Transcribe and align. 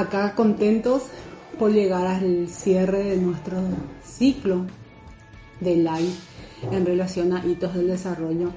acá 0.00 0.34
contentos 0.34 1.02
por 1.58 1.72
llegar 1.72 2.06
al 2.06 2.48
cierre 2.48 3.04
de 3.04 3.16
nuestro 3.16 3.58
ciclo 4.04 4.66
de 5.60 5.76
live 5.76 6.12
en 6.70 6.86
relación 6.86 7.32
a 7.32 7.44
hitos 7.44 7.74
del 7.74 7.88
desarrollo. 7.88 8.50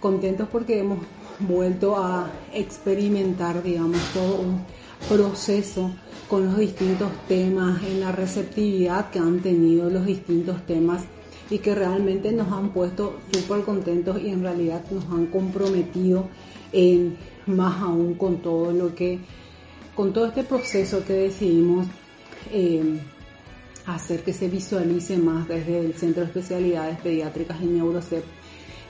Contentos 0.00 0.48
porque 0.50 0.80
hemos 0.80 0.98
vuelto 1.40 1.96
a 1.96 2.30
experimentar, 2.52 3.62
digamos, 3.62 4.00
todo 4.12 4.40
un 4.40 4.64
proceso 5.08 5.90
con 6.28 6.46
los 6.46 6.58
distintos 6.58 7.10
temas, 7.26 7.82
en 7.84 8.00
la 8.00 8.12
receptividad 8.12 9.10
que 9.10 9.18
han 9.18 9.40
tenido 9.40 9.88
los 9.88 10.04
distintos 10.04 10.66
temas 10.66 11.04
y 11.50 11.58
que 11.58 11.74
realmente 11.74 12.32
nos 12.32 12.52
han 12.52 12.70
puesto 12.70 13.18
súper 13.32 13.62
contentos 13.62 14.20
y 14.20 14.28
en 14.28 14.42
realidad 14.42 14.84
nos 14.90 15.04
han 15.06 15.26
comprometido 15.26 16.28
en 16.72 17.16
más 17.46 17.80
aún 17.80 18.14
con 18.14 18.38
todo 18.38 18.72
lo 18.72 18.94
que, 18.94 19.20
con 19.98 20.12
todo 20.12 20.26
este 20.26 20.44
proceso 20.44 21.04
que 21.04 21.12
decidimos 21.12 21.88
eh, 22.52 23.00
hacer 23.84 24.22
que 24.22 24.32
se 24.32 24.46
visualice 24.46 25.18
más 25.18 25.48
desde 25.48 25.80
el 25.80 25.92
Centro 25.94 26.20
de 26.22 26.28
Especialidades 26.28 27.00
Pediátricas 27.00 27.60
y 27.60 27.64
Neurocep 27.64 28.22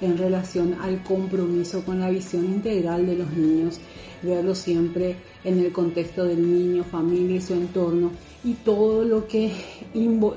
en 0.03 0.19
relación 0.19 0.75
al 0.83 1.03
compromiso 1.03 1.83
con 1.83 2.01
la 2.01 2.11
visión 2.11 2.45
integral 2.45 3.07
de 3.07 3.17
los 3.17 3.31
niños, 3.33 3.81
verlo 4.23 4.55
siempre 4.55 5.17
en 5.45 5.61
el 5.61 5.73
contexto 5.73 6.27
del 6.27 6.43
niño, 6.43 6.85
familia 6.85 7.37
y 7.37 7.41
su 7.41 7.55
entorno 7.55 8.11
y 8.45 8.53
todo 8.53 9.03
lo 9.03 9.27
que 9.27 9.51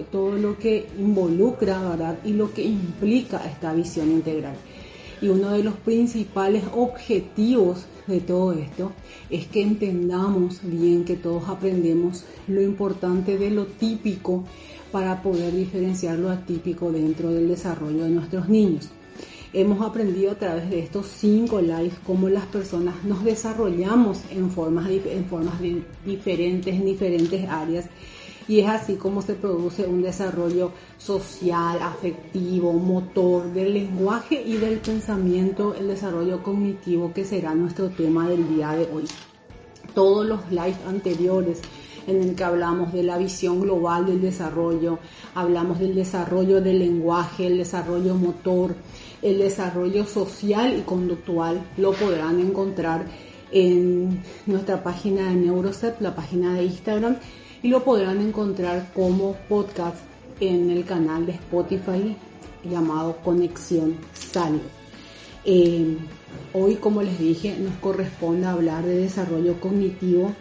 todo 0.09 0.37
lo 0.37 0.57
que 0.57 0.87
involucra, 0.97 1.81
¿verdad? 1.81 2.17
Y 2.23 2.31
lo 2.31 2.53
que 2.53 2.63
implica 2.63 3.45
esta 3.45 3.73
visión 3.73 4.09
integral. 4.09 4.55
Y 5.21 5.27
uno 5.29 5.51
de 5.51 5.63
los 5.63 5.75
principales 5.75 6.63
objetivos 6.73 7.85
de 8.07 8.19
todo 8.19 8.53
esto 8.53 8.91
es 9.29 9.45
que 9.47 9.61
entendamos 9.61 10.59
bien 10.63 11.05
que 11.05 11.15
todos 11.15 11.47
aprendemos 11.47 12.25
lo 12.47 12.61
importante 12.61 13.37
de 13.37 13.51
lo 13.51 13.65
típico 13.67 14.43
para 14.91 15.21
poder 15.21 15.53
diferenciar 15.53 16.17
lo 16.17 16.31
atípico 16.31 16.91
dentro 16.91 17.31
del 17.31 17.47
desarrollo 17.47 18.03
de 18.03 18.09
nuestros 18.09 18.49
niños. 18.49 18.89
Hemos 19.53 19.85
aprendido 19.85 20.31
a 20.31 20.35
través 20.35 20.69
de 20.69 20.79
estos 20.79 21.07
cinco 21.07 21.59
lives 21.59 21.93
cómo 22.05 22.29
las 22.29 22.45
personas 22.45 23.03
nos 23.03 23.23
desarrollamos 23.23 24.21
en 24.31 24.49
formas, 24.49 24.89
en 24.89 25.25
formas 25.25 25.55
diferentes, 26.05 26.73
en 26.73 26.85
diferentes 26.85 27.49
áreas. 27.49 27.85
Y 28.51 28.59
es 28.59 28.67
así 28.67 28.95
como 28.95 29.21
se 29.21 29.35
produce 29.35 29.85
un 29.85 30.01
desarrollo 30.01 30.73
social, 30.97 31.81
afectivo, 31.81 32.73
motor, 32.73 33.45
del 33.53 33.75
lenguaje 33.75 34.43
y 34.45 34.57
del 34.57 34.79
pensamiento, 34.79 35.73
el 35.73 35.87
desarrollo 35.87 36.43
cognitivo 36.43 37.13
que 37.13 37.23
será 37.23 37.55
nuestro 37.55 37.91
tema 37.91 38.27
del 38.27 38.53
día 38.53 38.71
de 38.71 38.89
hoy. 38.93 39.05
Todos 39.95 40.25
los 40.25 40.51
lives 40.51 40.75
anteriores 40.85 41.61
en 42.07 42.21
el 42.21 42.35
que 42.35 42.43
hablamos 42.43 42.91
de 42.91 43.03
la 43.03 43.17
visión 43.17 43.61
global 43.61 44.05
del 44.05 44.21
desarrollo, 44.21 44.99
hablamos 45.33 45.79
del 45.79 45.95
desarrollo 45.95 46.59
del 46.59 46.79
lenguaje, 46.79 47.47
el 47.47 47.57
desarrollo 47.57 48.15
motor, 48.15 48.75
el 49.21 49.37
desarrollo 49.37 50.05
social 50.05 50.77
y 50.77 50.81
conductual 50.81 51.63
lo 51.77 51.93
podrán 51.93 52.41
encontrar 52.41 53.05
en 53.53 54.21
nuestra 54.45 54.83
página 54.83 55.29
de 55.29 55.35
Neurocep, 55.35 56.01
la 56.01 56.13
página 56.13 56.55
de 56.55 56.65
Instagram, 56.65 57.15
y 57.63 57.69
lo 57.69 57.83
podrán 57.83 58.21
encontrar 58.21 58.91
como 58.93 59.35
podcast 59.47 59.97
en 60.39 60.69
el 60.71 60.83
canal 60.85 61.25
de 61.25 61.33
Spotify 61.33 62.15
llamado 62.63 63.17
Conexión 63.17 63.95
Salud. 64.13 64.61
Eh, 65.45 65.97
hoy, 66.53 66.75
como 66.75 67.01
les 67.03 67.19
dije, 67.19 67.55
nos 67.59 67.75
corresponde 67.75 68.47
hablar 68.47 68.83
de 68.85 68.97
desarrollo 68.97 69.59
cognitivo 69.59 70.33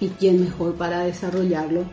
y 0.00 0.08
quién 0.08 0.40
mejor 0.40 0.74
para 0.74 1.00
desarrollarlo 1.00 1.84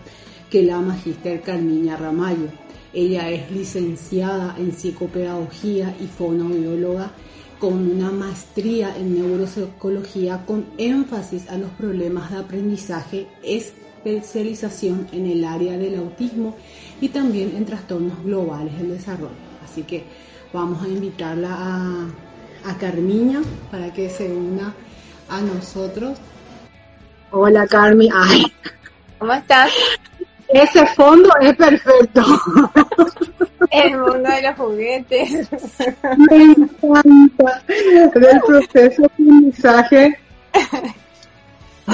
que 0.50 0.64
la 0.64 0.80
magíster 0.80 1.42
Carmiña 1.42 1.96
Ramallo. 1.96 2.48
Ella 2.94 3.30
es 3.30 3.52
licenciada 3.52 4.56
en 4.58 4.72
psicopedagogía 4.72 5.96
y 6.02 6.08
fonobióloga 6.08 7.12
con 7.60 7.92
una 7.92 8.10
maestría 8.10 8.96
en 8.98 9.16
neuropsicología 9.16 10.46
con 10.46 10.66
énfasis 10.78 11.50
a 11.50 11.58
los 11.58 11.70
problemas 11.72 12.32
de 12.32 12.38
aprendizaje, 12.38 13.28
especialización 14.04 15.08
en 15.12 15.26
el 15.26 15.44
área 15.44 15.78
del 15.78 15.98
autismo 15.98 16.56
y 17.02 17.10
también 17.10 17.56
en 17.56 17.66
trastornos 17.66 18.24
globales 18.24 18.78
del 18.78 18.90
desarrollo. 18.90 19.32
Así 19.64 19.84
que 19.84 20.04
vamos 20.54 20.84
a 20.84 20.88
invitarla 20.88 21.50
a, 21.52 22.08
a 22.66 22.78
Carmiña 22.78 23.42
para 23.72 23.94
que 23.94 24.10
se 24.10 24.32
una 24.32 24.74
a 25.30 25.42
nosotros. 25.42 26.18
Hola 27.32 27.68
Carmi, 27.68 28.10
ay. 28.14 28.44
¿Cómo 29.20 29.34
estás? 29.34 29.72
Ese 30.48 30.86
fondo 30.88 31.30
es 31.42 31.56
perfecto. 31.56 32.24
El 33.70 33.98
mundo 33.98 34.30
de 34.30 34.42
los 34.42 34.56
juguetes. 34.56 35.50
Me 36.18 36.44
encanta. 36.44 37.64
Del 37.68 38.42
proceso 38.48 39.02
de 39.02 39.06
aprendizaje 39.06 40.20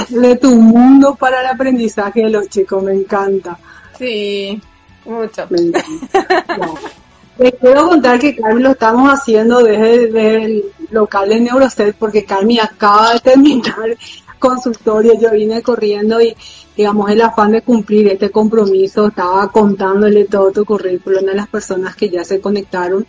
de 0.10 0.36
tu 0.38 0.56
mundo 0.56 1.16
para 1.16 1.42
el 1.42 1.48
aprendizaje 1.48 2.22
de 2.24 2.30
los 2.30 2.48
chicos. 2.50 2.84
Me 2.84 2.94
encanta. 2.94 3.58
Sí, 3.98 4.62
mucho. 5.06 5.48
Me 5.50 5.60
encanta. 5.60 5.86
Les 7.38 7.54
quiero 7.56 7.90
contar 7.90 8.18
que 8.18 8.34
Carmi 8.34 8.62
lo 8.62 8.72
estamos 8.72 9.10
haciendo 9.12 9.62
desde, 9.62 10.44
el 10.44 10.64
local 10.92 11.28
de 11.28 11.42
Neuroset 11.42 11.96
porque 11.98 12.24
Carmi 12.24 12.60
acaba 12.60 13.14
de 13.14 13.20
terminar 13.20 13.98
consultorio, 14.40 15.20
yo 15.20 15.32
vine 15.32 15.62
corriendo 15.62 16.22
y 16.22 16.36
digamos 16.78 17.10
el 17.12 17.22
afán 17.22 17.52
de 17.52 17.62
cumplir 17.62 18.08
este 18.08 18.30
compromiso, 18.30 19.08
estaba 19.08 19.52
contándole 19.52 20.26
todo 20.26 20.52
tu 20.52 20.64
currículum 20.64 21.28
a 21.30 21.34
las 21.34 21.48
personas 21.48 21.96
que 21.96 22.10
ya 22.10 22.24
se 22.24 22.40
conectaron 22.40 23.06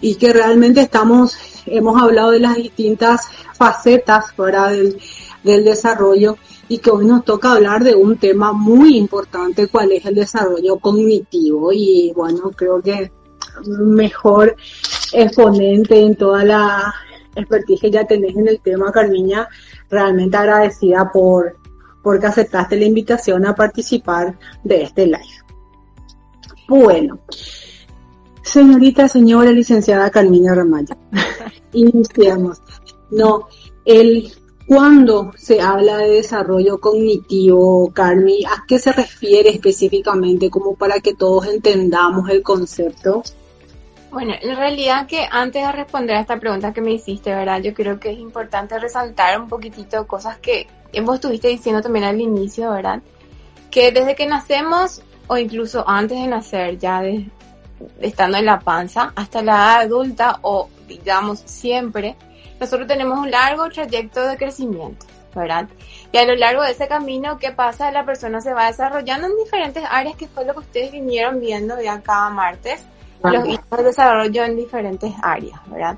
y 0.00 0.16
que 0.16 0.32
realmente 0.32 0.80
estamos, 0.80 1.36
hemos 1.66 2.00
hablado 2.00 2.30
de 2.30 2.40
las 2.40 2.56
distintas 2.56 3.26
facetas 3.54 4.32
fuera 4.32 4.68
del, 4.68 4.98
del 5.42 5.64
desarrollo 5.64 6.36
y 6.68 6.78
que 6.78 6.90
hoy 6.90 7.06
nos 7.06 7.24
toca 7.24 7.52
hablar 7.52 7.84
de 7.84 7.94
un 7.94 8.18
tema 8.18 8.52
muy 8.52 8.96
importante, 8.96 9.68
cuál 9.68 9.92
es 9.92 10.04
el 10.04 10.16
desarrollo 10.16 10.78
cognitivo 10.78 11.72
y 11.72 12.12
bueno, 12.14 12.50
creo 12.50 12.82
que 12.82 13.10
mejor 13.66 14.56
exponente 15.12 16.00
en 16.00 16.16
toda 16.16 16.44
la 16.44 16.94
expertise 17.34 17.80
que 17.80 17.90
ya 17.90 18.06
tenés 18.06 18.36
en 18.36 18.48
el 18.48 18.60
tema, 18.60 18.90
Carmiña, 18.92 19.48
realmente 19.88 20.36
agradecida 20.36 21.10
por 21.12 21.56
porque 22.02 22.26
aceptaste 22.26 22.76
la 22.76 22.84
invitación 22.84 23.44
a 23.46 23.54
participar 23.56 24.38
de 24.62 24.82
este 24.82 25.06
live. 25.06 25.42
Bueno, 26.68 27.18
señorita, 28.46 29.08
señora 29.08 29.50
licenciada 29.50 30.10
Carmina 30.10 30.54
Ramaya, 30.54 30.96
iniciamos. 31.72 32.60
No, 33.10 33.48
el 33.84 34.32
cuando 34.66 35.32
se 35.36 35.60
habla 35.60 35.98
de 35.98 36.10
desarrollo 36.10 36.80
cognitivo, 36.80 37.92
Carmi, 37.92 38.44
¿a 38.44 38.64
qué 38.66 38.80
se 38.80 38.90
refiere 38.92 39.50
específicamente 39.50 40.50
como 40.50 40.74
para 40.74 40.98
que 40.98 41.14
todos 41.14 41.46
entendamos 41.46 42.28
el 42.30 42.42
concepto? 42.42 43.22
Bueno, 44.10 44.34
en 44.40 44.56
realidad 44.56 45.06
que 45.06 45.26
antes 45.30 45.64
de 45.64 45.70
responder 45.70 46.16
a 46.16 46.20
esta 46.20 46.40
pregunta 46.40 46.72
que 46.72 46.80
me 46.80 46.92
hiciste, 46.92 47.32
¿verdad? 47.32 47.62
Yo 47.62 47.74
creo 47.74 48.00
que 48.00 48.10
es 48.10 48.18
importante 48.18 48.76
resaltar 48.78 49.40
un 49.40 49.48
poquitito 49.48 50.04
cosas 50.08 50.38
que 50.38 50.66
vos 51.04 51.16
estuviste 51.16 51.46
diciendo 51.48 51.80
también 51.80 52.04
al 52.06 52.20
inicio, 52.20 52.70
¿verdad? 52.72 53.02
Que 53.70 53.92
desde 53.92 54.16
que 54.16 54.26
nacemos 54.26 55.02
o 55.28 55.36
incluso 55.36 55.88
antes 55.88 56.18
de 56.18 56.26
nacer, 56.26 56.78
ya 56.78 57.02
de, 57.02 57.28
estando 58.00 58.38
en 58.38 58.46
la 58.46 58.60
panza, 58.60 59.12
hasta 59.14 59.42
la 59.42 59.52
edad 59.52 59.80
adulta 59.82 60.38
o 60.42 60.68
digamos 60.88 61.40
siempre, 61.44 62.16
nosotros 62.60 62.86
tenemos 62.86 63.18
un 63.18 63.30
largo 63.30 63.68
trayecto 63.68 64.26
de 64.26 64.36
crecimiento, 64.36 65.06
¿verdad? 65.34 65.68
Y 66.12 66.16
a 66.16 66.24
lo 66.24 66.34
largo 66.36 66.62
de 66.62 66.70
ese 66.70 66.88
camino, 66.88 67.38
¿qué 67.38 67.52
pasa? 67.52 67.90
La 67.90 68.04
persona 68.04 68.40
se 68.40 68.54
va 68.54 68.66
desarrollando 68.66 69.26
en 69.26 69.36
diferentes 69.36 69.84
áreas, 69.88 70.16
que 70.16 70.28
fue 70.28 70.44
lo 70.44 70.54
que 70.54 70.60
ustedes 70.60 70.92
vinieron 70.92 71.40
viendo 71.40 71.80
ya 71.80 72.00
cada 72.00 72.30
martes 72.30 72.84
los 73.22 73.46
hitos 73.48 73.78
de 73.78 73.84
desarrollo 73.84 74.44
en 74.44 74.56
diferentes 74.56 75.12
áreas, 75.22 75.58
¿verdad? 75.66 75.96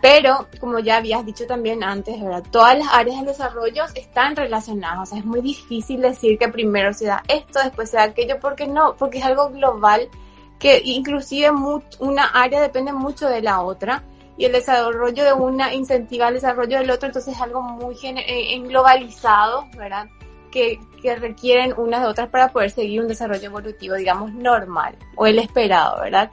Pero, 0.00 0.46
como 0.60 0.78
ya 0.78 0.98
habías 0.98 1.24
dicho 1.24 1.46
también 1.46 1.82
antes, 1.82 2.20
¿verdad? 2.22 2.44
Todas 2.50 2.78
las 2.78 2.88
áreas 2.92 3.16
del 3.16 3.26
desarrollo 3.26 3.84
están 3.94 4.36
relacionadas. 4.36 5.00
O 5.00 5.06
sea, 5.06 5.18
es 5.18 5.24
muy 5.24 5.40
difícil 5.40 6.02
decir 6.02 6.38
que 6.38 6.48
primero 6.48 6.92
se 6.92 7.06
da 7.06 7.22
esto, 7.26 7.58
después 7.64 7.90
se 7.90 7.96
da 7.96 8.04
aquello, 8.04 8.38
porque 8.40 8.66
no, 8.66 8.94
porque 8.96 9.18
es 9.18 9.24
algo 9.24 9.48
global 9.48 10.08
que 10.58 10.80
inclusive 10.84 11.50
una 11.98 12.24
área 12.26 12.60
depende 12.60 12.92
mucho 12.92 13.28
de 13.28 13.42
la 13.42 13.62
otra 13.62 14.02
y 14.38 14.44
el 14.44 14.52
desarrollo 14.52 15.24
de 15.24 15.32
una 15.32 15.74
incentiva 15.74 16.26
al 16.26 16.34
desarrollo 16.34 16.78
del 16.78 16.90
otro, 16.90 17.06
entonces 17.06 17.34
es 17.34 17.40
algo 17.40 17.62
muy 17.62 17.96
eh, 18.02 18.58
globalizado, 18.60 19.66
¿verdad? 19.76 20.06
que, 20.56 21.16
requieren 21.20 21.72
unas 21.76 22.02
de 22.02 22.08
otras 22.08 22.28
para 22.28 22.48
poder 22.48 22.70
seguir 22.70 23.00
un 23.00 23.08
desarrollo 23.08 23.44
evolutivo, 23.44 23.94
digamos, 23.94 24.32
normal 24.32 24.96
o 25.14 25.26
el 25.26 25.38
esperado, 25.38 26.00
¿verdad? 26.02 26.30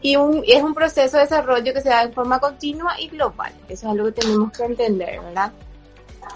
Y 0.00 0.14
es 0.46 0.62
un 0.62 0.74
proceso 0.74 1.16
de 1.16 1.24
desarrollo 1.24 1.74
que 1.74 1.80
se 1.80 1.88
da 1.88 2.04
en 2.04 2.12
forma 2.12 2.38
continua 2.38 2.94
y 3.00 3.08
global. 3.08 3.52
Eso 3.68 3.86
es 3.86 3.92
algo 3.92 4.06
que 4.06 4.20
tenemos 4.20 4.52
que 4.52 4.64
entender, 4.64 5.20
¿verdad? 5.20 5.52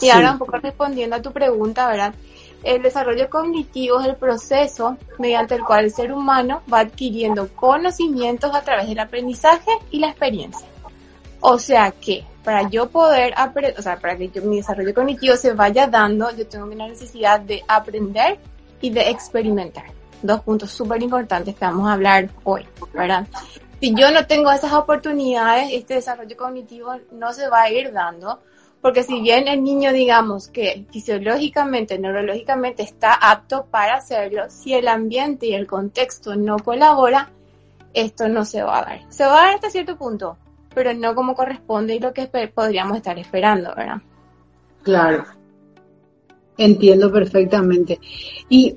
Y 0.00 0.10
ahora 0.10 0.32
un 0.32 0.38
poco 0.38 0.56
respondiendo 0.56 1.14
a 1.14 1.22
tu 1.22 1.32
pregunta, 1.32 1.86
¿verdad? 1.86 2.14
El 2.62 2.82
desarrollo 2.82 3.28
cognitivo 3.28 4.00
es 4.00 4.06
el 4.06 4.16
proceso 4.16 4.96
mediante 5.18 5.56
el 5.56 5.64
cual 5.64 5.86
el 5.86 5.92
ser 5.92 6.12
humano 6.12 6.62
va 6.72 6.80
adquiriendo 6.80 7.48
conocimientos 7.54 8.54
a 8.54 8.62
través 8.62 8.88
del 8.88 9.00
aprendizaje 9.00 9.70
y 9.90 9.98
la 9.98 10.08
experiencia. 10.08 10.66
O 11.40 11.58
sea 11.58 11.90
que 11.90 12.24
para 12.44 12.68
yo 12.68 12.88
poder 12.88 13.34
aprender, 13.36 13.74
o 13.78 13.82
sea, 13.82 13.98
para 13.98 14.16
que 14.16 14.40
mi 14.40 14.56
desarrollo 14.56 14.94
cognitivo 14.94 15.36
se 15.36 15.52
vaya 15.54 15.86
dando, 15.86 16.30
yo 16.36 16.46
tengo 16.46 16.66
una 16.66 16.86
necesidad 16.86 17.40
de 17.40 17.62
aprender 17.66 18.38
y 18.80 18.90
de 18.90 19.10
experimentar. 19.10 19.86
Dos 20.22 20.40
puntos 20.42 20.70
súper 20.70 21.02
importantes 21.02 21.56
que 21.56 21.64
vamos 21.64 21.88
a 21.88 21.94
hablar 21.94 22.28
hoy, 22.44 22.66
¿verdad? 22.92 23.26
Si 23.80 23.92
yo 23.94 24.12
no 24.12 24.24
tengo 24.26 24.52
esas 24.52 24.72
oportunidades, 24.72 25.70
este 25.72 25.94
desarrollo 25.94 26.36
cognitivo 26.36 26.94
no 27.10 27.32
se 27.32 27.48
va 27.48 27.62
a 27.62 27.70
ir 27.70 27.92
dando 27.92 28.40
porque 28.82 29.04
si 29.04 29.20
bien 29.20 29.46
el 29.46 29.62
niño, 29.62 29.92
digamos 29.92 30.48
que 30.48 30.84
fisiológicamente, 30.90 32.00
neurológicamente 32.00 32.82
está 32.82 33.14
apto 33.14 33.66
para 33.70 33.94
hacerlo, 33.94 34.42
si 34.48 34.74
el 34.74 34.88
ambiente 34.88 35.46
y 35.46 35.54
el 35.54 35.68
contexto 35.68 36.34
no 36.34 36.58
colabora, 36.58 37.30
esto 37.94 38.28
no 38.28 38.44
se 38.44 38.62
va 38.62 38.80
a 38.80 38.84
dar. 38.84 39.00
Se 39.08 39.24
va 39.24 39.34
a 39.38 39.46
dar 39.46 39.54
hasta 39.54 39.70
cierto 39.70 39.96
punto, 39.96 40.36
pero 40.74 40.92
no 40.94 41.14
como 41.14 41.36
corresponde 41.36 41.94
y 41.94 42.00
lo 42.00 42.12
que 42.12 42.26
podríamos 42.26 42.96
estar 42.96 43.16
esperando, 43.20 43.72
¿verdad? 43.76 44.02
Claro. 44.82 45.26
Entiendo 46.58 47.12
perfectamente. 47.12 48.00
Y, 48.48 48.76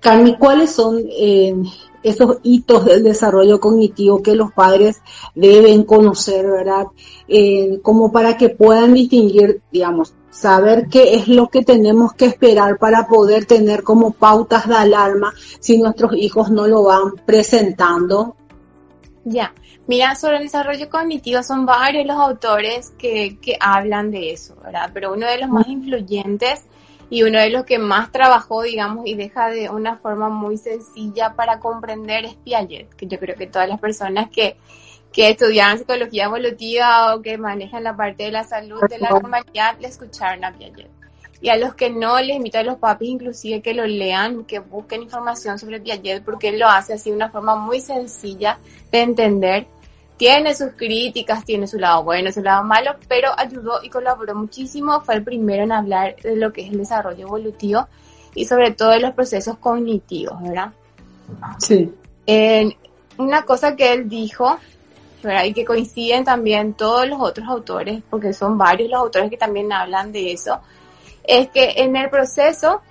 Carmi, 0.00 0.36
¿cuáles 0.36 0.72
son 0.72 1.02
eh, 1.08 1.54
esos 2.02 2.38
hitos 2.42 2.84
del 2.84 3.02
desarrollo 3.02 3.60
cognitivo 3.60 4.22
que 4.22 4.34
los 4.34 4.52
padres 4.52 5.02
deben 5.34 5.84
conocer, 5.84 6.46
¿verdad? 6.46 6.86
Eh, 7.28 7.80
como 7.82 8.10
para 8.12 8.36
que 8.36 8.48
puedan 8.48 8.94
distinguir, 8.94 9.60
digamos, 9.70 10.14
saber 10.30 10.86
qué 10.88 11.14
es 11.14 11.28
lo 11.28 11.48
que 11.48 11.62
tenemos 11.62 12.14
que 12.14 12.26
esperar 12.26 12.78
para 12.78 13.06
poder 13.06 13.44
tener 13.44 13.82
como 13.82 14.12
pautas 14.12 14.68
de 14.68 14.76
alarma 14.76 15.32
si 15.58 15.78
nuestros 15.78 16.14
hijos 16.16 16.50
no 16.50 16.66
lo 16.66 16.84
van 16.84 17.16
presentando. 17.26 18.36
Ya, 19.24 19.52
mira, 19.86 20.14
sobre 20.14 20.38
el 20.38 20.44
desarrollo 20.44 20.88
cognitivo 20.88 21.42
son 21.42 21.66
varios 21.66 22.06
los 22.06 22.16
autores 22.16 22.92
que, 22.96 23.38
que 23.40 23.56
hablan 23.60 24.10
de 24.10 24.32
eso, 24.32 24.56
¿verdad? 24.62 24.90
Pero 24.94 25.12
uno 25.12 25.26
de 25.26 25.38
los 25.38 25.50
más 25.50 25.68
influyentes 25.68 26.64
y 27.10 27.24
uno 27.24 27.40
de 27.40 27.50
los 27.50 27.64
que 27.64 27.78
más 27.80 28.12
trabajó, 28.12 28.62
digamos, 28.62 29.04
y 29.04 29.14
deja 29.14 29.50
de 29.50 29.68
una 29.68 29.96
forma 29.96 30.28
muy 30.28 30.56
sencilla 30.56 31.34
para 31.34 31.58
comprender 31.58 32.24
es 32.24 32.36
Piaget, 32.36 32.94
que 32.94 33.08
yo 33.08 33.18
creo 33.18 33.34
que 33.34 33.48
todas 33.48 33.68
las 33.68 33.80
personas 33.80 34.30
que, 34.30 34.56
que 35.12 35.30
estudian 35.30 35.76
psicología 35.76 36.24
evolutiva 36.24 37.12
o 37.14 37.20
que 37.20 37.36
manejan 37.36 37.82
la 37.82 37.96
parte 37.96 38.22
de 38.22 38.30
la 38.30 38.44
salud 38.44 38.80
de 38.88 38.98
la 38.98 39.12
humanidad 39.14 39.76
le 39.80 39.88
escucharon 39.88 40.44
a 40.44 40.52
Piaget. 40.52 40.88
Y 41.42 41.48
a 41.48 41.56
los 41.56 41.74
que 41.74 41.90
no, 41.90 42.20
les 42.20 42.36
invito 42.36 42.58
a 42.58 42.62
los 42.62 42.76
papis 42.76 43.08
inclusive 43.08 43.60
que 43.60 43.74
lo 43.74 43.86
lean, 43.86 44.44
que 44.44 44.60
busquen 44.60 45.02
información 45.02 45.58
sobre 45.58 45.80
Piaget, 45.80 46.22
porque 46.22 46.50
él 46.50 46.60
lo 46.60 46.68
hace 46.68 46.92
así 46.92 47.10
de 47.10 47.16
una 47.16 47.30
forma 47.30 47.56
muy 47.56 47.80
sencilla 47.80 48.58
de 48.92 49.00
entender 49.00 49.66
tiene 50.20 50.54
sus 50.54 50.72
críticas, 50.76 51.46
tiene 51.46 51.66
su 51.66 51.78
lado 51.78 52.04
bueno, 52.04 52.30
su 52.30 52.42
lado 52.42 52.62
malo, 52.62 52.94
pero 53.08 53.30
ayudó 53.38 53.82
y 53.82 53.88
colaboró 53.88 54.34
muchísimo. 54.34 55.00
Fue 55.00 55.14
el 55.14 55.24
primero 55.24 55.62
en 55.62 55.72
hablar 55.72 56.14
de 56.16 56.36
lo 56.36 56.52
que 56.52 56.60
es 56.60 56.70
el 56.70 56.76
desarrollo 56.76 57.22
evolutivo 57.22 57.88
y 58.34 58.44
sobre 58.44 58.72
todo 58.72 58.90
de 58.90 59.00
los 59.00 59.14
procesos 59.14 59.56
cognitivos, 59.56 60.34
¿verdad? 60.42 60.72
Sí. 61.58 61.90
una 63.16 63.46
cosa 63.46 63.74
que 63.74 63.94
él 63.94 64.10
dijo, 64.10 64.58
¿verdad? 65.22 65.44
Y 65.44 65.54
que 65.54 65.64
coinciden 65.64 66.22
también 66.22 66.74
todos 66.74 67.08
los 67.08 67.18
otros 67.18 67.48
autores, 67.48 68.02
porque 68.10 68.34
son 68.34 68.58
varios 68.58 68.90
los 68.90 69.00
autores 69.00 69.30
que 69.30 69.38
también 69.38 69.72
hablan 69.72 70.12
de 70.12 70.32
eso, 70.32 70.60
es 71.24 71.48
que 71.48 71.76
en 71.78 71.96
el 71.96 72.10
proceso 72.10 72.82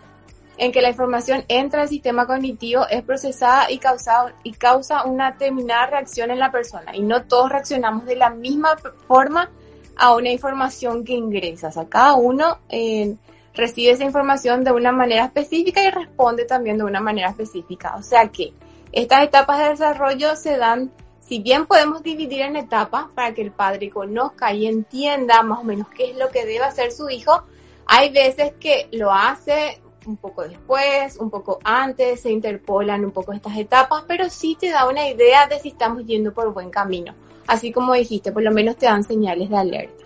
en 0.59 0.73
que 0.73 0.81
la 0.81 0.89
información 0.89 1.45
entra 1.47 1.83
al 1.83 1.88
sistema 1.88 2.27
cognitivo 2.27 2.85
es 2.89 3.01
procesada 3.01 3.71
y, 3.71 3.77
causada, 3.77 4.35
y 4.44 4.51
causa 4.51 5.06
una 5.06 5.31
determinada 5.31 5.85
reacción 5.85 6.31
en 6.31 6.39
la 6.39 6.51
persona. 6.51 6.94
Y 6.94 7.01
no 7.01 7.23
todos 7.23 7.50
reaccionamos 7.50 8.06
de 8.06 8.17
la 8.17 8.29
misma 8.29 8.75
forma 9.07 9.50
a 9.95 10.13
una 10.13 10.29
información 10.29 11.06
que 11.06 11.13
ingresa. 11.13 11.69
O 11.69 11.71
sea, 11.71 11.88
cada 11.88 12.15
uno 12.15 12.59
eh, 12.67 13.15
recibe 13.53 13.91
esa 13.91 14.03
información 14.03 14.65
de 14.65 14.73
una 14.73 14.91
manera 14.91 15.25
específica 15.25 15.81
y 15.81 15.91
responde 15.91 16.44
también 16.44 16.77
de 16.77 16.83
una 16.83 17.00
manera 17.00 17.29
específica. 17.29 17.95
O 17.95 18.03
sea 18.03 18.27
que 18.27 18.53
estas 18.91 19.23
etapas 19.23 19.59
de 19.59 19.69
desarrollo 19.69 20.35
se 20.35 20.57
dan, 20.57 20.91
si 21.21 21.39
bien 21.39 21.67
podemos 21.67 22.03
dividir 22.03 22.41
en 22.41 22.57
etapas 22.57 23.05
para 23.15 23.33
que 23.33 23.44
el 23.44 23.51
padre 23.51 23.89
conozca 23.89 24.51
y 24.53 24.67
entienda 24.67 25.41
más 25.41 25.59
o 25.59 25.63
menos 25.63 25.88
qué 25.88 26.12
es 26.12 26.17
lo 26.17 26.27
que 26.27 26.45
debe 26.45 26.65
hacer 26.65 26.91
su 26.91 27.09
hijo, 27.09 27.44
hay 27.85 28.12
veces 28.12 28.53
que 28.59 28.89
lo 28.91 29.13
hace 29.13 29.79
un 30.06 30.18
poco 30.18 30.44
después, 30.48 31.18
un 31.18 31.30
poco 31.30 31.60
antes, 31.63 32.22
se 32.22 32.31
interpolan 32.31 33.06
un 33.06 33.12
poco 33.12 33.34
estas 33.34 33.57
etapas, 33.57 34.04
pero 34.07 34.30
sí 34.30 34.57
te 34.60 34.69
da 34.69 34.88
una 34.88 35.07
idea 35.07 35.48
de 35.48 35.60
si 35.60 35.69
estamos 35.69 36.06
yendo 36.06 36.34
por 36.34 36.54
buen 36.54 36.69
camino. 36.69 37.13
Así 37.48 37.72
como 37.72 37.94
dijiste, 37.94 38.31
por 38.31 38.44
lo 38.44 38.51
menos 38.51 38.78
te 38.78 38.86
dan 38.86 39.04
señales 39.04 39.50
de 39.50 39.57
alerta. 39.57 40.06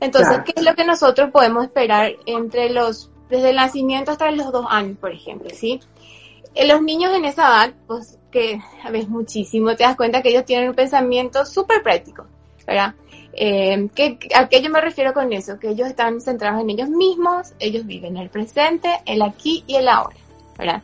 Entonces, 0.00 0.38
¿qué 0.44 0.52
es 0.56 0.62
lo 0.62 0.74
que 0.74 0.84
nosotros 0.84 1.30
podemos 1.30 1.64
esperar 1.64 2.12
entre 2.26 2.70
los, 2.70 3.10
desde 3.28 3.50
el 3.50 3.56
nacimiento 3.56 4.12
hasta 4.12 4.30
los 4.30 4.50
dos 4.50 4.66
años, 4.68 4.96
por 4.98 5.12
ejemplo, 5.12 5.50
sí? 5.52 5.80
En 6.54 6.68
los 6.68 6.82
niños 6.82 7.12
en 7.14 7.24
esa 7.26 7.48
edad, 7.48 7.74
pues 7.86 8.18
que 8.30 8.60
ves 8.90 9.08
muchísimo, 9.08 9.76
te 9.76 9.84
das 9.84 9.96
cuenta 9.96 10.22
que 10.22 10.30
ellos 10.30 10.44
tienen 10.44 10.70
un 10.70 10.74
pensamiento 10.74 11.44
súper 11.44 11.82
práctico, 11.82 12.26
¿verdad? 12.66 12.94
Eh, 13.32 13.88
¿A 14.34 14.48
qué 14.48 14.60
yo 14.62 14.70
me 14.70 14.80
refiero 14.80 15.12
con 15.12 15.32
eso? 15.32 15.58
Que 15.58 15.70
ellos 15.70 15.88
están 15.88 16.20
centrados 16.20 16.60
en 16.60 16.70
ellos 16.70 16.88
mismos, 16.88 17.52
ellos 17.58 17.86
viven 17.86 18.16
el 18.16 18.28
presente, 18.28 19.00
el 19.06 19.22
aquí 19.22 19.64
y 19.66 19.76
el 19.76 19.88
ahora, 19.88 20.16
¿verdad? 20.58 20.82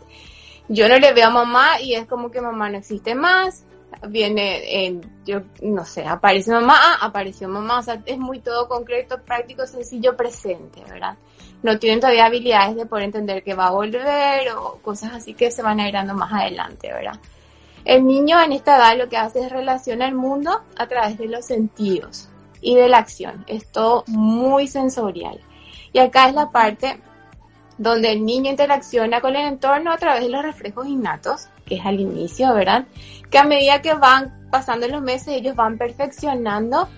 Yo 0.69 0.89
no 0.89 0.99
le 0.99 1.13
veo 1.13 1.29
a 1.29 1.31
mamá 1.31 1.81
y 1.81 1.95
es 1.95 2.07
como 2.07 2.31
que 2.31 2.41
mamá 2.41 2.69
no 2.69 2.79
existe 2.79 3.15
más, 3.15 3.65
viene, 4.09 4.87
en, 4.87 5.01
yo 5.25 5.43
no 5.63 5.85
sé, 5.85 6.05
aparece 6.05 6.51
mamá, 6.53 6.75
ah, 6.77 6.99
apareció 7.03 7.49
mamá, 7.49 7.79
o 7.79 7.83
sea, 7.83 8.03
es 8.05 8.19
muy 8.19 8.41
todo 8.41 8.69
concreto, 8.69 9.21
práctico, 9.23 9.67
sencillo, 9.67 10.17
presente, 10.17 10.83
¿verdad? 10.89 11.17
No 11.63 11.79
tienen 11.79 12.01
todavía 12.01 12.27
habilidades 12.27 12.77
de 12.77 12.87
poder 12.87 13.05
entender 13.05 13.43
que 13.43 13.55
va 13.55 13.69
a 13.69 13.71
volver 13.71 14.51
o 14.57 14.79
cosas 14.83 15.13
así 15.15 15.35
que 15.35 15.51
se 15.51 15.63
van 15.63 15.81
a 15.81 15.89
ir 15.89 15.95
dando 15.95 16.15
más 16.15 16.33
adelante, 16.33 16.93
¿verdad? 16.93 17.19
El 17.85 18.05
niño 18.05 18.41
en 18.43 18.53
esta 18.53 18.77
edad 18.77 18.99
lo 18.99 19.09
que 19.09 19.17
hace 19.17 19.41
es 19.41 19.51
relacionar 19.51 20.09
el 20.09 20.15
mundo 20.17 20.63
a 20.77 20.87
través 20.89 21.17
de 21.19 21.29
los 21.29 21.47
sentidos, 21.47 22.29
y 22.67 22.75
de 22.75 22.89
la 22.89 22.99
acción. 22.99 23.45
Es 23.47 23.71
todo 23.71 24.03
muy 24.09 24.67
sensorial. 24.67 25.41
Y 25.93 26.01
acá 26.01 26.29
es 26.29 26.35
la 26.35 26.51
parte 26.51 27.01
donde 27.79 28.11
el 28.11 28.25
niño 28.25 28.51
interacciona 28.51 29.21
con 29.21 29.37
el 29.37 29.47
entorno 29.47 29.93
a 29.93 29.99
través 29.99 30.23
de 30.23 30.31
los 30.31 30.43
reflejos 30.43 30.89
innatos, 30.89 31.47
que 31.65 31.77
es 31.77 31.87
al 31.87 32.01
inicio, 32.01 32.53
¿verdad? 32.55 32.85
Que 33.31 33.39
a 33.39 33.45
medida 33.45 33.81
que 33.83 33.95
van 33.95 34.49
pasando 34.51 34.89
los 34.89 35.01
meses, 35.01 35.29
ellos 35.29 35.55
van 35.55 35.79
perfeccionando 35.79 36.89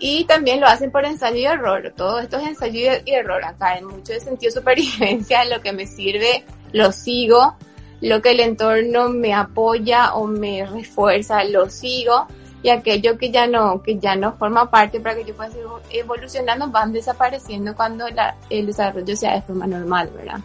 y 0.00 0.24
también 0.24 0.60
lo 0.60 0.66
hacen 0.66 0.90
por 0.90 1.04
ensayo 1.04 1.36
y 1.36 1.46
error. 1.46 1.94
Todo 1.96 2.18
esto 2.18 2.38
es 2.38 2.48
ensayo 2.48 2.80
y 3.04 3.12
error. 3.12 3.44
Acá 3.44 3.78
en 3.78 3.86
mucho 3.86 4.14
de 4.14 4.18
sentido 4.18 4.50
supervivencia, 4.50 5.44
lo 5.44 5.60
que 5.60 5.72
me 5.72 5.86
sirve, 5.86 6.44
lo 6.72 6.90
sigo. 6.90 7.54
Lo 8.00 8.20
que 8.20 8.32
el 8.32 8.40
entorno 8.40 9.08
me 9.08 9.32
apoya 9.32 10.14
o 10.14 10.26
me 10.26 10.66
refuerza, 10.66 11.44
lo 11.44 11.70
sigo 11.70 12.26
y 12.62 12.70
aquello 12.70 13.18
que 13.18 13.30
ya 13.30 13.46
no, 13.46 13.82
que 13.82 13.98
ya 13.98 14.14
no 14.14 14.32
forma 14.34 14.70
parte 14.70 15.00
para 15.00 15.16
que 15.16 15.24
yo 15.24 15.34
pueda 15.34 15.50
seguir 15.50 15.66
evolucionando 15.90 16.68
van 16.68 16.92
desapareciendo 16.92 17.74
cuando 17.74 18.06
el 18.50 18.66
desarrollo 18.66 19.16
sea 19.16 19.34
de 19.34 19.42
forma 19.42 19.66
normal, 19.66 20.10
¿verdad? 20.14 20.40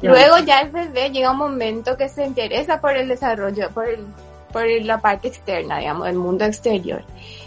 Luego 0.00 0.38
ya 0.38 0.60
el 0.60 0.70
bebé 0.70 1.10
llega 1.10 1.32
un 1.32 1.38
momento 1.38 1.96
que 1.96 2.08
se 2.08 2.24
interesa 2.24 2.80
por 2.80 2.96
el 2.96 3.08
desarrollo, 3.08 3.68
por 3.70 3.88
el, 3.88 4.06
por 4.52 4.64
la 4.66 5.00
parte 5.00 5.28
externa, 5.28 5.78
digamos, 5.78 6.08
el 6.08 6.16
mundo 6.16 6.44
exterior. 6.44 7.02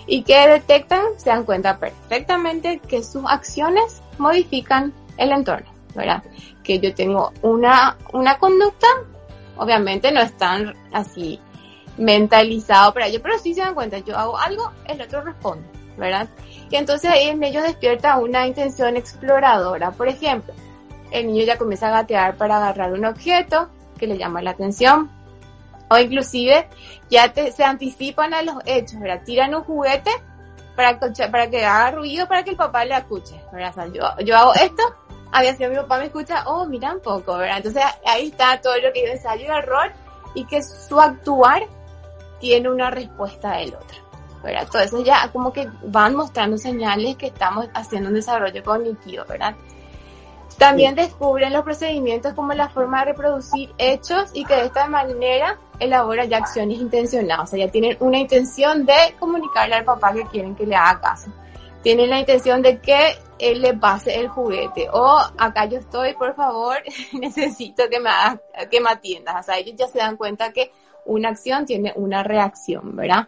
Y 0.05 0.23
que 0.23 0.47
detectan, 0.47 1.01
se 1.17 1.29
dan 1.29 1.45
cuenta 1.45 1.77
perfectamente 1.77 2.79
que 2.79 3.03
sus 3.03 3.23
acciones 3.25 4.01
modifican 4.17 4.93
el 5.17 5.31
entorno, 5.31 5.71
¿verdad? 5.95 6.23
Que 6.63 6.79
yo 6.79 6.93
tengo 6.93 7.31
una, 7.41 7.97
una 8.11 8.38
conducta, 8.38 8.88
obviamente 9.55 10.11
no 10.11 10.19
están 10.19 10.75
así 10.91 11.39
mentalizado 11.98 12.93
para 12.93 13.07
ello, 13.07 13.19
pero 13.21 13.38
sí 13.38 13.53
se 13.53 13.62
dan 13.62 13.74
cuenta, 13.74 14.00
yo 14.00 14.17
hago 14.17 14.38
algo, 14.38 14.71
el 14.88 15.01
otro 15.01 15.21
responde, 15.21 15.67
¿verdad? 15.98 16.27
Y 16.69 16.75
entonces 16.75 17.12
ahí 17.12 17.27
en 17.27 17.43
ellos 17.43 17.63
despierta 17.63 18.17
una 18.17 18.48
intención 18.48 18.95
exploradora. 18.95 19.91
Por 19.91 20.07
ejemplo, 20.07 20.53
el 21.12 21.27
niño 21.27 21.43
ya 21.43 21.57
comienza 21.57 21.89
a 21.89 22.01
gatear 22.01 22.36
para 22.36 22.57
agarrar 22.57 22.93
un 22.93 23.05
objeto 23.05 23.69
que 23.98 24.07
le 24.07 24.17
llama 24.17 24.41
la 24.41 24.51
atención. 24.51 25.12
O 25.89 25.98
inclusive 25.98 26.69
ya 27.10 27.33
se 27.33 27.63
anticipan 27.65 28.33
a 28.33 28.41
los 28.41 28.55
hechos, 28.65 29.00
¿verdad? 29.01 29.21
Tiran 29.25 29.53
un 29.53 29.63
juguete 29.63 30.12
para, 30.75 30.98
para 30.98 31.50
que 31.50 31.65
haga 31.65 31.91
ruido 31.91 32.27
para 32.27 32.43
que 32.43 32.51
el 32.51 32.55
papá 32.55 32.86
le 32.86 32.95
escuche, 32.95 33.36
¿verdad? 33.51 33.88
yo, 33.93 34.03
yo 34.24 34.38
hago 34.38 34.53
esto, 34.53 34.83
había 35.31 35.55
sido 35.55 35.69
mi 35.69 35.75
papá 35.75 36.00
me 36.00 36.05
escucha, 36.05 36.43
oh, 36.48 36.65
mira 36.65 36.93
un 36.93 37.01
poco, 37.01 37.38
¿verdad? 37.38 37.57
Entonces 37.57 37.83
ahí 38.05 38.27
está 38.27 38.60
todo 38.62 38.77
lo 38.77 38.91
que 38.93 39.05
yo 39.05 39.12
ensayo 39.12 39.45
y 39.45 39.57
error 39.57 39.91
y 40.33 40.45
que 40.45 40.63
su 40.63 41.00
actuar 41.00 41.63
tiene 42.41 42.69
una 42.69 42.89
respuesta 42.89 43.53
del 43.53 43.75
otro. 43.75 44.12
¿verdad? 44.43 44.67
Todo 44.71 44.81
eso 44.81 45.03
ya 45.03 45.29
como 45.31 45.53
que 45.53 45.69
van 45.83 46.15
mostrando 46.15 46.57
señales 46.57 47.15
que 47.15 47.27
estamos 47.27 47.67
haciendo 47.74 48.10
un 48.10 48.15
desarrollo 48.15 48.63
cognitivo, 48.63 49.24
¿verdad? 49.27 49.55
También 50.57 50.95
descubren 50.95 51.53
los 51.53 51.63
procedimientos 51.63 52.33
como 52.33 52.53
la 52.53 52.69
forma 52.69 53.00
de 53.00 53.12
reproducir 53.12 53.74
hechos 53.77 54.29
y 54.33 54.45
que 54.45 54.55
de 54.55 54.65
esta 54.65 54.88
manera 54.88 55.57
elabora 55.79 56.25
ya 56.25 56.38
acciones 56.38 56.79
intencionadas. 56.79 57.48
O 57.50 57.51
sea, 57.51 57.65
ya 57.65 57.71
tienen 57.71 57.98
una 58.00 58.19
intención 58.19 58.86
de 58.86 59.15
comunicarle 59.19 59.75
al 59.75 59.86
papá 59.86 60.13
que 60.13 60.25
quieren 60.25 60.55
que 60.55 60.67
le 60.67 60.75
haga 60.75 61.01
caso. 61.01 61.31
Tienen 61.81 62.12
la 62.12 62.19
intención 62.19 62.62
de 62.62 62.79
que 62.79 63.17
él 63.39 63.62
le 63.62 63.74
pase 63.74 64.19
el 64.19 64.27
juguete. 64.27 64.88
O 64.93 65.17
acá 65.36 65.65
yo 65.65 65.79
estoy, 65.79 66.13
por 66.13 66.36
favor, 66.36 66.77
necesito 67.13 67.89
que 67.89 68.00
me, 68.00 68.12
que 68.69 68.79
me 68.79 68.91
atiendas. 68.91 69.39
O 69.39 69.43
sea, 69.43 69.57
ellos 69.57 69.75
ya 69.75 69.88
se 69.88 69.98
dan 69.98 70.15
cuenta 70.15 70.53
que 70.53 70.71
una 71.05 71.29
acción 71.29 71.65
tiene 71.65 71.93
una 71.96 72.24
reacción, 72.24 72.96
¿verdad? 72.96 73.27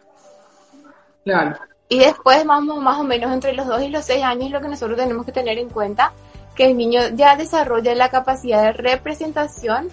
Claro. 1.24 1.56
Y 1.88 1.98
después 1.98 2.44
vamos 2.44 2.82
más 2.82 2.98
o 2.98 3.04
menos 3.04 3.32
entre 3.32 3.52
los 3.52 3.66
dos 3.66 3.82
y 3.82 3.88
los 3.88 4.04
seis 4.04 4.22
años 4.24 4.50
lo 4.50 4.60
que 4.60 4.68
nosotros 4.68 4.98
tenemos 4.98 5.26
que 5.26 5.32
tener 5.32 5.58
en 5.58 5.68
cuenta 5.68 6.12
que 6.54 6.66
el 6.66 6.76
niño 6.76 7.00
ya 7.14 7.36
desarrolla 7.36 7.94
la 7.94 8.08
capacidad 8.08 8.62
de 8.62 8.72
representación 8.72 9.88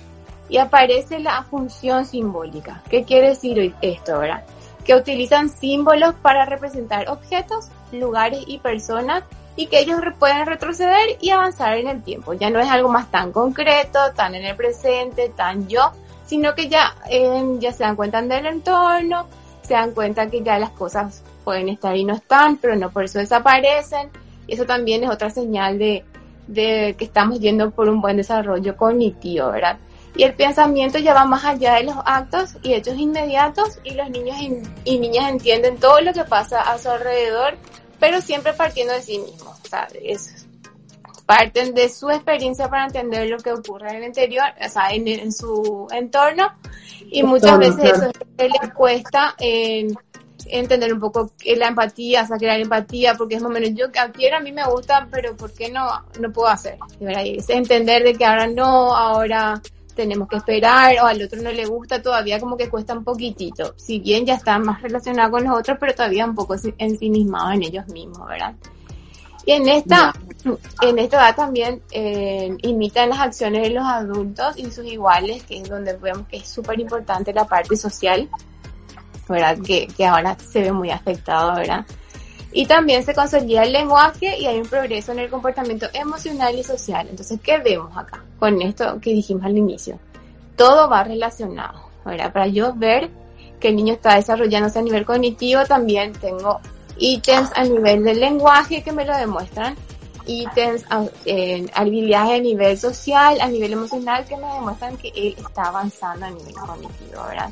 y 0.50 0.58
aparece 0.58 1.20
la 1.20 1.44
función 1.44 2.06
simbólica. 2.06 2.82
¿Qué 2.90 3.04
quiere 3.04 3.30
decir 3.30 3.74
esto, 3.82 4.20
verdad? 4.20 4.44
Que 4.86 4.96
utilizan 4.96 5.50
símbolos 5.50 6.14
para 6.16 6.46
representar 6.46 7.10
objetos, 7.10 7.70
lugares 7.92 8.44
y 8.48 8.60
personas 8.60 9.24
y 9.56 9.68
que 9.68 9.80
ellos 9.80 10.00
pueden 10.20 10.46
retroceder 10.46 11.18
y 11.20 11.32
avanzar 11.32 11.78
en 11.78 11.88
el 11.88 12.04
tiempo. 12.04 12.34
Ya 12.34 12.50
no 12.50 12.60
es 12.60 12.70
algo 12.70 12.90
más 12.90 13.10
tan 13.12 13.32
concreto, 13.32 14.00
tan 14.16 14.36
en 14.36 14.46
el 14.46 14.56
presente, 14.56 15.30
tan 15.30 15.68
yo, 15.68 15.92
sino 16.32 16.56
que 16.56 16.70
ya, 16.70 16.96
ya 17.60 17.74
se 17.74 17.84
dan 17.84 17.98
cuenta 17.98 18.22
del 18.22 18.46
entorno, 18.46 19.28
se 19.64 19.74
dan 19.74 19.92
cuenta 19.92 20.30
que 20.30 20.42
ya 20.42 20.58
las 20.58 20.70
cosas 20.70 21.24
pueden 21.44 21.68
estar 21.68 21.94
y 21.94 22.06
no 22.06 22.14
están, 22.14 22.56
pero 22.56 22.74
no 22.78 22.90
por 22.90 23.04
eso 23.04 23.20
desaparecen. 23.20 24.10
Eso 24.48 24.66
también 24.66 25.04
es 25.04 25.10
otra 25.10 25.30
señal 25.30 25.78
de, 25.78 26.06
de 26.48 26.96
que 26.98 27.04
estamos 27.04 27.42
yendo 27.42 27.72
por 27.72 27.90
un 27.90 28.00
buen 28.00 28.16
desarrollo 28.16 28.78
cognitivo, 28.78 29.52
¿verdad? 29.52 29.78
Y 30.16 30.24
el 30.24 30.34
pensamiento 30.34 31.00
ya 31.00 31.14
va 31.14 31.26
más 31.26 31.44
allá 31.44 31.74
de 31.74 31.84
los 31.84 31.98
actos 32.06 32.56
y 32.64 32.76
hechos 32.76 32.98
inmediatos 32.98 33.80
y 33.84 33.92
los 33.96 34.10
niños 34.10 34.38
y 34.86 35.00
niñas 35.00 35.32
entienden 35.32 35.80
todo 35.80 36.00
lo 36.00 36.14
que 36.14 36.24
pasa 36.24 36.62
a 36.62 36.78
su 36.78 36.90
alrededor, 36.90 37.58
pero 38.00 38.22
siempre 38.22 38.54
partiendo 38.54 38.94
de 38.94 39.02
sí 39.02 39.20
mismos, 39.20 39.60
o 39.66 39.68
sea, 39.68 39.86
parten 41.32 41.74
de 41.74 41.88
su 41.88 42.10
experiencia 42.10 42.68
para 42.68 42.88
entender 42.88 43.30
lo 43.30 43.38
que 43.38 43.54
ocurre 43.54 43.90
en 43.92 43.96
el 43.96 44.04
interior, 44.04 44.44
o 44.60 44.68
sea, 44.68 44.92
en, 44.92 45.32
su 45.32 45.88
entorno 45.90 46.52
y 47.10 47.24
muchas 47.24 47.58
veces 47.58 47.94
eso 47.94 48.12
les 48.38 48.74
cuesta 48.74 49.34
en 49.40 49.98
entender 50.48 50.94
un 50.94 51.00
poco 51.00 51.32
la 51.56 51.70
empatía, 51.70 52.24
o 52.24 52.28
sea, 52.28 52.36
crear 52.36 52.60
empatía, 52.60 53.16
porque 53.16 53.36
es 53.36 53.42
momento, 53.42 53.70
yo 53.70 53.86
quiero, 54.12 54.36
a 54.36 54.40
mí 54.42 54.52
me 54.52 54.66
gusta, 54.66 55.08
pero 55.10 55.38
¿por 55.38 55.54
qué 55.54 55.72
no, 55.72 55.88
no 56.20 56.34
puedo 56.34 56.50
hacer? 56.50 56.78
Es 57.00 57.50
entender 57.50 58.04
de 58.04 58.14
que 58.14 58.26
ahora 58.26 58.48
no, 58.48 58.94
ahora 58.94 59.62
tenemos 59.96 60.28
que 60.28 60.36
esperar, 60.36 60.98
o 61.02 61.06
al 61.06 61.22
otro 61.22 61.42
no 61.42 61.52
le 61.54 61.66
gusta, 61.66 62.02
todavía 62.02 62.42
como 62.42 62.58
que 62.58 62.70
cuesta 62.70 62.94
un 62.94 63.06
poquitito. 63.06 63.74
Si 63.78 64.00
bien 64.00 64.26
ya 64.26 64.34
está 64.34 64.60
más 64.60 64.82
relacionado 64.82 65.32
con 65.32 65.46
los 65.46 65.58
otros, 65.58 65.78
pero 65.80 65.96
todavía 65.96 66.26
un 66.26 66.36
poco 66.36 66.56
ensimismado 66.78 67.52
en 67.52 67.64
ellos 67.64 67.88
mismos, 67.88 68.28
¿verdad? 68.28 68.54
Y 69.46 69.52
en 69.54 69.68
esta, 69.70 70.14
en 70.82 71.00
esta 71.00 71.18
edad 71.18 71.36
también 71.36 71.82
eh, 71.92 72.56
imitan 72.62 73.10
las 73.10 73.20
acciones 73.20 73.64
de 73.64 73.70
los 73.72 73.84
adultos 73.84 74.58
y 74.58 74.70
sus 74.72 74.86
iguales, 74.86 75.44
que 75.44 75.58
es 75.58 75.70
donde 75.70 75.96
vemos 75.98 76.28
que 76.28 76.38
es 76.38 76.48
súper 76.48 76.80
importante 76.80 77.34
la 77.34 77.46
parte 77.46 77.76
social, 77.76 78.30
¿verdad? 79.28 79.58
Que, 79.66 79.88
que 79.88 80.06
ahora 80.06 80.38
se 80.40 80.62
ve 80.62 80.72
muy 80.72 80.92
afectado, 80.92 81.56
¿verdad? 81.56 81.86
Y 82.54 82.66
también 82.66 83.04
se 83.04 83.16
consolida 83.16 83.64
el 83.64 83.72
lenguaje 83.72 84.38
y 84.38 84.46
hay 84.46 84.60
un 84.60 84.68
progreso 84.68 85.14
en 85.14 85.20
el 85.20 85.30
comportamiento 85.30 85.88
emocional 85.94 86.54
y 86.58 86.64
social. 86.64 87.08
Entonces, 87.10 87.40
¿qué 87.42 87.60
vemos 87.60 87.96
acá 87.96 88.24
con 88.40 88.62
esto 88.62 89.00
que 89.00 89.14
dijimos 89.14 89.46
al 89.46 89.58
inicio? 89.58 89.98
Todo 90.58 90.90
va 90.90 91.04
relacionado, 91.04 91.82
¿verdad? 92.06 92.34
Para 92.34 92.48
yo 92.48 92.74
ver 92.74 93.10
que 93.60 93.70
el 93.70 93.78
niño 93.78 93.94
está 93.94 94.16
desarrollándose 94.16 94.80
a 94.80 94.82
nivel 94.82 95.06
cognitivo, 95.06 95.64
también 95.66 96.12
tengo 96.14 96.60
ítems 97.02 97.50
a 97.56 97.64
nivel 97.64 98.04
del 98.04 98.20
lenguaje 98.20 98.84
que 98.84 98.92
me 98.92 99.04
lo 99.04 99.18
demuestran, 99.18 99.76
ítems, 100.28 100.86
eh, 101.26 101.66
habilidades 101.74 102.40
a 102.40 102.42
nivel 102.42 102.78
social, 102.78 103.42
a 103.42 103.48
nivel 103.48 103.74
emocional 103.74 104.24
que 104.26 104.38
me 104.38 104.48
demuestran 104.48 104.96
que 104.98 105.12
él 105.16 105.36
está 105.38 105.64
avanzando 105.64 106.28
a 106.28 106.30
nivel 106.30 106.54
cognitivo, 106.54 107.24
¿verdad? 107.28 107.50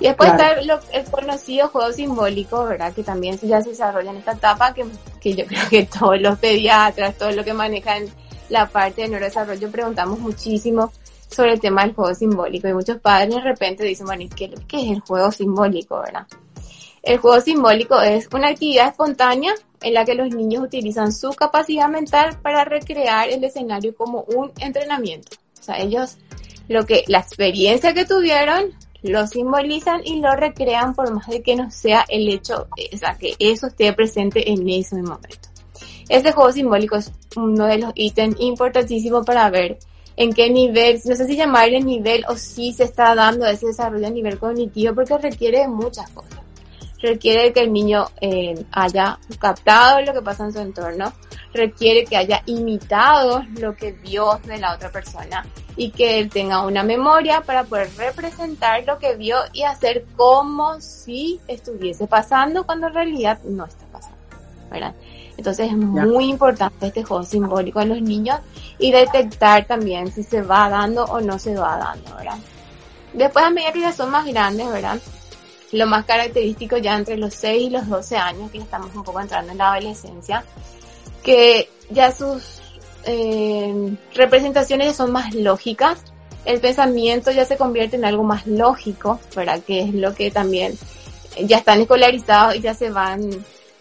Y 0.00 0.06
después 0.06 0.30
está 0.30 0.52
el 0.52 1.04
conocido 1.10 1.68
juego 1.68 1.92
simbólico, 1.92 2.64
¿verdad? 2.64 2.92
Que 2.92 3.02
también 3.02 3.38
ya 3.38 3.62
se 3.62 3.70
desarrolla 3.70 4.10
en 4.10 4.18
esta 4.18 4.32
etapa, 4.32 4.72
que, 4.74 4.84
que 5.20 5.34
yo 5.34 5.46
creo 5.48 5.68
que 5.68 5.86
todos 5.86 6.20
los 6.20 6.38
pediatras, 6.38 7.16
todos 7.16 7.34
los 7.34 7.44
que 7.44 7.54
manejan 7.54 8.04
la 8.50 8.66
parte 8.66 9.02
de 9.02 9.08
neurodesarrollo, 9.08 9.70
preguntamos 9.70 10.18
muchísimo 10.18 10.92
sobre 11.28 11.54
el 11.54 11.60
tema 11.60 11.82
del 11.82 11.94
juego 11.94 12.14
simbólico. 12.14 12.68
Y 12.68 12.74
muchos 12.74 12.98
padres 12.98 13.34
de 13.34 13.40
repente 13.40 13.84
dicen, 13.84 14.06
bueno, 14.06 14.24
¿qué, 14.36 14.54
qué 14.68 14.82
es 14.82 14.90
el 14.92 15.00
juego 15.00 15.32
simbólico, 15.32 16.00
verdad? 16.00 16.26
El 17.02 17.18
juego 17.18 17.40
simbólico 17.40 18.00
es 18.00 18.28
una 18.32 18.48
actividad 18.48 18.88
espontánea 18.88 19.54
en 19.80 19.94
la 19.94 20.04
que 20.04 20.14
los 20.14 20.34
niños 20.34 20.64
utilizan 20.64 21.12
su 21.12 21.30
capacidad 21.30 21.88
mental 21.88 22.38
para 22.42 22.64
recrear 22.64 23.28
el 23.28 23.44
escenario 23.44 23.94
como 23.94 24.22
un 24.22 24.50
entrenamiento. 24.58 25.36
O 25.58 25.62
sea, 25.62 25.78
ellos 25.78 26.18
lo 26.68 26.84
que 26.84 27.04
la 27.06 27.18
experiencia 27.18 27.94
que 27.94 28.04
tuvieron 28.04 28.72
lo 29.02 29.26
simbolizan 29.26 30.00
y 30.04 30.20
lo 30.20 30.34
recrean 30.34 30.94
por 30.94 31.12
más 31.12 31.28
de 31.28 31.40
que 31.42 31.54
no 31.54 31.70
sea 31.70 32.04
el 32.08 32.28
hecho, 32.28 32.66
o 32.92 32.96
sea, 32.96 33.16
que 33.16 33.34
eso 33.38 33.68
esté 33.68 33.92
presente 33.92 34.50
en 34.50 34.68
ese 34.68 34.96
momento. 34.96 35.48
Este 36.08 36.32
juego 36.32 36.52
simbólico 36.52 36.96
es 36.96 37.12
uno 37.36 37.66
de 37.66 37.78
los 37.78 37.92
ítems 37.94 38.36
importantísimos 38.40 39.24
para 39.24 39.48
ver 39.50 39.78
en 40.16 40.32
qué 40.32 40.50
nivel, 40.50 41.00
no 41.04 41.14
sé 41.14 41.26
si 41.26 41.36
llamarle 41.36 41.80
nivel 41.80 42.24
o 42.28 42.36
si 42.36 42.72
se 42.72 42.84
está 42.84 43.14
dando 43.14 43.46
ese 43.46 43.66
desarrollo 43.66 44.08
a 44.08 44.10
nivel 44.10 44.38
cognitivo 44.38 44.94
porque 44.94 45.16
requiere 45.16 45.60
de 45.60 45.68
muchas 45.68 46.10
cosas 46.10 46.37
requiere 47.00 47.52
que 47.52 47.60
el 47.60 47.72
niño 47.72 48.06
eh, 48.20 48.64
haya 48.72 49.18
captado 49.38 50.00
lo 50.02 50.12
que 50.12 50.22
pasa 50.22 50.44
en 50.44 50.52
su 50.52 50.60
entorno, 50.60 51.12
requiere 51.52 52.04
que 52.04 52.16
haya 52.16 52.42
imitado 52.46 53.44
lo 53.58 53.74
que 53.74 53.92
vio 53.92 54.40
de 54.44 54.58
la 54.58 54.74
otra 54.74 54.90
persona 54.90 55.46
y 55.76 55.90
que 55.90 56.18
él 56.18 56.28
tenga 56.28 56.64
una 56.64 56.82
memoria 56.82 57.40
para 57.40 57.64
poder 57.64 57.88
representar 57.96 58.84
lo 58.84 58.98
que 58.98 59.16
vio 59.16 59.36
y 59.52 59.62
hacer 59.62 60.04
como 60.16 60.80
si 60.80 61.40
estuviese 61.46 62.06
pasando 62.06 62.64
cuando 62.66 62.88
en 62.88 62.94
realidad 62.94 63.38
no 63.44 63.64
está 63.64 63.86
pasando, 63.86 64.18
¿verdad? 64.70 64.94
Entonces 65.36 65.68
es 65.70 65.76
muy 65.76 66.24
importante 66.30 66.88
este 66.88 67.04
juego 67.04 67.22
simbólico 67.22 67.80
en 67.80 67.90
los 67.90 68.02
niños 68.02 68.40
y 68.78 68.90
detectar 68.90 69.64
también 69.66 70.10
si 70.10 70.24
se 70.24 70.42
va 70.42 70.68
dando 70.68 71.04
o 71.04 71.20
no 71.20 71.38
se 71.38 71.54
va 71.54 71.76
dando, 71.78 72.16
¿verdad? 72.16 72.38
Después 73.12 73.44
a 73.44 73.50
medida 73.50 73.72
que 73.72 73.80
ya 73.80 73.92
son 73.92 74.10
más 74.10 74.26
grandes, 74.26 74.68
¿verdad? 74.68 74.98
Lo 75.72 75.86
más 75.86 76.04
característico 76.04 76.78
ya 76.78 76.96
entre 76.96 77.16
los 77.16 77.34
6 77.34 77.62
y 77.62 77.70
los 77.70 77.88
12 77.88 78.16
años, 78.16 78.50
que 78.50 78.58
estamos 78.58 78.94
un 78.94 79.04
poco 79.04 79.20
entrando 79.20 79.52
en 79.52 79.58
la 79.58 79.72
adolescencia, 79.72 80.44
que 81.22 81.68
ya 81.90 82.12
sus 82.12 82.42
eh, 83.04 83.96
representaciones 84.14 84.96
son 84.96 85.12
más 85.12 85.34
lógicas, 85.34 85.98
el 86.44 86.60
pensamiento 86.60 87.30
ya 87.30 87.44
se 87.44 87.56
convierte 87.56 87.96
en 87.96 88.04
algo 88.04 88.22
más 88.22 88.46
lógico, 88.46 89.20
¿verdad? 89.36 89.60
Que 89.66 89.82
es 89.82 89.94
lo 89.94 90.14
que 90.14 90.30
también 90.30 90.78
ya 91.44 91.58
están 91.58 91.80
escolarizados 91.80 92.56
y 92.56 92.60
ya 92.60 92.74
se 92.74 92.90
van 92.90 93.30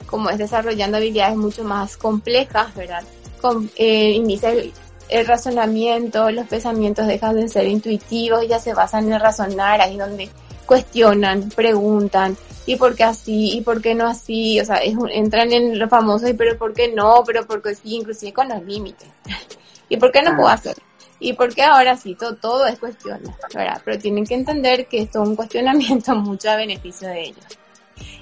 como 0.06 0.30
es 0.30 0.38
desarrollando 0.38 0.98
habilidades 0.98 1.38
mucho 1.38 1.64
más 1.64 1.98
complejas, 1.98 2.74
¿verdad? 2.76 3.04
Con, 3.42 3.70
eh, 3.76 4.12
inicia 4.12 4.52
el, 4.52 4.74
el, 5.10 5.28
razonamiento, 5.28 6.32
los 6.32 6.48
pensamientos 6.48 7.08
dejan 7.08 7.36
de 7.36 7.50
ser 7.50 7.68
intuitivos 7.68 8.44
y 8.44 8.48
ya 8.48 8.60
se 8.60 8.74
basan 8.74 9.12
en 9.12 9.20
razonar, 9.20 9.82
ahí 9.82 9.98
donde 9.98 10.30
cuestionan, 10.68 11.50
preguntan, 11.50 12.38
¿y 12.68 12.76
por 12.76 12.96
qué 12.96 13.06
así? 13.06 13.58
¿y 13.58 13.62
por 13.62 13.82
qué 13.82 13.96
no 13.96 14.06
así? 14.06 14.60
O 14.60 14.66
sea, 14.66 14.82
entran 14.84 15.52
en 15.52 15.80
lo 15.80 15.90
famoso, 15.90 16.28
¿y 16.28 16.34
pero 16.34 16.56
por 16.58 16.74
qué 16.74 16.92
no? 16.94 17.24
Pero 17.26 17.48
porque 17.48 17.74
sí, 17.74 17.96
inclusive 17.96 18.34
con 18.34 18.50
los 18.50 18.62
límites. 18.64 19.08
¿Y 19.90 19.98
por 19.98 20.12
qué 20.12 20.22
no 20.22 20.36
puedo 20.36 20.50
hacer? 20.50 20.76
¿Y 21.20 21.34
por 21.34 21.56
qué 21.56 21.64
ahora 21.64 21.98
sí? 21.98 22.14
Todo, 22.14 22.36
todo 22.36 22.68
es 22.68 22.78
cuestión, 22.78 23.22
¿verdad? 23.54 23.82
Pero 23.84 23.98
tienen 23.98 24.26
que 24.26 24.36
entender 24.36 24.86
que 24.86 25.02
esto 25.02 25.24
es 25.24 25.30
un 25.30 25.36
cuestionamiento 25.36 26.14
mucho 26.16 26.52
a 26.52 26.58
beneficio 26.58 27.08
de 27.08 27.22
ellos. 27.22 27.46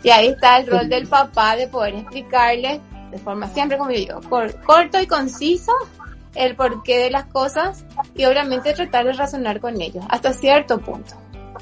Y 0.04 0.10
ahí 0.10 0.28
está 0.28 0.60
el 0.60 0.68
rol 0.68 0.88
del 0.88 1.08
papá 1.08 1.58
de 1.58 1.68
poder 1.68 1.96
explicarles 1.96 2.80
de 3.12 3.18
forma 3.18 3.50
siempre, 3.50 3.78
como 3.78 3.92
yo 3.92 3.98
digo, 3.98 4.22
corto 4.66 5.02
y 5.02 5.08
conciso 5.08 5.74
el 6.36 6.56
porqué 6.56 7.00
de 7.00 7.10
las 7.10 7.25
cosas 7.25 7.86
y 8.14 8.25
obviamente 8.25 8.74
tratar 8.74 9.06
de 9.06 9.14
razonar 9.14 9.60
con 9.60 9.82
ellos 9.82 10.04
hasta 10.10 10.34
cierto 10.34 10.80
punto 10.80 11.16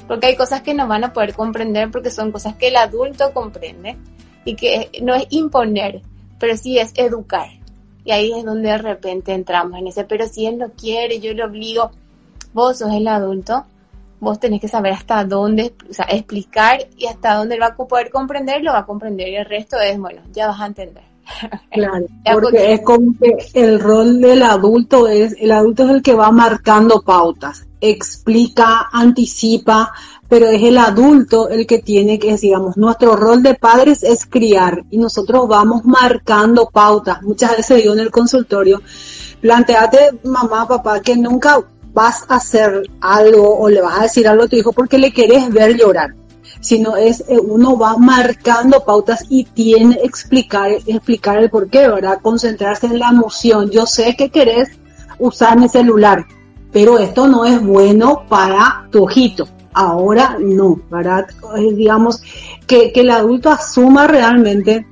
porque 0.06 0.26
hay 0.26 0.36
cosas 0.36 0.62
que 0.62 0.74
no 0.74 0.86
van 0.86 1.04
a 1.04 1.12
poder 1.12 1.34
comprender 1.34 1.90
porque 1.90 2.10
son 2.10 2.32
cosas 2.32 2.54
que 2.56 2.68
el 2.68 2.76
adulto 2.76 3.32
comprende 3.32 3.96
y 4.44 4.54
que 4.56 4.90
no 5.02 5.14
es 5.14 5.26
imponer, 5.30 6.02
pero 6.38 6.56
sí 6.56 6.78
es 6.78 6.92
educar. 6.96 7.48
Y 8.04 8.12
ahí 8.12 8.32
es 8.32 8.44
donde 8.44 8.68
de 8.68 8.78
repente 8.78 9.32
entramos 9.32 9.78
en 9.78 9.86
ese, 9.86 10.04
pero 10.04 10.26
si 10.26 10.46
él 10.46 10.58
no 10.58 10.70
quiere, 10.72 11.20
yo 11.20 11.32
lo 11.32 11.46
obligo, 11.46 11.90
vos 12.52 12.78
sos 12.78 12.92
el 12.92 13.08
adulto, 13.08 13.64
vos 14.20 14.38
tenés 14.38 14.60
que 14.60 14.68
saber 14.68 14.92
hasta 14.92 15.24
dónde, 15.24 15.74
explicar 16.08 16.86
y 16.96 17.06
hasta 17.06 17.34
dónde 17.34 17.54
él 17.54 17.62
va 17.62 17.68
a 17.68 17.76
poder 17.76 18.10
comprender, 18.10 18.62
lo 18.62 18.72
va 18.72 18.80
a 18.80 18.86
comprender 18.86 19.28
y 19.28 19.36
el 19.36 19.46
resto 19.46 19.78
es, 19.80 19.98
bueno, 19.98 20.20
ya 20.32 20.48
vas 20.48 20.60
a 20.60 20.66
entender. 20.66 21.13
Claro, 21.70 22.06
porque 22.32 22.72
es 22.74 22.80
como 22.82 23.14
que 23.18 23.36
el 23.54 23.80
rol 23.80 24.20
del 24.20 24.42
adulto 24.42 25.08
es, 25.08 25.34
el 25.38 25.52
adulto 25.52 25.84
es 25.84 25.90
el 25.90 26.02
que 26.02 26.14
va 26.14 26.30
marcando 26.30 27.02
pautas, 27.02 27.66
explica, 27.80 28.88
anticipa, 28.92 29.92
pero 30.28 30.46
es 30.46 30.62
el 30.62 30.78
adulto 30.78 31.48
el 31.48 31.66
que 31.66 31.80
tiene 31.80 32.18
que, 32.18 32.36
digamos, 32.36 32.76
nuestro 32.76 33.16
rol 33.16 33.42
de 33.42 33.54
padres 33.54 34.02
es 34.02 34.26
criar 34.26 34.84
y 34.90 34.98
nosotros 34.98 35.46
vamos 35.48 35.84
marcando 35.84 36.70
pautas. 36.70 37.22
Muchas 37.22 37.56
veces 37.56 37.82
digo 37.82 37.92
en 37.92 38.00
el 38.00 38.10
consultorio, 38.10 38.80
planteate 39.40 40.20
mamá, 40.24 40.66
papá, 40.66 41.00
que 41.00 41.16
nunca 41.16 41.60
vas 41.92 42.24
a 42.28 42.36
hacer 42.36 42.88
algo 43.00 43.58
o 43.58 43.68
le 43.68 43.80
vas 43.80 43.98
a 43.98 44.02
decir 44.02 44.26
algo 44.26 44.44
a 44.44 44.48
tu 44.48 44.56
hijo 44.56 44.72
porque 44.72 44.98
le 44.98 45.12
querés 45.12 45.50
ver 45.52 45.76
llorar 45.76 46.14
sino 46.64 46.96
es 46.96 47.22
eh, 47.28 47.38
uno 47.38 47.76
va 47.76 47.98
marcando 47.98 48.84
pautas 48.84 49.26
y 49.28 49.44
tiene 49.44 49.98
explicar, 50.02 50.70
explicar 50.86 51.36
el 51.36 51.50
por 51.50 51.68
qué, 51.68 51.86
¿verdad? 51.88 52.20
Concentrarse 52.22 52.86
en 52.86 52.98
la 52.98 53.10
emoción. 53.10 53.70
Yo 53.70 53.84
sé 53.84 54.16
que 54.16 54.30
querés 54.30 54.70
usar 55.18 55.58
mi 55.58 55.68
celular, 55.68 56.24
pero 56.72 56.98
esto 56.98 57.28
no 57.28 57.44
es 57.44 57.62
bueno 57.62 58.22
para 58.30 58.88
tu 58.90 59.04
ojito. 59.04 59.46
Ahora 59.74 60.38
no, 60.40 60.80
¿verdad? 60.90 61.26
digamos 61.76 62.22
que, 62.66 62.92
que 62.92 63.00
el 63.00 63.10
adulto 63.10 63.50
asuma 63.50 64.06
realmente 64.06 64.86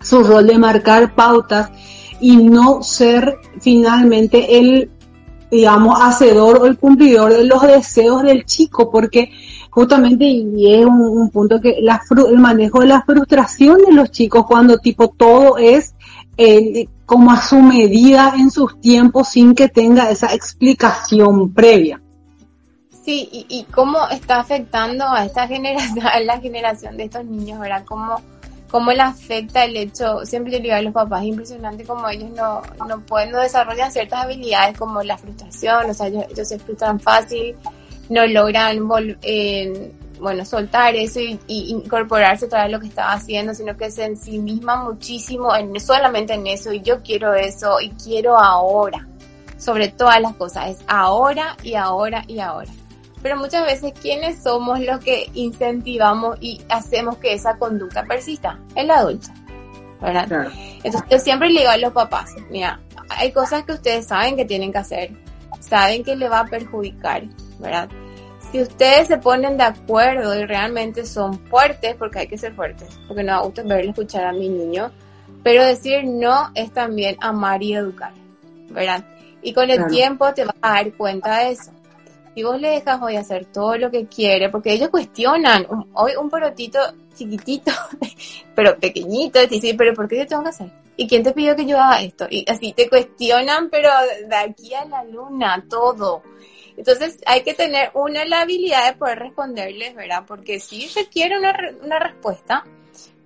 su 0.00 0.24
rol 0.24 0.48
de 0.48 0.58
marcar 0.58 1.14
pautas 1.14 1.70
y 2.18 2.38
no 2.38 2.82
ser 2.82 3.38
finalmente 3.60 4.58
el, 4.58 4.90
digamos, 5.48 5.96
hacedor 6.00 6.58
o 6.58 6.66
el 6.66 6.76
cumplidor 6.76 7.34
de 7.34 7.44
los 7.44 7.62
deseos 7.62 8.24
del 8.24 8.44
chico, 8.46 8.90
porque 8.90 9.30
justamente 9.74 10.24
y 10.24 10.72
es 10.72 10.86
un, 10.86 11.30
punto 11.30 11.60
que 11.60 11.78
la, 11.80 12.00
el 12.28 12.38
manejo 12.38 12.80
de 12.80 12.86
la 12.86 13.02
frustración 13.02 13.78
de 13.78 13.92
los 13.92 14.12
chicos 14.12 14.46
cuando 14.46 14.78
tipo 14.78 15.08
todo 15.08 15.58
es 15.58 15.96
eh, 16.36 16.86
como 17.04 17.32
a 17.32 17.42
su 17.42 17.58
medida 17.60 18.34
en 18.36 18.52
sus 18.52 18.80
tiempos 18.80 19.30
sin 19.30 19.52
que 19.52 19.68
tenga 19.68 20.10
esa 20.10 20.32
explicación 20.32 21.52
previa. 21.52 22.00
Sí, 23.04 23.28
y, 23.32 23.46
y 23.48 23.64
cómo 23.64 24.08
está 24.10 24.38
afectando 24.38 25.04
a 25.08 25.24
esta 25.24 25.48
generación, 25.48 26.04
la 26.24 26.40
generación 26.40 26.96
de 26.96 27.04
estos 27.04 27.24
niños, 27.24 27.58
¿verdad? 27.58 27.84
Cómo, 27.84 28.22
cómo 28.70 28.92
le 28.92 29.02
afecta 29.02 29.64
el 29.64 29.76
hecho, 29.76 30.24
siempre 30.24 30.52
yo 30.52 30.60
digo 30.60 30.74
a 30.74 30.82
los 30.82 30.94
papás, 30.94 31.22
es 31.22 31.28
impresionante 31.30 31.84
cómo 31.84 32.08
ellos 32.08 32.30
no, 32.30 32.62
no 32.86 33.00
pueden, 33.00 33.32
no 33.32 33.40
desarrollan 33.40 33.90
ciertas 33.90 34.24
habilidades 34.24 34.78
como 34.78 35.02
la 35.02 35.18
frustración, 35.18 35.90
o 35.90 35.94
sea, 35.94 36.06
ellos, 36.06 36.24
ellos 36.30 36.48
se 36.48 36.60
frustran 36.60 37.00
fácil, 37.00 37.56
no 38.08 38.26
logran 38.26 38.78
eh, 39.22 39.92
bueno, 40.20 40.44
soltar 40.44 40.94
eso 40.94 41.20
y, 41.20 41.38
incorporarse 41.48 42.48
a 42.52 42.68
lo 42.68 42.80
que 42.80 42.86
estaba 42.86 43.12
haciendo, 43.12 43.54
sino 43.54 43.76
que 43.76 43.90
se 43.90 44.04
ensimisma 44.04 44.82
muchísimo 44.82 45.54
en, 45.54 45.78
solamente 45.80 46.34
en 46.34 46.46
eso 46.46 46.72
y 46.72 46.80
yo 46.80 47.02
quiero 47.02 47.34
eso 47.34 47.80
y 47.80 47.90
quiero 47.90 48.38
ahora, 48.38 49.06
sobre 49.58 49.88
todas 49.88 50.20
las 50.20 50.34
cosas, 50.34 50.70
es 50.70 50.78
ahora 50.86 51.56
y 51.62 51.74
ahora 51.74 52.24
y 52.26 52.38
ahora. 52.40 52.70
Pero 53.22 53.36
muchas 53.38 53.64
veces, 53.64 53.92
¿quiénes 54.00 54.42
somos 54.42 54.80
los 54.80 55.00
que 55.00 55.30
incentivamos 55.34 56.36
y 56.40 56.60
hacemos 56.68 57.16
que 57.18 57.32
esa 57.32 57.56
conducta 57.56 58.04
persista? 58.04 58.58
El 58.74 58.90
adulto, 58.90 59.28
¿verdad? 60.00 60.50
Entonces 60.82 61.02
yo 61.10 61.18
siempre 61.18 61.48
le 61.48 61.60
digo 61.60 61.70
a 61.70 61.78
los 61.78 61.92
papás, 61.92 62.30
mira, 62.50 62.80
hay 63.08 63.32
cosas 63.32 63.64
que 63.64 63.72
ustedes 63.72 64.06
saben 64.06 64.36
que 64.36 64.44
tienen 64.44 64.72
que 64.72 64.78
hacer, 64.78 65.10
saben 65.60 66.04
que 66.04 66.16
le 66.16 66.28
va 66.28 66.40
a 66.40 66.46
perjudicar, 66.46 67.24
¿verdad? 67.58 67.88
Si 68.50 68.60
ustedes 68.60 69.08
se 69.08 69.18
ponen 69.18 69.56
de 69.56 69.64
acuerdo 69.64 70.38
y 70.38 70.44
realmente 70.44 71.04
son 71.06 71.38
fuertes, 71.40 71.96
porque 71.96 72.20
hay 72.20 72.26
que 72.28 72.38
ser 72.38 72.54
fuertes, 72.54 72.88
porque 73.08 73.22
no 73.22 73.36
me 73.36 73.46
gusta 73.46 73.62
verle 73.62 73.90
escuchar 73.90 74.26
a 74.26 74.32
mi 74.32 74.48
niño, 74.48 74.92
pero 75.42 75.64
decir 75.64 76.04
no 76.04 76.50
es 76.54 76.72
también 76.72 77.16
amar 77.20 77.62
y 77.62 77.74
educar, 77.74 78.12
¿verdad? 78.70 79.04
Y 79.42 79.52
con 79.52 79.68
el 79.70 79.86
tiempo 79.88 80.32
te 80.32 80.44
vas 80.44 80.56
a 80.62 80.74
dar 80.74 80.92
cuenta 80.92 81.40
de 81.40 81.50
eso. 81.50 81.70
Si 82.34 82.42
vos 82.42 82.60
le 82.60 82.70
dejas 82.70 83.00
hoy 83.00 83.16
hacer 83.16 83.44
todo 83.46 83.76
lo 83.76 83.90
que 83.90 84.06
quiere, 84.06 84.48
porque 84.48 84.72
ellos 84.72 84.88
cuestionan, 84.88 85.66
hoy 85.92 86.12
un 86.16 86.30
porotito 86.30 86.78
chiquitito, 87.14 87.70
pero 88.54 88.76
pequeñito, 88.78 89.40
te 89.40 89.46
dice, 89.46 89.74
pero 89.76 89.94
¿por 89.94 90.08
qué 90.08 90.18
yo 90.18 90.26
tengo 90.26 90.42
que 90.42 90.48
hacer? 90.48 90.70
¿Y 90.96 91.08
quién 91.08 91.22
te 91.22 91.32
pidió 91.32 91.54
que 91.56 91.66
yo 91.66 91.78
haga 91.78 92.02
esto? 92.02 92.26
Y 92.30 92.44
así 92.48 92.72
te 92.72 92.88
cuestionan, 92.88 93.68
pero 93.68 93.90
de 94.28 94.36
aquí 94.36 94.74
a 94.74 94.84
la 94.84 95.04
luna, 95.04 95.64
todo. 95.68 96.22
Entonces 96.76 97.18
hay 97.26 97.42
que 97.42 97.54
tener 97.54 97.90
una 97.94 98.24
la 98.24 98.40
habilidad 98.40 98.86
de 98.90 98.98
poder 98.98 99.18
responderles, 99.18 99.94
¿verdad? 99.94 100.24
Porque 100.26 100.58
sí 100.60 100.90
requiere 100.94 101.38
una, 101.38 101.54
una 101.82 101.98
respuesta, 101.98 102.64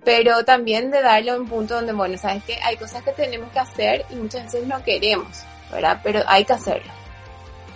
pero 0.03 0.45
también 0.45 0.91
de 0.91 1.01
darle 1.01 1.37
un 1.37 1.47
punto 1.47 1.75
donde, 1.75 1.93
bueno, 1.93 2.17
sabes 2.17 2.43
que 2.43 2.55
hay 2.63 2.77
cosas 2.77 3.03
que 3.03 3.11
tenemos 3.11 3.51
que 3.51 3.59
hacer 3.59 4.05
y 4.09 4.15
muchas 4.15 4.45
veces 4.45 4.67
no 4.67 4.83
queremos, 4.83 5.43
¿verdad? 5.71 5.99
Pero 6.03 6.21
hay 6.27 6.45
que 6.45 6.53
hacerlo. 6.53 6.91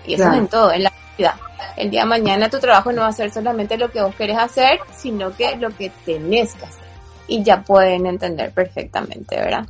Y 0.06 0.16
eso 0.16 0.28
es 0.28 0.38
en 0.38 0.48
todo, 0.48 0.72
en 0.72 0.84
la 0.84 0.94
vida. 1.18 1.38
El 1.76 1.90
día 1.90 2.02
de 2.02 2.08
mañana 2.08 2.50
tu 2.50 2.60
trabajo 2.60 2.92
no 2.92 3.02
va 3.02 3.08
a 3.08 3.14
ser 3.14 3.32
solamente 3.32 3.78
lo 3.78 3.92
que 3.92 4.02
vos 4.02 4.14
querés 4.16 4.38
hacer, 4.38 4.80
sino 4.96 5.36
que 5.36 5.56
lo 5.56 5.70
que 5.70 5.90
tenés 6.06 6.54
que 6.56 6.66
hacer. 6.66 6.84
Y 7.28 7.42
ya 7.42 7.62
pueden 7.62 8.06
entender 8.06 8.52
perfectamente, 8.52 9.36
¿verdad? 9.38 9.66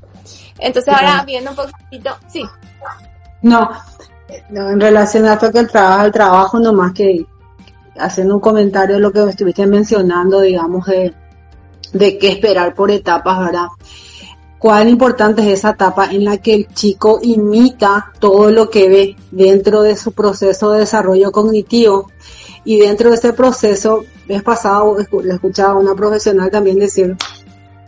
Entonces 0.57 0.93
ahora 0.93 1.23
viendo 1.25 1.51
un 1.51 1.55
poquito, 1.55 2.17
sí. 2.27 2.43
No, 3.41 3.69
no, 4.49 4.69
en 4.69 4.79
relación 4.79 5.25
a 5.25 5.33
esto 5.33 5.51
que 5.51 5.59
el 5.59 5.69
trabajo, 5.69 6.05
el 6.05 6.11
trabajo 6.11 6.59
nomás 6.59 6.93
que 6.93 7.25
haciendo 7.97 8.35
un 8.35 8.41
comentario 8.41 8.95
de 8.95 9.01
lo 9.01 9.11
que 9.11 9.23
estuviste 9.23 9.67
mencionando, 9.67 10.41
digamos, 10.41 10.85
de, 10.85 11.13
de 11.93 12.17
qué 12.17 12.29
esperar 12.29 12.73
por 12.73 12.91
etapas, 12.91 13.39
¿verdad? 13.39 13.67
Cuán 14.57 14.87
importante 14.87 15.41
es 15.41 15.59
esa 15.59 15.71
etapa 15.71 16.05
en 16.11 16.23
la 16.23 16.37
que 16.37 16.53
el 16.53 16.67
chico 16.67 17.19
imita 17.21 18.13
todo 18.19 18.49
lo 18.49 18.69
que 18.69 18.87
ve 18.87 19.15
dentro 19.31 19.81
de 19.81 19.97
su 19.97 20.13
proceso 20.13 20.71
de 20.71 20.79
desarrollo 20.79 21.31
cognitivo 21.31 22.09
y 22.63 22.79
dentro 22.79 23.09
de 23.09 23.15
ese 23.15 23.33
proceso, 23.33 24.05
es 24.27 24.41
pasado, 24.41 24.95
le 25.21 25.33
escuchaba 25.33 25.73
a 25.73 25.77
una 25.77 25.95
profesional 25.95 26.49
también 26.49 26.79
decir 26.79 27.17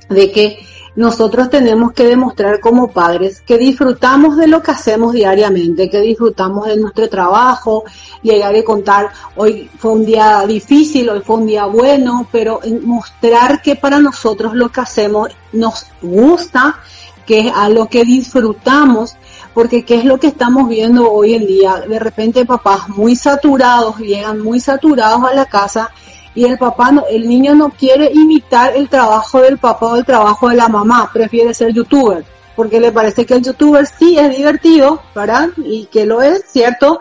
de 0.09 0.31
que 0.31 0.59
nosotros 0.95 1.49
tenemos 1.49 1.91
que 1.91 2.05
demostrar 2.05 2.59
como 2.59 2.91
padres 2.91 3.41
que 3.41 3.57
disfrutamos 3.57 4.37
de 4.37 4.47
lo 4.47 4.61
que 4.61 4.71
hacemos 4.71 5.13
diariamente, 5.13 5.89
que 5.89 5.99
disfrutamos 5.99 6.67
de 6.67 6.77
nuestro 6.77 7.09
trabajo, 7.09 7.83
llegar 8.21 8.55
y 8.55 8.63
contar, 8.63 9.09
hoy 9.35 9.69
fue 9.77 9.91
un 9.91 10.05
día 10.05 10.45
difícil, 10.47 11.09
hoy 11.09 11.21
fue 11.21 11.37
un 11.37 11.47
día 11.47 11.65
bueno, 11.65 12.27
pero 12.31 12.61
mostrar 12.83 13.61
que 13.61 13.75
para 13.75 13.99
nosotros 13.99 14.53
lo 14.55 14.69
que 14.69 14.81
hacemos 14.81 15.29
nos 15.51 15.87
gusta, 16.01 16.79
que 17.25 17.47
es 17.47 17.53
a 17.53 17.69
lo 17.69 17.87
que 17.87 18.05
disfrutamos, 18.05 19.17
porque 19.53 19.83
qué 19.83 19.95
es 19.95 20.05
lo 20.05 20.19
que 20.19 20.27
estamos 20.27 20.69
viendo 20.69 21.11
hoy 21.11 21.33
en 21.33 21.47
día, 21.47 21.83
de 21.87 21.99
repente 21.99 22.45
papás 22.45 22.87
muy 22.89 23.15
saturados, 23.15 23.97
llegan 23.97 24.41
muy 24.41 24.59
saturados 24.59 25.23
a 25.23 25.33
la 25.33 25.45
casa, 25.45 25.91
y 26.35 26.43
el 26.43 26.57
papá, 26.57 26.91
no, 26.91 27.05
el 27.09 27.27
niño 27.27 27.55
no 27.55 27.69
quiere 27.69 28.11
imitar 28.13 28.75
el 28.75 28.89
trabajo 28.89 29.41
del 29.41 29.57
papá 29.57 29.87
o 29.87 29.95
el 29.95 30.05
trabajo 30.05 30.49
de 30.49 30.55
la 30.57 30.67
mamá, 30.67 31.09
prefiere 31.11 31.53
ser 31.53 31.71
youtuber, 31.71 32.25
porque 32.55 32.79
le 32.79 32.91
parece 32.91 33.25
que 33.25 33.35
el 33.35 33.41
youtuber 33.41 33.87
sí 33.87 34.19
es 34.19 34.35
divertido, 34.35 35.01
¿verdad? 35.15 35.49
Y 35.57 35.85
que 35.85 36.05
lo 36.05 36.21
es, 36.21 36.43
¿cierto? 36.45 36.99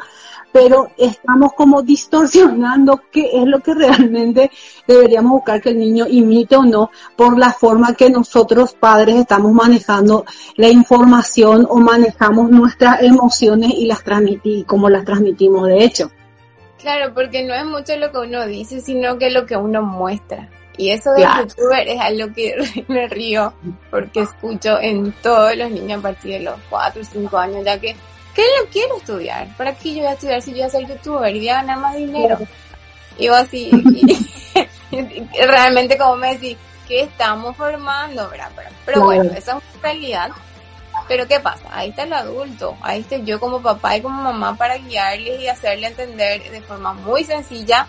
Pero 0.53 0.91
estamos 0.97 1.53
como 1.55 1.83
distorsionando 1.83 3.03
qué 3.11 3.29
es 3.33 3.45
lo 3.45 3.59
que 3.59 3.75
realmente 3.75 4.53
deberíamos 4.87 5.33
buscar 5.33 5.61
que 5.61 5.71
el 5.71 5.81
niño 5.81 6.07
imite 6.09 6.55
o 6.55 6.63
no 6.63 6.91
por 7.17 7.37
la 7.37 7.53
forma 7.53 7.95
que 7.95 8.09
nosotros 8.09 8.75
padres 8.75 9.17
estamos 9.17 9.53
manejando 9.53 10.25
la 10.55 10.69
información 10.69 11.67
o 11.69 11.79
manejamos 11.79 12.51
nuestras 12.51 13.03
emociones 13.03 13.73
y 13.77 13.87
las 13.87 14.05
transmitimos, 14.05 14.65
como 14.67 14.89
las 14.89 15.05
transmitimos 15.05 15.67
de 15.67 15.83
hecho. 15.83 16.13
Claro, 16.85 17.15
porque 17.15 17.43
no 17.43 17.55
es 17.55 17.65
mucho 17.65 17.97
lo 17.97 18.13
que 18.13 18.19
uno 18.19 18.45
dice, 18.45 18.79
sino 18.79 19.17
que 19.17 19.31
lo 19.31 19.47
que 19.47 19.57
uno 19.57 19.81
muestra. 19.81 20.51
Y 20.77 20.91
eso 20.91 21.13
de 21.13 21.23
youtuber 21.23 21.89
es 21.89 21.99
algo 21.99 22.31
que 22.35 22.85
me 22.89 23.09
río 23.09 23.55
porque 23.91 24.21
escucho 24.21 24.79
en 24.79 25.11
todos 25.23 25.57
los 25.57 25.71
niños 25.71 26.01
a 26.01 26.03
partir 26.03 26.33
de 26.33 26.41
los 26.41 26.61
4 26.69 27.01
o 27.01 27.05
5 27.05 27.39
años, 27.39 27.65
ya 27.65 27.81
que, 27.81 27.97
¿qué 28.35 28.43
lo 28.61 28.69
quiero 28.71 28.99
estudiar? 28.99 29.49
¿Para 29.57 29.75
qué 29.75 29.95
yo 29.95 30.01
voy 30.01 30.09
a 30.09 30.13
estudiar 30.13 30.43
si 30.43 30.51
yo 30.51 30.57
voy 30.59 30.67
a 30.67 30.69
ser 30.69 30.87
youtuber 30.87 31.35
y 31.35 31.39
voy 31.39 31.49
a 31.49 31.55
ganar 31.55 31.79
más 31.79 31.97
dinero? 31.97 32.39
Y 33.17 33.25
yo 33.25 33.35
así, 33.35 33.71
realmente 35.49 35.97
como 35.97 36.17
me 36.17 36.35
decís, 36.35 36.59
¿qué 36.87 37.05
estamos 37.05 37.57
formando? 37.57 38.29
¿verdad? 38.29 38.51
Pero, 38.85 39.05
bueno, 39.05 39.31
esa 39.35 39.57
es 39.57 39.63
una 39.73 39.83
realidad 39.83 40.31
pero 41.09 41.27
¿qué 41.27 41.41
pasa? 41.41 41.69
Ahí 41.71 41.91
está 41.91 42.05
el 42.05 42.13
adulto, 42.13 42.77
ahí 42.83 43.01
estoy 43.01 43.25
yo 43.25 43.39
como 43.41 43.61
papá 43.61 43.97
y 43.97 44.03
como 44.03 44.23
mamá 44.23 44.57
para 44.57 44.77
guiarles 44.79 45.41
y 45.41 45.49
hacerle 45.49 45.89
entender 45.89 46.51
de 46.51 46.61
forma 46.63 46.93
muy 46.93 47.25
sencilla 47.25 47.87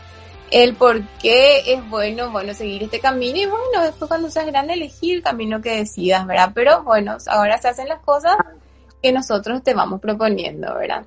el 0.51 0.75
por 0.75 1.01
qué 1.19 1.73
es 1.73 1.89
bueno, 1.89 2.31
bueno, 2.31 2.53
seguir 2.53 2.83
este 2.83 2.99
camino 2.99 3.37
y 3.37 3.45
bueno, 3.45 3.81
después 3.83 4.07
cuando 4.07 4.29
seas 4.29 4.45
grande 4.45 4.73
elegir 4.73 5.17
el 5.17 5.23
camino 5.23 5.61
que 5.61 5.77
decidas, 5.77 6.25
¿verdad? 6.27 6.51
Pero 6.53 6.83
bueno, 6.83 7.17
ahora 7.27 7.57
se 7.57 7.69
hacen 7.69 7.87
las 7.87 7.99
cosas 8.01 8.37
que 9.01 9.11
nosotros 9.11 9.63
te 9.63 9.73
vamos 9.73 9.99
proponiendo, 9.99 10.73
¿verdad? 10.75 11.05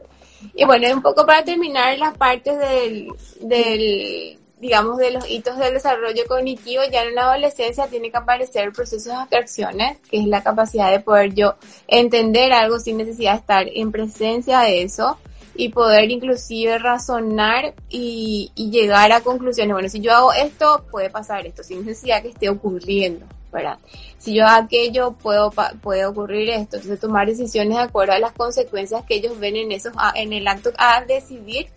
Y 0.55 0.65
bueno, 0.65 0.87
un 0.95 1.03
poco 1.03 1.27
para 1.27 1.45
terminar 1.45 1.99
las 1.99 2.17
partes 2.17 2.59
del, 2.59 3.09
del, 3.41 4.39
digamos, 4.61 4.99
de 4.99 5.11
los 5.13 5.29
hitos 5.29 5.57
del 5.57 5.75
desarrollo 5.75 6.23
cognitivo, 6.27 6.83
ya 6.91 7.05
en 7.05 7.15
la 7.15 7.31
adolescencia 7.31 7.87
tiene 7.87 8.11
que 8.11 8.17
aparecer 8.17 8.73
procesos 8.73 9.07
de 9.07 9.15
abstracciones, 9.15 9.99
que 10.11 10.19
es 10.19 10.27
la 10.27 10.43
capacidad 10.43 10.91
de 10.91 11.01
poder 11.01 11.35
yo 11.35 11.55
entender 11.87 12.53
algo 12.53 12.79
sin 12.79 12.97
necesidad 12.97 13.33
de 13.33 13.39
estar 13.39 13.67
en 13.69 13.93
presencia 13.93 14.61
de 14.61 14.83
eso 14.83 15.19
y 15.55 15.71
poder 15.71 16.11
inclusive 16.11 16.79
razonar 16.79 17.75
y, 17.89 18.53
y 18.55 18.71
llegar 18.71 19.13
a 19.13 19.21
conclusiones. 19.21 19.73
Bueno, 19.73 19.89
si 19.89 20.01
yo 20.01 20.13
hago 20.13 20.33
esto, 20.33 20.85
puede 20.91 21.11
pasar 21.11 21.47
esto, 21.47 21.63
sin 21.63 21.85
necesidad 21.85 22.23
que 22.23 22.29
esté 22.29 22.49
ocurriendo. 22.49 23.27
¿verdad? 23.53 23.79
Si 24.19 24.35
yo 24.35 24.47
hago 24.47 24.67
aquello, 24.67 25.13
puedo, 25.13 25.53
puede 25.83 26.07
ocurrir 26.07 26.51
esto. 26.51 26.77
Entonces, 26.77 27.01
tomar 27.01 27.27
decisiones 27.27 27.77
de 27.77 27.83
acuerdo 27.83 28.13
a 28.13 28.19
las 28.19 28.33
consecuencias 28.33 29.05
que 29.05 29.17
ellos 29.17 29.39
ven 29.39 29.57
en, 29.57 29.73
esos, 29.73 29.93
en 30.15 30.33
el 30.33 30.47
acto 30.47 30.71
a 30.77 31.05
decidir. 31.05 31.69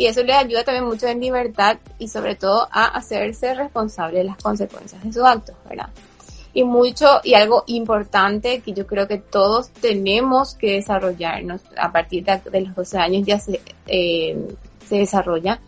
Y 0.00 0.06
eso 0.06 0.22
les 0.22 0.34
ayuda 0.34 0.64
también 0.64 0.86
mucho 0.86 1.06
en 1.08 1.20
libertad 1.20 1.76
y 1.98 2.08
sobre 2.08 2.34
todo 2.34 2.66
a 2.72 2.86
hacerse 2.86 3.52
responsable 3.52 4.20
de 4.20 4.24
las 4.24 4.38
consecuencias 4.38 5.04
de 5.04 5.12
sus 5.12 5.22
actos, 5.22 5.54
¿verdad? 5.68 5.90
Y 6.54 6.64
mucho, 6.64 7.20
y 7.22 7.34
algo 7.34 7.64
importante 7.66 8.60
que 8.60 8.72
yo 8.72 8.86
creo 8.86 9.06
que 9.06 9.18
todos 9.18 9.68
tenemos 9.68 10.54
que 10.54 10.76
desarrollarnos 10.76 11.60
a 11.76 11.92
partir 11.92 12.24
de, 12.24 12.60
los 12.62 12.74
12 12.74 12.96
años 12.96 13.26
ya 13.26 13.38
se, 13.38 13.60
eh, 13.88 14.56
se 14.88 14.96
desarrolla, 14.96 15.60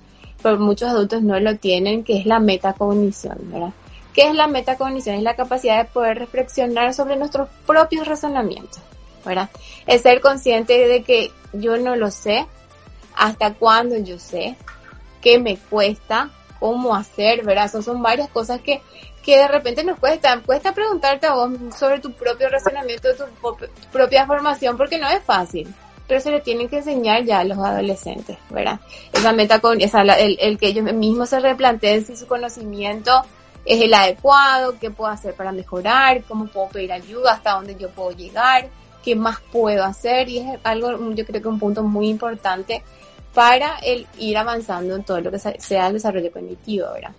pero 0.42 0.58
muchos 0.58 0.88
adultos 0.88 1.20
no 1.20 1.38
lo 1.38 1.58
tienen, 1.58 2.02
que 2.02 2.16
es 2.16 2.24
la 2.24 2.38
metacognición, 2.38 3.36
¿verdad? 3.52 3.74
¿Qué 4.14 4.30
es 4.30 4.34
la 4.34 4.46
metacognición? 4.46 5.16
Es 5.16 5.22
la 5.24 5.36
capacidad 5.36 5.76
de 5.76 5.90
poder 5.90 6.18
reflexionar 6.18 6.94
sobre 6.94 7.16
nuestros 7.16 7.50
propios 7.66 8.08
razonamientos, 8.08 8.80
¿verdad? 9.26 9.50
Es 9.86 10.00
ser 10.00 10.22
consciente 10.22 10.88
de 10.88 11.02
que 11.02 11.30
yo 11.52 11.76
no 11.76 11.96
lo 11.96 12.10
sé, 12.10 12.46
hasta 13.16 13.54
cuándo 13.54 13.96
yo 13.98 14.18
sé, 14.18 14.56
qué 15.20 15.38
me 15.38 15.56
cuesta, 15.56 16.30
cómo 16.58 16.94
hacer, 16.94 17.44
¿verdad? 17.44 17.70
Son, 17.70 17.82
son 17.82 18.02
varias 18.02 18.28
cosas 18.28 18.60
que, 18.60 18.80
que 19.22 19.38
de 19.38 19.48
repente 19.48 19.84
nos 19.84 19.98
cuesta, 19.98 20.40
cuesta 20.44 20.72
preguntarte 20.72 21.26
a 21.26 21.34
vos 21.34 21.50
sobre 21.76 22.00
tu 22.00 22.12
propio 22.12 22.48
razonamiento, 22.48 23.08
tu, 23.14 23.24
propia 23.90 24.26
formación, 24.26 24.76
porque 24.76 24.98
no 24.98 25.08
es 25.08 25.22
fácil 25.22 25.72
pero 26.04 26.20
se 26.20 26.30
le 26.30 26.40
tienen 26.40 26.68
que 26.68 26.78
enseñar 26.78 27.24
ya 27.24 27.38
a 27.38 27.44
los 27.44 27.56
adolescentes, 27.56 28.36
¿verdad? 28.50 28.80
Esa 29.14 29.32
meta 29.32 29.60
con, 29.60 29.80
esa, 29.80 30.02
el, 30.02 30.36
el 30.40 30.58
que 30.58 30.66
ellos 30.66 30.92
mismos 30.92 31.30
se 31.30 31.40
replanteen 31.40 32.04
si 32.04 32.16
su 32.16 32.26
conocimiento 32.26 33.24
es 33.64 33.80
el 33.80 33.94
adecuado, 33.94 34.78
qué 34.80 34.90
puedo 34.90 35.10
hacer 35.10 35.34
para 35.34 35.52
mejorar, 35.52 36.22
cómo 36.24 36.46
puedo 36.46 36.68
pedir 36.68 36.92
ayuda, 36.92 37.32
hasta 37.32 37.52
dónde 37.52 37.76
yo 37.76 37.90
puedo 37.90 38.10
llegar, 38.10 38.68
qué 39.02 39.14
más 39.16 39.40
puedo 39.52 39.84
hacer 39.84 40.28
y 40.28 40.38
es 40.38 40.58
algo, 40.64 41.12
yo 41.14 41.24
creo 41.24 41.42
que 41.42 41.48
un 41.48 41.58
punto 41.58 41.82
muy 41.82 42.08
importante 42.08 42.82
para 43.34 43.78
el 43.78 44.06
ir 44.18 44.36
avanzando 44.36 44.96
en 44.96 45.04
todo 45.04 45.20
lo 45.20 45.30
que 45.30 45.38
sea 45.38 45.86
el 45.86 45.94
desarrollo 45.94 46.30
cognitivo, 46.30 46.86
¿verdad? 46.92 47.12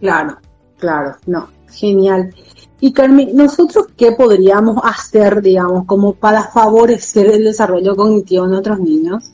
Claro, 0.00 0.38
claro, 0.78 1.16
no, 1.26 1.48
genial. 1.70 2.34
Y 2.80 2.92
Carmen, 2.92 3.30
¿nosotros 3.34 3.86
qué 3.96 4.12
podríamos 4.12 4.78
hacer, 4.84 5.42
digamos, 5.42 5.84
como 5.84 6.14
para 6.14 6.44
favorecer 6.44 7.26
el 7.26 7.44
desarrollo 7.44 7.96
cognitivo 7.96 8.44
de 8.44 8.50
nuestros 8.50 8.78
niños? 8.80 9.32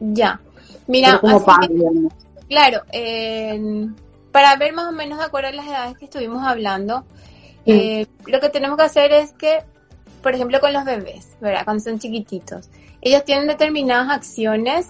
Ya, 0.00 0.40
mira, 0.86 1.20
como 1.20 1.44
claro, 2.48 2.82
eh, 2.92 3.88
para 4.32 4.56
ver 4.56 4.72
más 4.72 4.88
o 4.88 4.92
menos 4.92 5.18
de 5.18 5.24
acuerdo 5.24 5.48
a 5.48 5.52
las 5.52 5.66
edades 5.66 5.98
que 5.98 6.06
estuvimos 6.06 6.42
hablando, 6.42 7.04
eh, 7.64 8.06
lo 8.26 8.40
que 8.40 8.48
tenemos 8.48 8.76
que 8.76 8.84
hacer 8.84 9.12
es 9.12 9.32
que, 9.32 9.60
por 10.22 10.34
ejemplo, 10.34 10.60
con 10.60 10.72
los 10.72 10.84
bebés, 10.84 11.36
¿verdad? 11.40 11.64
Cuando 11.64 11.82
son 11.82 11.98
chiquititos, 11.98 12.68
ellos 13.00 13.24
tienen 13.24 13.46
determinadas 13.46 14.10
acciones 14.10 14.88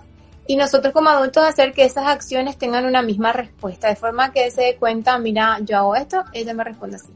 y 0.53 0.57
nosotros 0.57 0.93
como 0.93 1.09
adultos 1.09 1.45
hacer 1.45 1.73
que 1.73 1.83
esas 1.83 2.07
acciones 2.07 2.59
tengan 2.59 2.85
una 2.85 3.01
misma 3.01 3.33
respuesta, 3.33 3.88
de 3.88 3.97
forma 3.97 4.33
que 4.33 4.51
se 4.51 4.61
dé 4.61 4.77
cuenta, 4.77 5.17
mira, 5.17 5.59
yo 5.62 5.79
hago 5.79 5.97
esto, 5.97 6.23
ella 6.35 6.53
me 6.53 6.62
responde 6.62 6.97
así. 6.97 7.09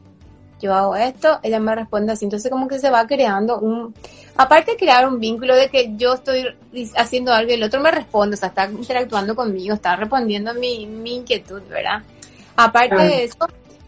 Yo 0.59 0.73
hago 0.73 0.95
esto, 0.95 1.39
ella 1.43 1.59
me 1.59 1.75
responde 1.75 2.13
así. 2.13 2.25
Entonces 2.25 2.49
como 2.49 2.67
que 2.67 2.79
se 2.79 2.89
va 2.89 3.05
creando 3.05 3.59
un, 3.59 3.93
aparte 4.37 4.71
de 4.71 4.77
crear 4.77 5.07
un 5.07 5.19
vínculo 5.19 5.55
de 5.55 5.69
que 5.69 5.95
yo 5.95 6.15
estoy 6.15 6.47
haciendo 6.95 7.31
algo 7.31 7.51
y 7.51 7.53
el 7.53 7.61
otro 7.61 7.79
me 7.79 7.91
responde, 7.91 8.33
o 8.33 8.39
sea, 8.39 8.49
está 8.49 8.65
interactuando 8.71 9.35
conmigo, 9.35 9.75
está 9.75 9.95
respondiendo 9.95 10.49
a 10.49 10.53
mi, 10.55 10.87
mi 10.87 11.17
inquietud, 11.17 11.61
¿verdad? 11.69 12.01
Aparte 12.55 12.95
de 12.95 13.25
eso, 13.25 13.37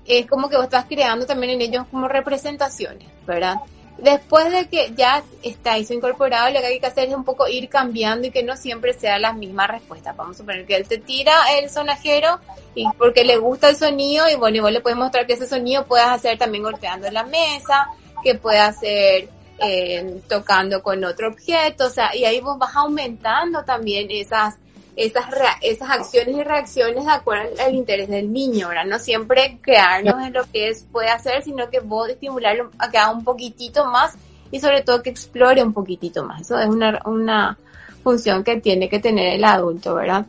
es 0.05 0.27
como 0.27 0.47
que 0.47 0.57
vos 0.57 0.65
estás 0.65 0.85
creando 0.85 1.25
también 1.25 1.53
en 1.53 1.61
ellos 1.61 1.87
como 1.89 2.07
representaciones, 2.07 3.07
¿verdad? 3.25 3.55
Después 4.01 4.49
de 4.51 4.67
que 4.67 4.93
ya 4.95 5.23
está 5.43 5.77
eso 5.77 5.93
incorporado, 5.93 6.49
lo 6.51 6.59
que 6.61 6.65
hay 6.67 6.79
que 6.79 6.85
hacer 6.85 7.09
es 7.09 7.15
un 7.15 7.25
poco 7.25 7.47
ir 7.47 7.67
cambiando 7.67 8.27
y 8.27 8.31
que 8.31 8.43
no 8.43 8.55
siempre 8.55 8.93
sea 8.93 9.19
las 9.19 9.35
mismas 9.35 9.69
respuestas. 9.69 10.15
Vamos 10.15 10.35
a 10.35 10.39
suponer 10.39 10.65
que 10.65 10.75
él 10.75 10.87
te 10.87 10.99
tira 10.99 11.33
el 11.57 11.69
sonajero 11.69 12.39
y 12.75 12.85
porque 12.97 13.25
le 13.25 13.37
gusta 13.37 13.69
el 13.69 13.75
sonido 13.75 14.29
y 14.29 14.35
bueno, 14.35 14.57
y 14.57 14.59
vos 14.61 14.71
le 14.71 14.79
puedes 14.79 14.97
mostrar 14.97 15.27
que 15.27 15.33
ese 15.33 15.47
sonido 15.47 15.85
puedes 15.85 16.07
hacer 16.07 16.37
también 16.37 16.63
golpeando 16.63 17.11
la 17.11 17.23
mesa, 17.23 17.89
que 18.23 18.35
puede 18.35 18.59
hacer 18.59 19.27
eh, 19.59 20.21
tocando 20.29 20.81
con 20.81 21.03
otro 21.03 21.27
objeto, 21.27 21.87
o 21.87 21.89
sea, 21.89 22.15
y 22.15 22.23
ahí 22.23 22.39
vos 22.39 22.57
vas 22.57 22.75
aumentando 22.75 23.65
también 23.65 24.07
esas 24.09 24.55
esas, 24.99 25.25
esas 25.61 25.89
acciones 25.89 26.35
y 26.35 26.43
reacciones 26.43 27.05
de 27.05 27.11
acuerdo 27.11 27.49
al, 27.65 27.73
interés 27.73 28.09
del 28.09 28.33
niño, 28.33 28.67
¿verdad? 28.67 28.83
No 28.85 28.99
siempre 28.99 29.57
crearnos 29.61 30.21
en 30.27 30.33
lo 30.33 30.43
que 30.51 30.67
es, 30.67 30.85
puede 30.91 31.07
hacer, 31.07 31.41
sino 31.41 31.69
que 31.69 31.79
vos 31.79 32.09
estimularlo 32.09 32.69
a 32.77 32.91
que 32.91 32.97
haga 32.97 33.11
un 33.11 33.23
poquitito 33.23 33.85
más 33.85 34.17
y 34.51 34.59
sobre 34.59 34.81
todo 34.81 35.01
que 35.01 35.09
explore 35.09 35.63
un 35.63 35.71
poquitito 35.71 36.25
más. 36.25 36.41
Eso 36.41 36.59
es 36.59 36.67
una, 36.67 37.01
una 37.05 37.57
función 38.03 38.43
que 38.43 38.57
tiene 38.59 38.89
que 38.89 38.99
tener 38.99 39.35
el 39.35 39.43
adulto, 39.45 39.95
¿verdad? 39.95 40.25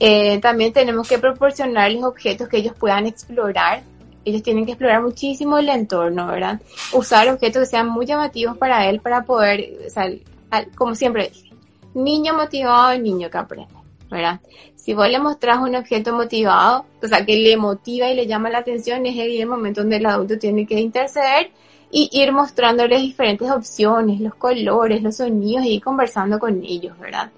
Eh, 0.00 0.40
también 0.40 0.72
tenemos 0.72 1.08
que 1.08 1.20
proporcionarles 1.20 2.02
objetos 2.02 2.48
que 2.48 2.56
ellos 2.56 2.74
puedan 2.76 3.06
explorar. 3.06 3.84
Ellos 4.24 4.42
tienen 4.42 4.66
que 4.66 4.72
explorar 4.72 5.02
muchísimo 5.02 5.58
el 5.58 5.68
entorno, 5.68 6.26
¿verdad? 6.26 6.60
Usar 6.92 7.28
objetos 7.28 7.62
que 7.62 7.66
sean 7.66 7.88
muy 7.88 8.06
llamativos 8.06 8.58
para 8.58 8.88
él 8.90 9.00
para 9.00 9.22
poder, 9.22 9.70
o 9.86 9.90
sea, 9.90 10.10
como 10.74 10.96
siempre 10.96 11.30
niño 11.94 12.34
motivado 12.34 12.98
niño 12.98 13.30
que 13.30 13.38
aprende, 13.38 13.74
¿verdad? 14.10 14.40
Si 14.76 14.94
vos 14.94 15.08
le 15.08 15.18
mostrás 15.18 15.58
un 15.58 15.74
objeto 15.76 16.12
motivado, 16.14 16.84
o 17.02 17.06
sea, 17.06 17.24
que 17.24 17.36
le 17.36 17.56
motiva 17.56 18.08
y 18.08 18.14
le 18.14 18.26
llama 18.26 18.50
la 18.50 18.58
atención, 18.58 19.04
es 19.06 19.16
el 19.16 19.46
momento 19.46 19.82
donde 19.82 19.96
el 19.96 20.06
adulto 20.06 20.38
tiene 20.38 20.66
que 20.66 20.80
interceder 20.80 21.50
y 21.90 22.08
ir 22.12 22.32
mostrándoles 22.32 23.00
diferentes 23.00 23.50
opciones, 23.50 24.20
los 24.20 24.34
colores, 24.34 25.02
los 25.02 25.16
sonidos 25.16 25.64
y 25.64 25.74
ir 25.74 25.82
conversando 25.82 26.38
con 26.38 26.62
ellos, 26.64 26.98
¿verdad? 26.98 27.30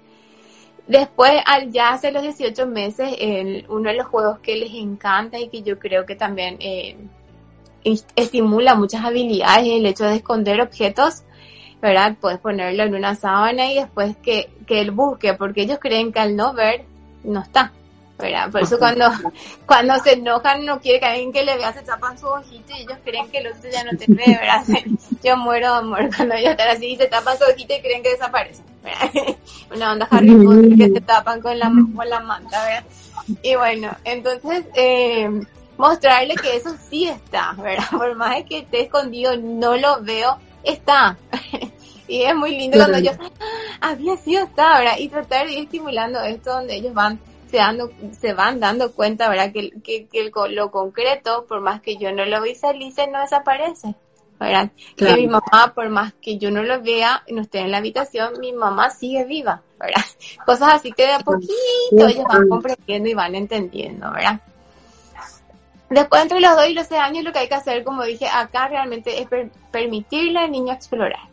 Después, 0.87 1.31
al 1.45 1.71
ya 1.71 1.91
hace 1.93 2.11
los 2.11 2.23
18 2.23 2.67
meses, 2.67 3.15
uno 3.69 3.89
de 3.89 3.95
los 3.95 4.07
juegos 4.07 4.39
que 4.39 4.57
les 4.57 4.73
encanta 4.73 5.39
y 5.39 5.47
que 5.47 5.63
yo 5.63 5.79
creo 5.79 6.05
que 6.05 6.15
también 6.15 6.57
eh, 6.59 6.97
estimula 8.15 8.75
muchas 8.75 9.03
habilidades 9.03 9.67
es 9.67 9.73
el 9.73 9.85
hecho 9.85 10.05
de 10.05 10.15
esconder 10.15 10.61
objetos 10.61 11.23
¿verdad? 11.83 12.15
Puedes 12.19 12.39
ponerlo 12.39 12.83
en 12.83 12.95
una 12.95 13.13
sábana 13.13 13.69
y 13.69 13.75
después 13.75 14.15
que, 14.23 14.49
que 14.65 14.79
él 14.79 14.91
busque, 14.91 15.33
porque 15.33 15.63
ellos 15.63 15.79
creen 15.81 16.13
que 16.13 16.19
al 16.21 16.33
no 16.33 16.53
ver, 16.53 16.85
no 17.25 17.41
está. 17.41 17.73
¿verdad? 18.17 18.49
Por 18.49 18.61
eso 18.61 18.79
cuando, 18.79 19.11
cuando 19.65 19.99
se 19.99 20.13
enojan 20.13 20.65
no 20.65 20.79
quiere 20.79 21.01
que 21.01 21.05
alguien 21.07 21.33
que 21.33 21.43
le 21.43 21.57
vea 21.57 21.73
se 21.73 21.81
tapan 21.81 22.17
su 22.17 22.25
ojito 22.25 22.71
y 22.73 22.83
ellos 22.83 22.97
creen 23.03 23.29
que 23.29 23.39
el 23.39 23.47
otro 23.47 23.69
ya 23.69 23.83
no 23.83 23.97
te 23.97 24.05
ve, 24.07 24.23
¿verdad? 24.27 24.63
Yo 25.23 25.35
muero 25.35 25.73
de 25.73 25.79
amor 25.79 26.09
cuando 26.15 26.35
ellos 26.35 26.51
están 26.51 26.69
así 26.69 26.85
y 26.85 26.95
se 26.95 27.07
tapan 27.07 27.37
su 27.37 27.43
ojito 27.43 27.73
y 27.73 27.81
creen 27.81 28.01
que 28.01 28.11
desaparecen, 28.11 28.65
¿verdad? 28.81 29.35
Una 29.75 29.91
onda 29.91 30.07
Harry 30.09 30.35
Potter 30.35 30.77
que 30.77 30.87
se 30.87 31.01
tapan 31.01 31.41
con 31.41 31.59
la, 31.59 31.69
con 31.69 32.09
la 32.09 32.19
manta, 32.21 32.63
¿verdad? 32.63 32.83
Y 33.41 33.55
bueno, 33.55 33.89
entonces, 34.05 34.63
eh, 34.75 35.29
mostrarle 35.77 36.35
que 36.35 36.55
eso 36.55 36.73
sí 36.89 37.09
está, 37.09 37.53
¿verdad? 37.61 37.89
Por 37.91 38.15
más 38.15 38.41
que 38.43 38.59
esté 38.59 38.83
escondido, 38.83 39.35
no 39.35 39.75
lo 39.75 40.01
veo, 40.01 40.37
está. 40.63 41.17
Y 42.13 42.23
es 42.25 42.35
muy 42.35 42.55
lindo 42.55 42.77
cuando 42.77 42.99
yo, 42.99 43.09
ah, 43.81 43.89
había 43.89 44.15
sido 44.17 44.43
esta, 44.43 44.77
¿verdad? 44.77 44.97
Y 44.99 45.07
tratar 45.09 45.47
de 45.47 45.53
ir 45.53 45.63
estimulando 45.63 46.21
esto 46.21 46.51
donde 46.51 46.75
ellos 46.75 46.93
van 46.93 47.19
se, 47.49 47.57
dando, 47.57 47.91
se 48.19 48.33
van 48.33 48.59
dando 48.59 48.91
cuenta, 48.91 49.29
¿verdad? 49.29 49.51
Que, 49.51 49.71
que, 49.83 50.05
que 50.05 50.31
lo 50.51 50.69
concreto, 50.69 51.47
por 51.47 51.61
más 51.61 51.81
que 51.81 51.97
yo 51.97 52.11
no 52.11 52.23
lo 52.25 52.43
visualice, 52.43 53.07
no 53.07 53.19
desaparece. 53.19 53.95
¿verdad? 54.39 54.69
Que 54.95 55.15
mi 55.15 55.25
mamá, 55.25 55.71
por 55.73 55.89
más 55.89 56.13
que 56.21 56.37
yo 56.37 56.51
no 56.51 56.61
lo 56.61 56.83
vea, 56.83 57.23
no 57.29 57.41
esté 57.41 57.61
en 57.61 57.71
la 57.71 57.77
habitación, 57.77 58.39
mi 58.39 58.53
mamá 58.53 58.91
sigue 58.91 59.25
viva, 59.25 59.63
¿verdad? 59.79 60.03
Cosas 60.45 60.75
así 60.75 60.91
que 60.91 61.07
de 61.07 61.13
a 61.13 61.19
poquito 61.19 61.53
ellos 61.91 62.25
van 62.27 62.47
comprendiendo 62.47 63.09
y 63.09 63.13
van 63.15 63.33
entendiendo, 63.33 64.11
¿verdad? 64.11 64.39
Después, 65.89 66.21
entre 66.21 66.41
los 66.41 66.55
dos 66.55 66.67
y 66.67 66.73
los 66.73 66.85
seis 66.85 67.01
años, 67.01 67.23
lo 67.23 67.31
que 67.31 67.39
hay 67.39 67.47
que 67.47 67.55
hacer, 67.55 67.83
como 67.83 68.03
dije 68.03 68.27
acá, 68.27 68.67
realmente 68.67 69.19
es 69.19 69.27
permitirle 69.71 70.39
al 70.39 70.51
niño 70.51 70.73
explorar 70.73 71.32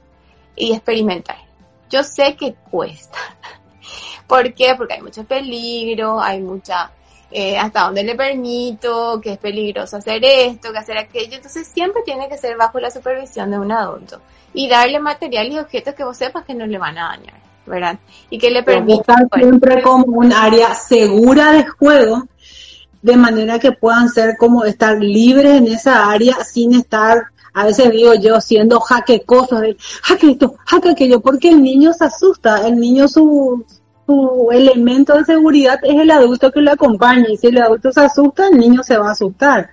y 0.61 0.73
experimentar. 0.73 1.37
Yo 1.89 2.03
sé 2.03 2.37
que 2.37 2.55
cuesta. 2.71 3.19
¿Por 4.27 4.55
qué? 4.55 4.75
Porque 4.77 4.95
hay 4.95 5.03
mucho 5.03 5.25
peligro, 5.25 6.21
hay 6.21 6.41
mucha... 6.41 6.91
Eh, 7.33 7.57
hasta 7.57 7.83
dónde 7.83 8.03
le 8.03 8.17
permito, 8.17 9.21
que 9.21 9.35
es 9.35 9.39
peligroso 9.39 9.97
hacer 9.97 10.21
esto, 10.25 10.73
que 10.73 10.79
hacer 10.79 10.99
aquello. 10.99 11.37
Entonces 11.37 11.69
siempre 11.69 12.03
tiene 12.05 12.29
que 12.29 12.37
ser 12.37 12.57
bajo 12.57 12.81
la 12.81 12.91
supervisión 12.91 13.53
de 13.53 13.59
un 13.59 13.71
adulto 13.71 14.21
y 14.53 14.69
darle 14.69 14.99
materiales 14.99 15.55
y 15.55 15.59
objetos 15.59 15.95
que 15.95 16.03
vos 16.03 16.17
sepas 16.17 16.45
que 16.45 16.55
no 16.55 16.67
le 16.67 16.79
van 16.79 16.99
a 16.99 17.11
dañar. 17.11 17.51
¿verdad? 17.67 17.99
Y 18.29 18.39
que 18.39 18.51
le 18.51 18.63
permita... 18.63 19.15
Pues, 19.31 19.43
siempre 19.43 19.83
como 19.83 20.07
un 20.07 20.33
área 20.33 20.75
segura 20.75 21.53
de 21.53 21.65
juego, 21.67 22.27
de 23.01 23.17
manera 23.17 23.59
que 23.59 23.73
puedan 23.73 24.09
ser 24.09 24.37
como 24.37 24.65
estar 24.65 24.99
libres 24.99 25.55
en 25.55 25.69
esa 25.69 26.11
área 26.11 26.35
sin 26.45 26.75
estar, 26.75 27.23
a 27.55 27.65
veces 27.65 27.91
digo 27.91 28.15
yo, 28.15 28.41
siendo 28.41 28.81
jaquecosos, 28.81 29.61
de 29.61 29.77
jaque 30.03 30.33
esto, 30.33 30.55
jaque 30.67 30.91
aquello, 30.91 31.21
porque 31.21 31.51
el 31.51 31.63
niño 31.63 31.93
se 31.93 32.05
asusta, 32.05 32.67
el 32.67 32.79
niño 32.79 33.09
su, 33.09 33.65
su 34.07 34.49
elemento 34.53 35.15
de 35.17 35.25
seguridad 35.25 35.79
es 35.83 36.01
el 36.01 36.11
adulto 36.11 36.51
que 36.51 36.61
lo 36.61 36.73
acompaña 36.73 37.27
y 37.29 37.37
si 37.37 37.49
el 37.49 37.59
adulto 37.59 37.93
se 37.93 38.01
asusta, 38.01 38.49
el 38.49 38.59
niño 38.59 38.83
se 38.83 38.97
va 38.99 39.09
a 39.09 39.13
asustar. 39.13 39.71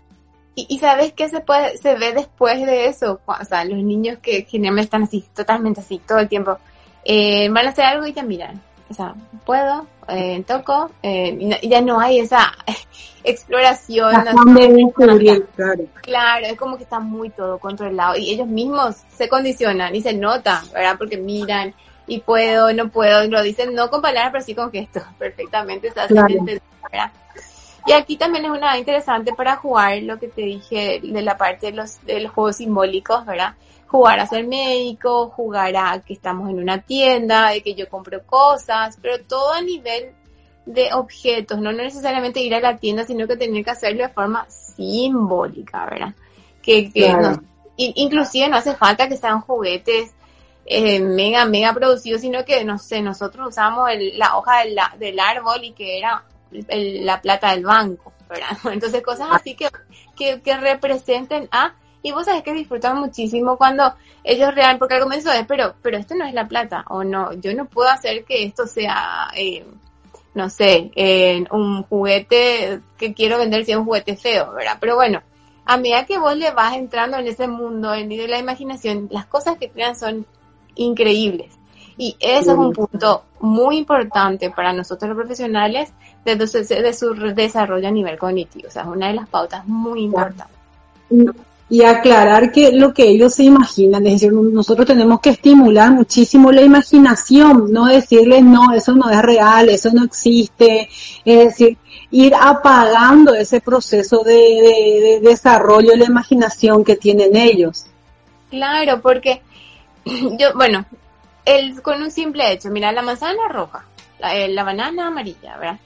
Y, 0.60 0.80
sabes 0.80 1.14
qué 1.14 1.30
se 1.30 1.40
puede, 1.40 1.78
se 1.78 1.94
ve 1.96 2.14
después 2.14 2.66
de 2.66 2.88
eso, 2.88 3.20
o 3.24 3.46
sea, 3.46 3.64
los 3.64 3.78
niños 3.78 4.18
que 4.24 4.42
generalmente 4.50 4.86
están 4.86 5.04
así, 5.04 5.24
totalmente 5.36 5.82
así, 5.82 6.00
todo 6.00 6.18
el 6.18 6.28
tiempo, 6.28 6.58
eh, 7.06 7.48
van 7.50 7.68
a 7.68 7.70
hacer 7.70 7.86
algo 7.86 8.08
y 8.08 8.14
te 8.14 8.24
miran. 8.24 8.60
O 8.90 8.94
sea, 8.94 9.16
puedo, 9.46 9.86
eh, 10.08 10.44
toco, 10.48 10.90
eh, 11.04 11.58
y 11.62 11.68
ya 11.68 11.82
no 11.82 12.00
hay 12.00 12.20
esa 12.20 12.54
exploración. 13.24 14.14
claro. 15.56 15.84
claro, 16.02 16.46
es 16.46 16.58
como 16.58 16.78
que 16.78 16.84
está 16.84 17.00
muy 17.00 17.30
todo 17.30 17.58
controlado 17.60 18.16
y 18.18 18.32
ellos 18.32 18.48
mismos 18.48 18.96
se 19.14 19.28
condicionan 19.28 19.94
y 19.96 20.02
se 20.02 20.14
nota, 20.14 20.64
¿verdad? 20.74 20.96
Porque 20.98 21.18
miran 21.18 21.74
y 22.08 22.20
puedo, 22.22 22.72
no 22.74 22.90
puedo, 22.90 23.24
y 23.26 23.30
lo 23.30 23.42
dicen 23.42 23.76
no 23.76 23.90
con 23.90 24.02
palabras, 24.02 24.32
pero 24.32 24.44
sí 24.44 24.56
con 24.56 24.72
gestos, 24.72 25.04
perfectamente 25.20 25.92
se 25.92 26.02
entender, 26.02 26.62
¿verdad? 26.92 27.12
Y 27.86 27.94
aquí 27.94 28.18
también 28.18 28.44
es 28.44 28.52
una 28.52 28.78
interesante 28.78 29.34
para 29.34 29.56
jugar 29.56 30.02
lo 30.04 30.20
que 30.20 30.28
te 30.28 30.42
dije 30.42 31.00
de 31.02 31.22
la 31.22 31.38
parte 31.38 31.68
de 31.68 31.72
los, 31.74 32.04
de 32.06 32.20
los 32.20 32.34
juegos 32.34 32.58
simbólicos, 32.58 33.26
¿verdad? 33.26 33.54
Jugar 33.88 34.20
a 34.20 34.28
ser 34.28 34.46
médico, 34.46 35.30
jugar 35.30 35.76
a 35.76 36.02
que 36.02 36.14
estamos 36.14 36.50
en 36.50 36.60
una 36.60 36.82
tienda, 36.82 37.50
de 37.50 37.64
que 37.64 37.74
yo 37.74 37.90
compro 37.90 38.26
cosas, 38.26 38.98
pero 39.02 39.24
todo 39.24 39.54
a 39.54 39.62
nivel 39.62 40.12
de 40.66 40.94
objetos, 40.94 41.60
no 41.60 41.72
necesariamente 41.72 42.42
ir 42.42 42.54
a 42.54 42.60
la 42.60 42.78
tienda, 42.78 43.06
sino 43.06 43.26
que 43.26 43.38
tener 43.38 43.64
que 43.64 43.72
hacerlo 43.72 44.04
de 44.04 44.10
forma 44.10 44.46
simbólica, 44.50 45.86
¿verdad? 45.86 46.14
Que, 46.62 46.92
que 46.92 47.16
inclusive 47.78 48.50
no 48.50 48.58
hace 48.58 48.76
falta 48.76 49.08
que 49.08 49.16
sean 49.16 49.40
juguetes 49.40 50.14
eh, 50.66 51.00
mega, 51.00 51.46
mega 51.46 51.74
producidos, 51.74 52.20
sino 52.20 52.44
que, 52.44 52.66
no 52.66 52.78
sé, 52.78 53.02
nosotros 53.02 53.48
usamos 53.48 53.90
la 54.16 54.38
hoja 54.38 54.64
del, 54.64 54.78
del 55.00 55.20
árbol 55.20 55.64
y 55.64 55.72
que 55.72 55.98
era 55.98 56.26
la 56.52 57.22
plata 57.22 57.52
del 57.52 57.64
banco, 57.64 58.12
¿verdad? 58.28 58.50
Entonces 58.72 59.02
cosas 59.02 59.30
así 59.32 59.56
que, 59.56 59.70
que, 60.16 60.58
representen 60.58 61.48
a... 61.52 61.74
Y 62.04 62.12
vos 62.12 62.26
sabés 62.26 62.44
que 62.44 62.54
disfrutan 62.54 62.98
muchísimo 63.00 63.58
cuando 63.58 63.94
ellos 64.24 64.54
real, 64.54 64.78
porque 64.78 64.96
al 64.96 65.02
comienzo 65.02 65.32
es, 65.32 65.46
pero, 65.48 65.74
pero 65.82 65.98
esto 65.98 66.16
no 66.16 66.26
es 66.26 66.34
la 66.34 66.48
plata, 66.48 66.86
o 66.90 67.04
no, 67.04 67.34
yo 67.34 67.54
no 67.54 67.66
puedo 67.66 67.90
hacer 67.90 68.24
que 68.24 68.44
esto 68.44 68.68
sea, 68.68 69.30
eh, 69.36 69.66
no 70.34 70.50
sé, 70.50 70.92
un 71.52 71.84
juguete 71.84 72.82
que 72.98 73.14
quiero 73.14 73.40
vender 73.40 73.66
si 73.66 73.72
es 73.72 73.78
un 73.78 73.86
juguete 73.86 74.16
feo, 74.16 74.54
¿verdad? 74.54 74.78
Pero 74.80 74.96
bueno, 74.96 75.22
a 75.66 75.78
medida 75.78 76.06
que 76.06 76.18
vos 76.18 76.36
le 76.38 76.52
vas 76.52 76.76
entrando 76.76 77.18
en 77.18 77.28
ese 77.28 77.48
mundo, 77.48 77.94
en 77.94 78.08
de 78.08 78.28
la 78.28 78.40
imaginación, 78.40 79.10
las 79.12 79.26
cosas 79.26 79.58
que 79.58 79.70
crean 79.70 79.96
son 79.96 80.26
increíbles. 80.76 81.58
Y 81.98 82.16
eso 82.20 82.52
es 82.52 82.58
un 82.58 82.74
punto 82.74 83.24
muy 83.40 83.78
importante 83.78 84.52
para 84.52 84.72
nosotros 84.72 85.10
los 85.10 85.18
profesionales 85.18 85.92
de, 86.24 86.94
su 86.94 87.14
desarrollo 87.34 87.88
a 87.88 87.92
nivel 87.92 88.18
cognitivo. 88.18 88.68
O 88.68 88.72
sea, 88.72 88.84
es 88.84 88.88
una 88.88 89.08
de 89.08 89.16
las 89.16 89.28
pautas 89.28 89.68
muy 89.68 90.04
importantes. 90.04 90.56
Y, 91.10 91.26
aclarar 91.86 92.52
que 92.52 92.72
lo 92.72 92.94
que 92.94 93.04
ellos 93.10 93.36
se 93.36 93.44
imaginan, 93.44 94.06
es 94.08 94.14
decir, 94.14 94.32
nosotros 94.32 94.88
tenemos 94.88 95.20
que 95.20 95.32
estimular 95.32 95.92
muchísimo 95.92 96.52
la 96.52 96.62
imaginación, 96.62 97.72
no 97.72 97.86
decirles, 97.88 98.44
no, 98.44 98.74
eso 98.74 98.96
no 98.96 99.10
es 99.10 99.22
real, 99.22 99.68
eso 99.68 99.90
no 99.94 100.06
existe, 100.06 100.90
es 101.26 101.40
decir, 101.46 101.78
ir 102.12 102.34
apagando 102.40 103.36
ese 103.36 103.60
proceso 103.60 104.24
de, 104.24 104.32
de 104.34 105.20
desarrollo 105.22 105.92
de 105.92 105.98
la 105.98 106.06
imaginación 106.06 106.86
que 106.86 106.96
tienen 106.96 107.36
ellos. 107.36 107.86
Claro, 108.50 109.02
porque 109.02 109.42
yo, 110.06 110.54
bueno, 110.56 110.86
el, 111.46 111.82
con 111.82 112.02
un 112.02 112.12
simple 112.12 112.52
hecho, 112.52 112.70
mira, 112.70 112.92
la 112.92 113.02
manzana 113.02 113.48
roja, 113.50 113.86
la, 114.20 114.36
eh, 114.36 114.48
la, 114.50 114.64
banana 114.64 115.08
amarilla, 115.08 115.58
¿verdad? 115.58 115.80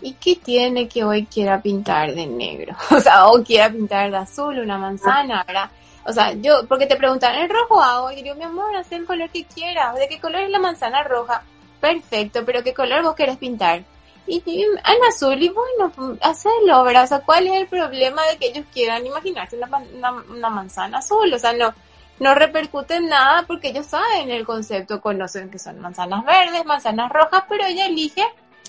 ¿Y 0.00 0.12
qué 0.14 0.36
tiene 0.36 0.88
que 0.88 1.04
hoy 1.04 1.26
quiera 1.26 1.60
pintar 1.60 2.14
de 2.14 2.26
negro? 2.26 2.76
O 2.90 3.00
sea, 3.00 3.28
o 3.28 3.42
quiera 3.42 3.70
pintar 3.70 4.10
de 4.10 4.18
azul 4.18 4.58
una 4.58 4.78
manzana, 4.78 5.44
¿verdad? 5.46 5.70
O 6.04 6.12
sea, 6.12 6.32
yo, 6.34 6.66
porque 6.68 6.86
te 6.86 6.96
preguntan, 6.96 7.34
¿el 7.34 7.50
rojo 7.50 7.80
hago? 7.80 8.12
Y 8.12 8.16
yo 8.16 8.22
digo, 8.22 8.34
mi 8.36 8.44
amor, 8.44 8.76
haz 8.76 8.92
el 8.92 9.04
color 9.04 9.28
que 9.30 9.44
quieras. 9.44 9.96
¿De 9.96 10.08
qué 10.08 10.20
color 10.20 10.42
es 10.42 10.50
la 10.50 10.58
manzana 10.58 11.02
roja? 11.02 11.42
Perfecto, 11.80 12.44
pero 12.44 12.62
¿qué 12.62 12.72
color 12.72 13.02
vos 13.02 13.14
querés 13.14 13.36
pintar? 13.36 13.82
Y, 14.28 14.42
en 14.46 15.04
azul, 15.08 15.40
y 15.40 15.48
bueno, 15.50 16.18
hacelo, 16.20 16.82
¿verdad? 16.82 17.04
O 17.04 17.06
sea, 17.06 17.20
¿cuál 17.20 17.46
es 17.46 17.54
el 17.54 17.66
problema 17.68 18.24
de 18.26 18.38
que 18.38 18.46
ellos 18.48 18.64
quieran 18.72 19.06
imaginarse 19.06 19.56
una, 19.56 20.12
una 20.28 20.50
manzana 20.50 20.98
azul? 20.98 21.32
O 21.32 21.38
sea, 21.38 21.52
no, 21.52 21.72
no 22.18 22.34
repercute 22.34 22.96
en 22.96 23.08
nada 23.08 23.44
porque 23.46 23.68
ellos 23.68 23.86
saben 23.86 24.30
el 24.30 24.44
concepto, 24.46 25.00
conocen 25.00 25.50
que 25.50 25.58
son 25.58 25.80
manzanas 25.80 26.24
verdes, 26.24 26.64
manzanas 26.64 27.10
rojas, 27.12 27.44
pero 27.48 27.64
ella 27.66 27.86
elige 27.86 28.24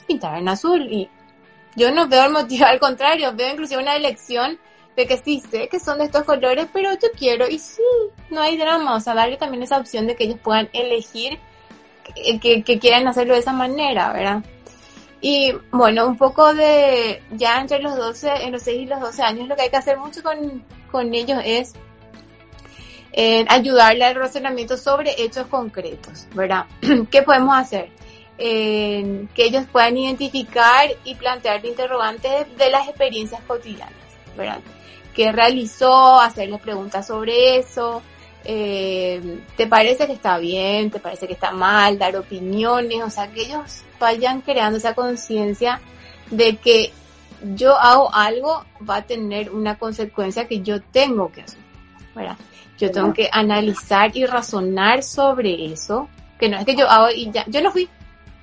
pintar 0.05 0.37
en 0.37 0.49
azul 0.49 0.81
y 0.91 1.09
yo 1.77 1.91
no 1.91 2.07
veo 2.07 2.25
el 2.25 2.31
motivo, 2.31 2.65
al 2.65 2.79
contrario, 2.79 3.33
veo 3.35 3.51
inclusive 3.51 3.81
una 3.81 3.95
elección 3.95 4.59
de 4.95 5.05
que 5.05 5.17
sí 5.17 5.39
sé 5.39 5.69
que 5.69 5.79
son 5.79 5.99
de 5.99 6.05
estos 6.05 6.23
colores, 6.23 6.67
pero 6.73 6.91
yo 6.93 7.09
quiero 7.15 7.47
y 7.47 7.59
sí, 7.59 7.83
no 8.31 8.41
hay 8.41 8.57
drama, 8.57 8.95
o 8.95 8.99
sea, 8.99 9.13
darle 9.13 9.37
también 9.37 9.61
esa 9.61 9.77
opción 9.77 10.07
de 10.07 10.15
que 10.15 10.23
ellos 10.23 10.39
puedan 10.43 10.69
elegir 10.73 11.37
que, 12.41 12.79
quieran 12.79 13.07
hacerlo 13.07 13.35
de 13.35 13.41
esa 13.41 13.53
manera, 13.53 14.11
¿verdad? 14.11 14.43
Y 15.21 15.53
bueno, 15.71 16.07
un 16.07 16.17
poco 16.17 16.51
de 16.55 17.21
ya 17.31 17.61
entre 17.61 17.79
los 17.79 17.95
12, 17.95 18.45
en 18.45 18.53
los 18.53 18.63
6 18.63 18.81
y 18.81 18.85
los 18.87 18.99
12 18.99 19.21
años, 19.21 19.47
lo 19.47 19.55
que 19.55 19.63
hay 19.63 19.69
que 19.69 19.77
hacer 19.77 19.99
mucho 19.99 20.23
con, 20.23 20.63
con 20.89 21.13
ellos 21.13 21.39
es 21.45 21.73
en 23.11 23.45
ayudarle 23.51 24.03
al 24.03 24.15
razonamiento 24.15 24.77
sobre 24.77 25.13
hechos 25.21 25.45
concretos, 25.45 26.25
¿verdad? 26.33 26.65
¿Qué 27.11 27.21
podemos 27.21 27.55
hacer? 27.55 27.89
Que 28.37 29.27
ellos 29.35 29.65
puedan 29.71 29.97
identificar 29.97 30.89
y 31.03 31.15
plantear 31.15 31.65
interrogantes 31.65 32.55
de 32.57 32.69
las 32.69 32.87
experiencias 32.87 33.41
cotidianas, 33.47 33.93
¿verdad? 34.35 34.59
¿Qué 35.15 35.31
realizó? 35.31 36.19
Hacerles 36.19 36.61
preguntas 36.61 37.07
sobre 37.07 37.57
eso. 37.57 38.03
Eh, 38.43 39.39
¿Te 39.57 39.65
parece 39.67 40.05
que 40.05 40.13
está 40.13 40.37
bien? 40.37 40.91
¿Te 40.91 40.99
parece 40.99 41.27
que 41.27 41.33
está 41.33 41.51
mal? 41.51 41.97
Dar 41.97 42.15
opiniones, 42.15 43.03
o 43.03 43.09
sea, 43.09 43.27
que 43.27 43.41
ellos 43.41 43.83
vayan 43.99 44.41
creando 44.41 44.77
esa 44.77 44.93
conciencia 44.93 45.81
de 46.29 46.57
que 46.57 46.93
yo 47.55 47.77
hago 47.77 48.13
algo, 48.13 48.63
va 48.87 48.97
a 48.97 49.01
tener 49.01 49.51
una 49.51 49.77
consecuencia 49.77 50.47
que 50.47 50.61
yo 50.61 50.81
tengo 50.81 51.31
que 51.31 51.41
hacer, 51.41 51.59
¿verdad? 52.15 52.37
Yo 52.77 52.91
tengo 52.91 53.11
que 53.13 53.27
analizar 53.31 54.15
y 54.15 54.25
razonar 54.25 55.01
sobre 55.01 55.65
eso, 55.65 56.07
que 56.39 56.47
no 56.47 56.57
es 56.57 56.65
que 56.65 56.75
yo 56.75 56.87
hago 56.87 57.09
y 57.09 57.31
ya, 57.31 57.43
yo 57.47 57.61
no 57.61 57.71
fui. 57.71 57.89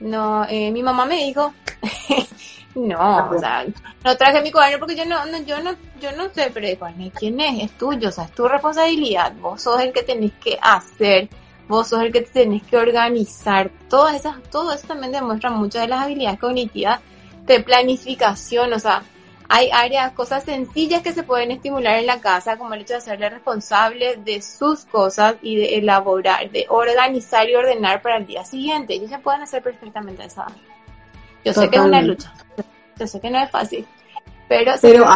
No, 0.01 0.45
eh, 0.49 0.71
mi 0.71 0.83
mamá 0.83 1.07
me 1.07 1.25
dijo, 1.25 1.55
no, 2.75 3.31
o 3.31 3.39
sea, 3.39 3.65
no 4.05 4.17
traje 4.17 4.43
mi 4.43 4.51
cuaderno 4.51 4.81
porque 4.81 4.97
yo 4.97 5.05
no, 5.05 5.25
no, 5.27 5.39
yo 5.43 5.61
no, 5.63 5.73
yo 6.01 6.13
no 6.13 6.29
sé, 6.31 6.51
pero 6.53 6.67
el 6.67 6.79
cuaderno, 6.79 7.11
¿quién 7.15 7.41
es? 7.41 7.65
Es 7.65 7.79
tuyo, 7.79 8.09
o 8.09 8.13
sea, 8.13 8.25
es 8.25 8.33
tu 8.33 8.47
responsabilidad, 8.49 9.33
vos 9.41 9.63
sos 9.63 9.81
el 9.81 9.93
que 9.93 10.03
tenés 10.03 10.33
que 10.33 10.59
hacer, 10.61 11.29
vos 11.69 11.89
sos 11.89 12.03
el 12.03 12.13
que 12.13 12.23
tenés 12.23 12.63
que 12.65 12.77
organizar, 12.77 13.71
todas 13.89 14.17
esas, 14.17 14.43
todo 14.51 14.73
eso 14.73 14.87
también 14.87 15.13
demuestra 15.13 15.51
muchas 15.51 15.83
de 15.83 15.89
las 15.89 16.03
habilidades 16.03 16.41
cognitivas 16.41 17.01
de 17.47 17.61
planificación, 17.61 18.73
o 18.73 18.79
sea, 18.79 19.03
hay 19.49 19.71
áreas, 19.71 20.13
cosas 20.13 20.45
sencillas 20.45 21.03
que 21.03 21.13
se 21.13 21.23
pueden 21.23 21.51
estimular 21.51 21.99
en 21.99 22.07
la 22.07 22.21
casa, 22.21 22.57
como 22.57 22.75
el 22.75 22.83
hecho 22.83 22.95
de 22.95 22.99
hacerle 22.99 23.31
responsable 23.31 24.17
de 24.17 24.41
sus 24.41 24.85
cosas 24.85 25.37
y 25.43 25.57
de 25.57 25.77
elaborar, 25.77 26.51
de 26.51 26.67
organizar 26.69 27.49
y 27.49 27.55
ordenar 27.55 28.03
para 28.03 28.17
el 28.17 28.27
día 28.27 28.45
siguiente. 28.45 28.95
Ellos 28.95 29.11
se 29.11 29.19
pueden 29.19 29.43
hacer 29.43 29.63
perfectamente 29.63 30.25
esa. 30.25 30.47
Yo 31.45 31.53
sé 31.53 31.69
que 31.69 31.77
es 31.77 31.83
una 31.83 32.01
lucha, 32.01 32.33
yo 32.99 33.07
sé 33.07 33.21
que 33.21 33.31
no 33.31 33.43
es 33.43 33.51
fácil, 33.51 33.87
pero... 34.49 34.73
Pero 34.81 35.07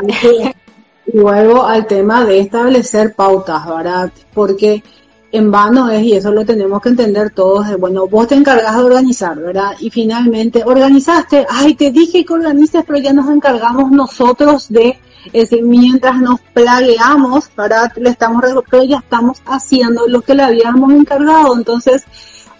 luego 1.12 1.64
al 1.64 1.87
tema 1.87 2.25
de 2.25 2.41
establecer 2.41 3.14
pautas, 3.14 3.67
¿verdad? 3.67 4.12
Porque 4.35 4.83
en 5.31 5.51
vano 5.51 5.91
es, 5.91 6.03
y 6.03 6.14
eso 6.14 6.33
lo 6.33 6.45
tenemos 6.45 6.81
que 6.81 6.88
entender 6.88 7.31
todos, 7.31 7.69
de, 7.69 7.77
bueno, 7.77 8.09
vos 8.09 8.29
te 8.29 8.35
encargas 8.35 8.77
de 8.77 8.83
organizar, 8.83 9.38
¿verdad? 9.38 9.73
Y 9.79 9.91
finalmente 9.91 10.62
organizaste, 10.64 11.47
ay, 11.51 11.75
te 11.75 11.91
dije 11.91 12.25
que 12.25 12.33
organices, 12.33 12.83
pero 12.87 12.99
ya 12.99 13.12
nos 13.12 13.29
encargamos 13.29 13.91
nosotros 13.91 14.69
de, 14.71 14.99
es 15.27 15.51
decir, 15.51 15.62
mientras 15.62 16.17
nos 16.17 16.41
plagueamos, 16.41 17.51
¿verdad? 17.55 17.93
Le 17.97 18.11
estamos, 18.11 18.43
pero 18.71 18.85
ya 18.85 18.99
estamos 18.99 19.43
haciendo 19.45 20.07
lo 20.07 20.23
que 20.23 20.35
le 20.35 20.45
habíamos 20.45 20.93
encargado, 20.93 21.55
entonces 21.57 22.05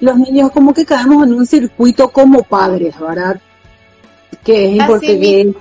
los 0.01 0.17
niños 0.17 0.51
como 0.53 0.75
que 0.75 0.85
caemos 0.85 1.27
en 1.27 1.35
un 1.35 1.47
circuito 1.47 2.11
como 2.11 2.43
padres, 2.43 2.99
¿verdad? 3.01 3.41
Que 4.45 4.67
es 4.67 4.73
importante. 4.73 5.55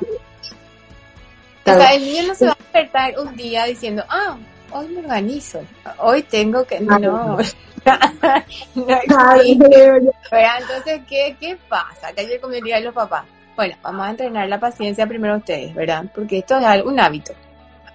O 1.65 1.69
sea, 1.69 1.95
el 1.95 2.03
niño 2.03 2.27
no 2.27 2.35
se 2.35 2.45
va 2.45 2.51
a 2.51 2.57
despertar 2.57 3.13
un 3.19 3.35
día 3.35 3.65
diciendo, 3.65 4.03
ah, 4.09 4.37
hoy 4.71 4.87
me 4.89 4.99
organizo, 4.99 5.61
hoy 5.99 6.23
tengo 6.23 6.65
que, 6.65 6.79
no, 6.79 6.99
no, 6.99 7.37
Entonces, 10.31 11.01
¿qué, 11.07 11.35
¿qué 11.39 11.57
pasa? 11.69 12.11
Que 12.13 12.21
ayer 12.21 12.41
comería 12.41 12.79
los 12.79 12.93
papás. 12.93 13.25
Bueno, 13.55 13.75
vamos 13.81 14.07
a 14.07 14.09
entrenar 14.11 14.47
la 14.47 14.59
paciencia 14.59 15.07
primero 15.07 15.37
ustedes, 15.37 15.73
¿verdad? 15.73 16.05
Porque 16.13 16.39
esto 16.39 16.57
es 16.57 16.83
un 16.83 16.99
hábito. 16.99 17.33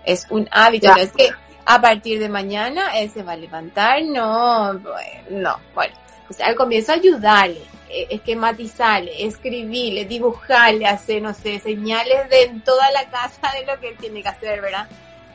Es 0.05 0.27
un 0.31 0.49
hábito, 0.51 0.89
no 0.89 0.97
es 0.97 1.13
que 1.13 1.31
a 1.65 1.81
partir 1.81 2.19
de 2.19 2.29
mañana 2.29 2.99
él 2.99 3.11
se 3.11 3.23
va 3.23 3.33
a 3.33 3.37
levantar, 3.37 4.03
no, 4.03 4.73
no, 4.73 5.57
bueno. 5.75 5.95
O 6.29 6.33
sea, 6.33 6.47
al 6.47 6.57
comienzo 6.57 6.93
ayudarle, 6.93 7.63
esquematizarle, 7.89 9.25
escribirle, 9.25 10.05
dibujarle, 10.07 10.87
hacer, 10.87 11.23
no 11.23 11.35
sé, 11.35 11.61
señales 11.61 12.29
de 12.31 12.45
en 12.45 12.63
toda 12.63 12.91
la 12.91 13.09
casa 13.11 13.53
de 13.53 13.67
lo 13.67 13.79
que 13.81 13.91
él 13.91 13.97
tiene 13.99 14.23
que 14.23 14.29
hacer, 14.29 14.61
¿verdad? 14.61 14.89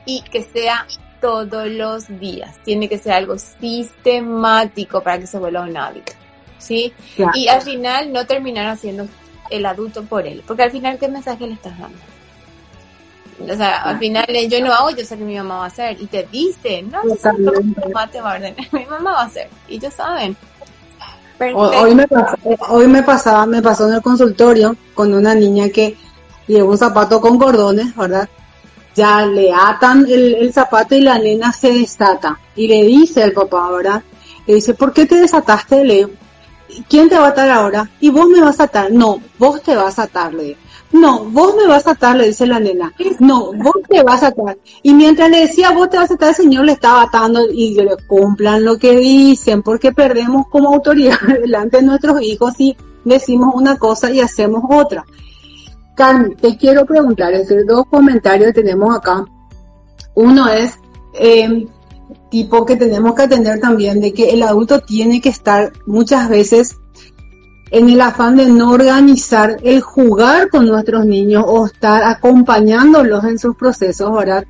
Y 0.05 0.21
que 0.23 0.43
sea 0.43 0.85
todos 1.21 1.67
los 1.67 2.19
días. 2.19 2.55
Tiene 2.63 2.89
que 2.89 2.97
ser 2.97 3.13
algo 3.13 3.37
sistemático 3.37 5.01
para 5.01 5.19
que 5.19 5.27
se 5.27 5.37
vuelva 5.37 5.61
un 5.61 5.77
hábito. 5.77 6.13
¿Sí? 6.57 6.93
Y 7.33 7.47
al 7.47 7.61
final 7.61 8.11
no 8.11 8.25
terminar 8.25 8.67
haciendo 8.67 9.07
el 9.49 9.65
adulto 9.65 10.03
por 10.03 10.25
él. 10.25 10.43
Porque 10.45 10.63
al 10.63 10.71
final, 10.71 10.97
¿qué 10.97 11.07
mensaje 11.07 11.47
le 11.47 11.53
estás 11.53 11.77
dando? 11.77 11.97
O 13.39 13.55
sea, 13.55 13.83
al 13.83 13.99
final 13.99 14.25
yo 14.49 14.61
no 14.61 14.73
hago, 14.73 14.89
yo 14.89 15.05
sé 15.05 15.17
que 15.17 15.23
mi 15.23 15.35
mamá 15.35 15.59
va 15.59 15.63
a 15.65 15.67
hacer. 15.67 16.01
Y 16.01 16.07
te 16.07 16.27
dicen, 16.31 16.89
no, 16.89 17.03
mi 17.03 17.75
mamá 17.85 18.07
te 18.07 18.19
va 18.19 18.33
a 18.33 18.35
ordenar, 18.35 18.65
mi 18.71 18.85
mamá 18.85 19.11
va 19.11 19.21
a 19.21 19.25
hacer. 19.25 19.49
Y 19.67 19.75
ellos 19.75 19.93
saben. 19.93 20.35
Hoy 21.39 21.93
me, 21.93 22.07
pasó, 22.07 22.35
hoy 22.69 22.87
me 22.87 23.03
pasaba, 23.03 23.45
me 23.45 23.61
pasó 23.61 23.87
en 23.87 23.93
el 23.93 24.01
consultorio 24.01 24.75
con 24.95 25.13
una 25.13 25.35
niña 25.35 25.69
que 25.69 25.95
lleva 26.47 26.67
un 26.67 26.77
zapato 26.79 27.21
con 27.21 27.37
cordones, 27.37 27.95
¿verdad? 27.95 28.27
Ya 28.97 29.27
le 29.27 29.53
atan 29.53 30.07
el, 30.09 30.51
zapato 30.51 30.95
y 30.95 31.01
la 31.01 31.19
nena 31.19 31.53
se 31.53 31.71
desata. 31.71 32.39
Y 32.55 32.67
le 32.67 32.83
dice 32.83 33.23
al 33.23 33.31
papá, 33.31 33.69
¿verdad? 33.69 34.01
Le 34.47 34.55
dice, 34.55 34.73
¿por 34.73 34.91
qué 34.91 35.05
te 35.05 35.15
desataste, 35.15 35.85
Leo? 35.85 36.09
¿Quién 36.89 37.07
te 37.07 37.17
va 37.17 37.27
a 37.27 37.29
atar 37.29 37.49
ahora? 37.49 37.89
Y 37.99 38.09
vos 38.09 38.27
me 38.27 38.41
vas 38.41 38.59
a 38.59 38.63
atar. 38.63 38.91
No, 38.91 39.21
vos 39.37 39.61
te 39.61 39.75
vas 39.75 39.99
a 39.99 40.03
atar, 40.03 40.33
le 40.33 40.57
No, 40.91 41.25
vos 41.25 41.55
me 41.55 41.67
vas 41.67 41.85
a 41.85 41.91
atar, 41.91 42.15
le 42.15 42.27
dice 42.27 42.47
la 42.47 42.59
nena. 42.59 42.91
No, 43.19 43.53
vos 43.53 43.75
te 43.87 44.01
vas 44.01 44.23
a 44.23 44.27
atar. 44.27 44.57
Y 44.81 44.95
mientras 44.95 45.29
le 45.29 45.41
decía, 45.41 45.69
vos 45.69 45.91
te 45.91 45.97
vas 45.97 46.09
a 46.09 46.15
atar, 46.15 46.29
el 46.29 46.35
señor 46.35 46.65
le 46.65 46.71
estaba 46.71 47.03
atando 47.03 47.47
y 47.51 47.75
le 47.75 47.97
cumplan 48.07 48.65
lo 48.65 48.79
que 48.79 48.97
dicen, 48.97 49.61
porque 49.61 49.91
perdemos 49.91 50.47
como 50.47 50.73
autoridad 50.73 51.19
delante 51.41 51.77
de 51.77 51.83
nuestros 51.83 52.19
hijos 52.23 52.55
y 52.57 52.75
decimos 53.05 53.53
una 53.53 53.77
cosa 53.77 54.09
y 54.09 54.21
hacemos 54.21 54.63
otra. 54.67 55.05
Carmen, 55.97 56.35
te 56.35 56.55
quiero 56.55 56.85
preguntar, 56.85 57.33
entre 57.33 57.63
dos 57.63 57.87
comentarios 57.89 58.53
que 58.53 58.61
tenemos 58.61 58.95
acá. 58.95 59.25
Uno 60.13 60.47
es, 60.47 60.77
em, 61.15 61.65
tipo 62.29 62.65
que 62.67 62.75
tenemos 62.75 63.15
que 63.15 63.23
atender 63.23 63.59
también 63.59 63.99
de 63.99 64.13
que 64.13 64.29
el 64.29 64.43
adulto 64.43 64.79
tiene 64.79 65.19
que 65.19 65.29
estar 65.29 65.73
muchas 65.87 66.29
veces 66.29 66.77
en 67.71 67.89
el 67.89 67.99
afán 67.99 68.37
de 68.37 68.45
no 68.45 68.71
organizar 68.71 69.57
el 69.63 69.81
jugar 69.81 70.49
con 70.49 70.67
nuestros 70.67 71.03
niños 71.03 71.43
o 71.47 71.65
estar 71.65 72.03
acompañándolos 72.03 73.23
en 73.23 73.39
sus 73.39 73.55
procesos, 73.55 74.13
¿verdad? 74.13 74.45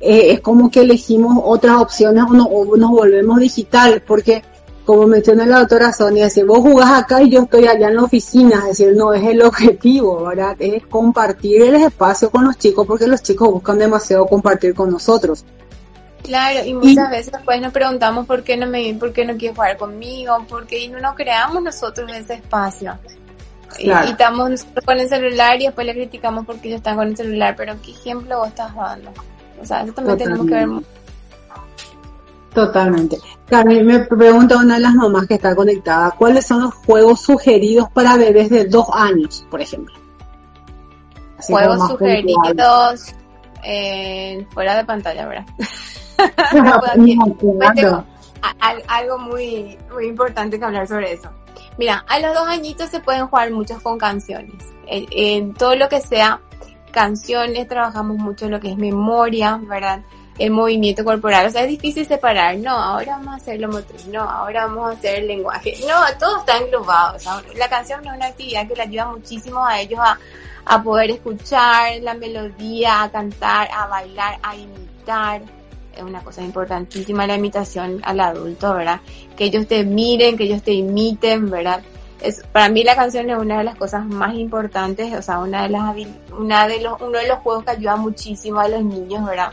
Eh, 0.00 0.32
es 0.32 0.40
como 0.40 0.68
que 0.68 0.80
elegimos 0.80 1.40
otras 1.44 1.76
opciones 1.76 2.24
o, 2.24 2.44
o 2.44 2.76
nos 2.76 2.90
volvemos 2.90 3.38
digital, 3.38 4.02
porque 4.04 4.42
como 4.88 5.06
menciona 5.06 5.44
la 5.44 5.58
doctora 5.58 5.92
Sonia, 5.92 6.30
si 6.30 6.42
vos 6.42 6.60
jugás 6.60 7.02
acá 7.02 7.20
y 7.20 7.28
yo 7.28 7.42
estoy 7.42 7.66
allá 7.66 7.88
en 7.88 7.96
la 7.96 8.04
oficina, 8.04 8.60
es 8.60 8.78
decir, 8.78 8.96
no 8.96 9.12
es 9.12 9.22
el 9.22 9.42
objetivo, 9.42 10.24
¿verdad? 10.24 10.56
Es 10.58 10.86
compartir 10.86 11.60
el 11.60 11.74
espacio 11.74 12.30
con 12.30 12.46
los 12.46 12.56
chicos 12.56 12.86
porque 12.86 13.06
los 13.06 13.22
chicos 13.22 13.50
buscan 13.50 13.78
demasiado 13.78 14.24
compartir 14.24 14.72
con 14.72 14.90
nosotros. 14.90 15.44
Claro, 16.22 16.64
y 16.64 16.72
muchas 16.72 17.10
veces 17.10 17.30
después 17.30 17.60
nos 17.60 17.70
preguntamos 17.70 18.26
por 18.26 18.42
qué 18.42 18.56
no 18.56 18.66
me, 18.66 18.94
por 18.94 19.12
qué 19.12 19.26
no 19.26 19.36
quiere 19.36 19.54
jugar 19.54 19.76
conmigo, 19.76 20.46
porque 20.48 20.88
no 20.88 21.00
nos 21.00 21.14
creamos 21.14 21.62
nosotros 21.62 22.10
ese 22.10 22.36
espacio. 22.36 22.98
Y, 23.78 23.90
estamos 23.90 24.48
nosotros 24.48 24.86
con 24.86 24.98
el 24.98 25.06
celular 25.10 25.60
y 25.60 25.66
después 25.66 25.86
le 25.86 25.92
criticamos 25.92 26.46
porque 26.46 26.68
ellos 26.68 26.78
están 26.78 26.96
con 26.96 27.08
el 27.08 27.16
celular, 27.18 27.54
pero 27.58 27.76
¿qué 27.84 27.90
ejemplo 27.90 28.38
vos 28.38 28.48
estás 28.48 28.74
dando? 28.74 29.10
O 29.60 29.66
sea, 29.66 29.82
eso 29.82 29.92
también 29.92 30.16
tenemos 30.16 30.46
que 30.46 30.54
ver 30.54 30.68
Totalmente. 32.52 33.18
Carmen, 33.46 33.86
me 33.86 34.00
pregunta 34.00 34.56
una 34.56 34.74
de 34.74 34.80
las 34.80 34.94
mamás 34.94 35.26
que 35.26 35.34
está 35.34 35.54
conectada, 35.54 36.10
¿cuáles 36.12 36.46
son 36.46 36.62
los 36.62 36.74
juegos 36.74 37.20
sugeridos 37.20 37.88
para 37.90 38.16
bebés 38.16 38.50
de 38.50 38.64
dos 38.64 38.86
años, 38.92 39.46
por 39.50 39.60
ejemplo? 39.60 39.94
juegos 41.40 41.88
sugeridos 41.88 43.14
eh, 43.62 44.46
fuera 44.50 44.76
de 44.76 44.84
pantalla, 44.84 45.26
¿verdad? 45.26 45.46
algo 48.88 49.18
muy, 49.18 49.78
muy 49.92 50.06
importante 50.06 50.58
que 50.58 50.64
hablar 50.64 50.86
sobre 50.86 51.12
eso. 51.12 51.30
Mira, 51.76 52.04
a 52.08 52.18
los 52.18 52.34
dos 52.34 52.48
añitos 52.48 52.90
se 52.90 53.00
pueden 53.00 53.26
jugar 53.26 53.50
muchos 53.52 53.80
con 53.82 53.98
canciones. 53.98 54.64
en 54.86 55.54
todo 55.54 55.76
lo 55.76 55.88
que 55.88 56.00
sea 56.00 56.40
canciones, 56.90 57.68
trabajamos 57.68 58.16
mucho 58.16 58.46
en 58.46 58.52
lo 58.52 58.60
que 58.60 58.70
es 58.70 58.76
memoria, 58.76 59.60
¿verdad? 59.62 60.02
El 60.38 60.50
movimiento 60.50 61.04
corporal. 61.04 61.46
O 61.46 61.50
sea, 61.50 61.62
es 61.62 61.68
difícil 61.68 62.06
separar. 62.06 62.56
No, 62.56 62.70
ahora 62.70 63.16
vamos 63.18 63.34
a 63.34 63.36
hacer 63.36 63.60
lo 63.60 63.68
motriz. 63.68 64.06
No, 64.06 64.22
ahora 64.22 64.66
vamos 64.66 64.90
a 64.90 64.92
hacer 64.92 65.20
el 65.20 65.28
lenguaje. 65.28 65.74
No, 65.86 65.96
todo 66.18 66.38
está 66.38 66.56
englobado. 66.58 67.16
O 67.16 67.18
sea, 67.18 67.42
la 67.56 67.68
canción 67.68 68.06
es 68.06 68.12
una 68.12 68.26
actividad 68.26 68.66
que 68.66 68.74
le 68.74 68.82
ayuda 68.82 69.06
muchísimo 69.06 69.64
a 69.64 69.80
ellos 69.80 70.00
a, 70.00 70.18
a 70.64 70.82
poder 70.82 71.10
escuchar 71.10 72.00
la 72.02 72.14
melodía, 72.14 73.02
a 73.02 73.10
cantar, 73.10 73.68
a 73.72 73.86
bailar, 73.86 74.38
a 74.42 74.56
imitar. 74.56 75.42
Es 75.96 76.02
una 76.02 76.22
cosa 76.22 76.42
importantísima 76.42 77.26
la 77.26 77.34
imitación 77.34 78.00
al 78.04 78.20
adulto, 78.20 78.74
¿verdad? 78.74 79.00
Que 79.36 79.46
ellos 79.46 79.66
te 79.66 79.82
miren, 79.84 80.36
que 80.36 80.44
ellos 80.44 80.62
te 80.62 80.72
imiten, 80.72 81.50
¿verdad? 81.50 81.82
Es, 82.20 82.44
para 82.52 82.68
mí 82.68 82.84
la 82.84 82.94
canción 82.94 83.28
es 83.30 83.36
una 83.36 83.58
de 83.58 83.64
las 83.64 83.76
cosas 83.76 84.04
más 84.04 84.34
importantes, 84.34 85.12
o 85.14 85.22
sea, 85.22 85.40
una 85.40 85.64
de 85.64 85.68
las, 85.70 85.96
una 86.36 86.68
de 86.68 86.80
los, 86.80 87.00
uno 87.00 87.18
de 87.18 87.28
los 87.28 87.38
juegos 87.38 87.64
que 87.64 87.70
ayuda 87.72 87.96
muchísimo 87.96 88.60
a 88.60 88.68
los 88.68 88.82
niños, 88.82 89.24
¿verdad? 89.24 89.52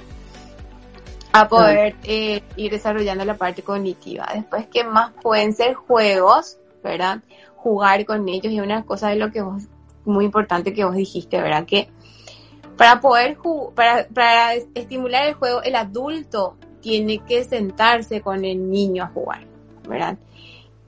A 1.41 1.47
poder 1.49 1.95
eh, 2.03 2.41
ir 2.55 2.71
desarrollando 2.71 3.25
la 3.25 3.35
parte 3.35 3.61
cognitiva. 3.61 4.25
Después, 4.33 4.67
¿qué 4.71 4.85
más 4.85 5.11
pueden 5.21 5.53
ser 5.53 5.73
juegos, 5.73 6.57
verdad? 6.81 7.19
Jugar 7.57 8.05
con 8.05 8.27
ellos 8.29 8.53
y 8.53 8.61
una 8.61 8.85
cosa 8.85 9.09
de 9.09 9.17
lo 9.17 9.31
que 9.31 9.41
vos, 9.41 9.63
muy 10.05 10.23
importante 10.23 10.73
que 10.73 10.85
vos 10.85 10.95
dijiste, 10.95 11.41
¿verdad? 11.41 11.65
Que 11.65 11.89
para 12.77 13.01
poder 13.01 13.37
para, 13.73 14.07
para 14.07 14.53
estimular 14.53 15.27
el 15.27 15.33
juego, 15.33 15.61
el 15.63 15.75
adulto 15.75 16.55
tiene 16.79 17.19
que 17.19 17.43
sentarse 17.43 18.21
con 18.21 18.45
el 18.45 18.69
niño 18.69 19.03
a 19.03 19.07
jugar, 19.07 19.45
¿verdad? 19.87 20.17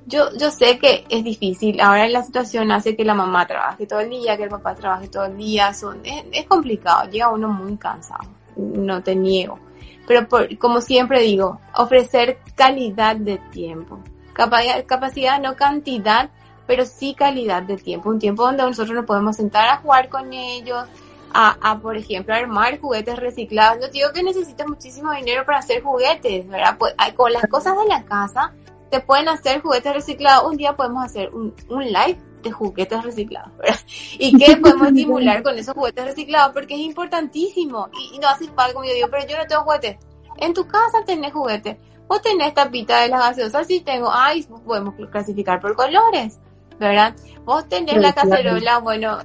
Yo, 0.06 0.30
yo 0.40 0.50
sé 0.52 0.80
que 0.80 1.04
es 1.10 1.24
difícil. 1.26 1.82
Ahora 1.82 2.08
la 2.08 2.24
situación 2.24 2.72
hace 2.72 2.96
que 2.96 3.04
la 3.04 3.14
mamá 3.14 3.46
trabaje 3.46 3.86
todo 3.86 4.00
el 4.00 4.10
día, 4.10 4.38
que 4.38 4.44
el 4.44 4.50
papá 4.50 4.74
trabaje 4.74 5.10
todo 5.10 5.26
el 5.26 5.36
día. 5.36 5.74
Son, 5.74 6.00
es, 6.06 6.24
es 6.32 6.46
complicado. 6.46 7.10
Llega 7.10 7.30
uno 7.30 7.50
muy 7.50 7.76
cansado. 7.76 8.24
No 8.56 9.04
te 9.04 9.14
niego 9.14 9.60
pero 10.08 10.26
como 10.58 10.82
siempre 10.82 11.22
digo, 11.22 11.60
ofrecer 11.76 12.40
calidad 12.56 13.18
de 13.18 13.38
tiempo. 13.52 14.00
Capacidad, 14.34 14.86
capacidad, 14.86 15.42
no 15.42 15.56
cantidad, 15.56 16.30
pero 16.66 16.86
sí 16.86 17.14
calidad 17.14 17.64
de 17.64 17.76
tiempo. 17.76 18.10
Un 18.10 18.20
tiempo 18.20 18.44
donde 18.44 18.64
nosotros 18.64 18.96
nos 18.96 19.06
podemos 19.06 19.36
sentar 19.36 19.68
a 19.68 19.78
jugar 19.78 20.10
con 20.10 20.32
ellos, 20.32 20.86
a, 21.34 21.78
por 21.82 21.98
ejemplo, 21.98 22.34
armar 22.34 22.80
juguetes 22.80 23.18
reciclados. 23.18 23.80
No 23.80 23.90
digo 23.90 24.12
que 24.14 24.24
necesites 24.24 24.66
muchísimo 24.66 25.12
dinero 25.12 25.46
para 25.46 25.60
hacer 25.60 25.84
juguetes, 25.84 26.48
¿verdad? 26.48 26.78
Pues, 26.80 26.96
con 27.16 27.32
las 27.34 27.46
cosas 27.48 27.78
de 27.78 27.86
la 27.86 28.04
casa, 28.04 28.54
te 28.90 29.02
pueden 29.02 29.28
hacer 29.28 29.62
juguetes 29.62 29.94
reciclados. 29.94 30.50
Un 30.50 30.58
día 30.58 30.76
podemos 30.76 31.04
hacer 31.04 31.30
un 31.34 31.54
live 31.68 32.18
de 32.44 32.52
juguetes 32.52 33.04
reciclados, 33.04 33.56
¿verdad? 33.58 33.80
¿Y 34.20 34.38
qué 34.38 34.58
podemos 34.58 34.88
estimular 34.90 35.44
con 35.44 35.58
esos 35.58 35.74
juguetes 35.74 36.06
reciclados? 36.06 36.54
Porque 36.54 36.76
es 36.76 36.82
importantísimo. 36.82 37.90
Y, 38.14 38.20
no 38.20 38.28
haces 38.28 38.50
falta, 38.56 38.74
como 38.74 38.86
yo 38.86 38.94
digo, 38.94 39.08
pero 39.10 39.28
yo 39.28 39.38
no 39.38 39.48
tengo 39.48 39.64
juguetes. 39.64 39.98
En 40.38 40.54
tu 40.54 40.68
casa 40.68 41.04
tenés 41.06 41.34
juguetes. 41.34 41.78
Vos 42.08 42.22
tenés 42.22 42.54
tapita 42.54 43.02
de 43.02 43.10
las 43.10 43.20
gaseosas, 43.20 43.68
sí 43.68 43.82
tengo. 43.82 44.10
Ay, 44.12 44.44
podemos 44.66 44.94
clasificar 45.12 45.60
por 45.60 45.76
colores, 45.76 46.40
¿verdad? 46.80 47.14
Vos 47.44 47.68
tenés 47.68 47.98
la 47.98 48.14
cacerola, 48.14 48.80
bueno, 48.80 49.18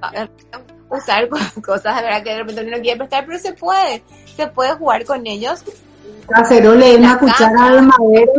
usar 0.89 1.29
cosas, 1.65 2.03
¿verdad? 2.03 2.23
Que 2.25 2.31
de 2.31 2.39
repente 2.39 2.63
uno 2.63 2.77
no 2.77 2.83
quiere 2.83 2.99
prestar, 2.99 3.27
pero 3.27 3.39
se 3.39 3.53
puede. 3.53 4.03
Se 4.35 4.47
puede 4.49 4.73
jugar 4.75 5.05
con 5.05 5.27
ellos. 5.27 5.63
Cacerola 6.29 6.89
y 6.89 6.95
una 6.97 7.19
cuchara 7.19 7.71
de 7.71 7.83
madera. 7.83 8.33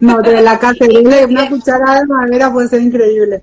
No, 0.00 0.20
de 0.22 0.40
la 0.40 0.58
cacerola 0.58 1.26
una 1.26 1.48
cuchara 1.48 2.00
de 2.00 2.06
madera 2.06 2.52
puede 2.52 2.68
ser 2.68 2.80
increíble. 2.80 3.42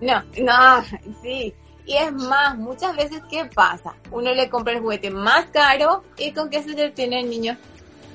No, 0.00 0.22
no, 0.42 0.82
sí. 1.22 1.54
Y 1.86 1.96
es 1.96 2.12
más, 2.12 2.56
muchas 2.56 2.96
veces, 2.96 3.22
¿qué 3.28 3.44
pasa? 3.54 3.94
Uno 4.10 4.32
le 4.32 4.48
compra 4.48 4.74
el 4.74 4.80
juguete 4.80 5.10
más 5.10 5.46
caro 5.52 6.04
y 6.16 6.32
con 6.32 6.48
qué 6.48 6.62
se 6.62 6.74
detiene 6.74 7.20
el 7.20 7.30
niño? 7.30 7.56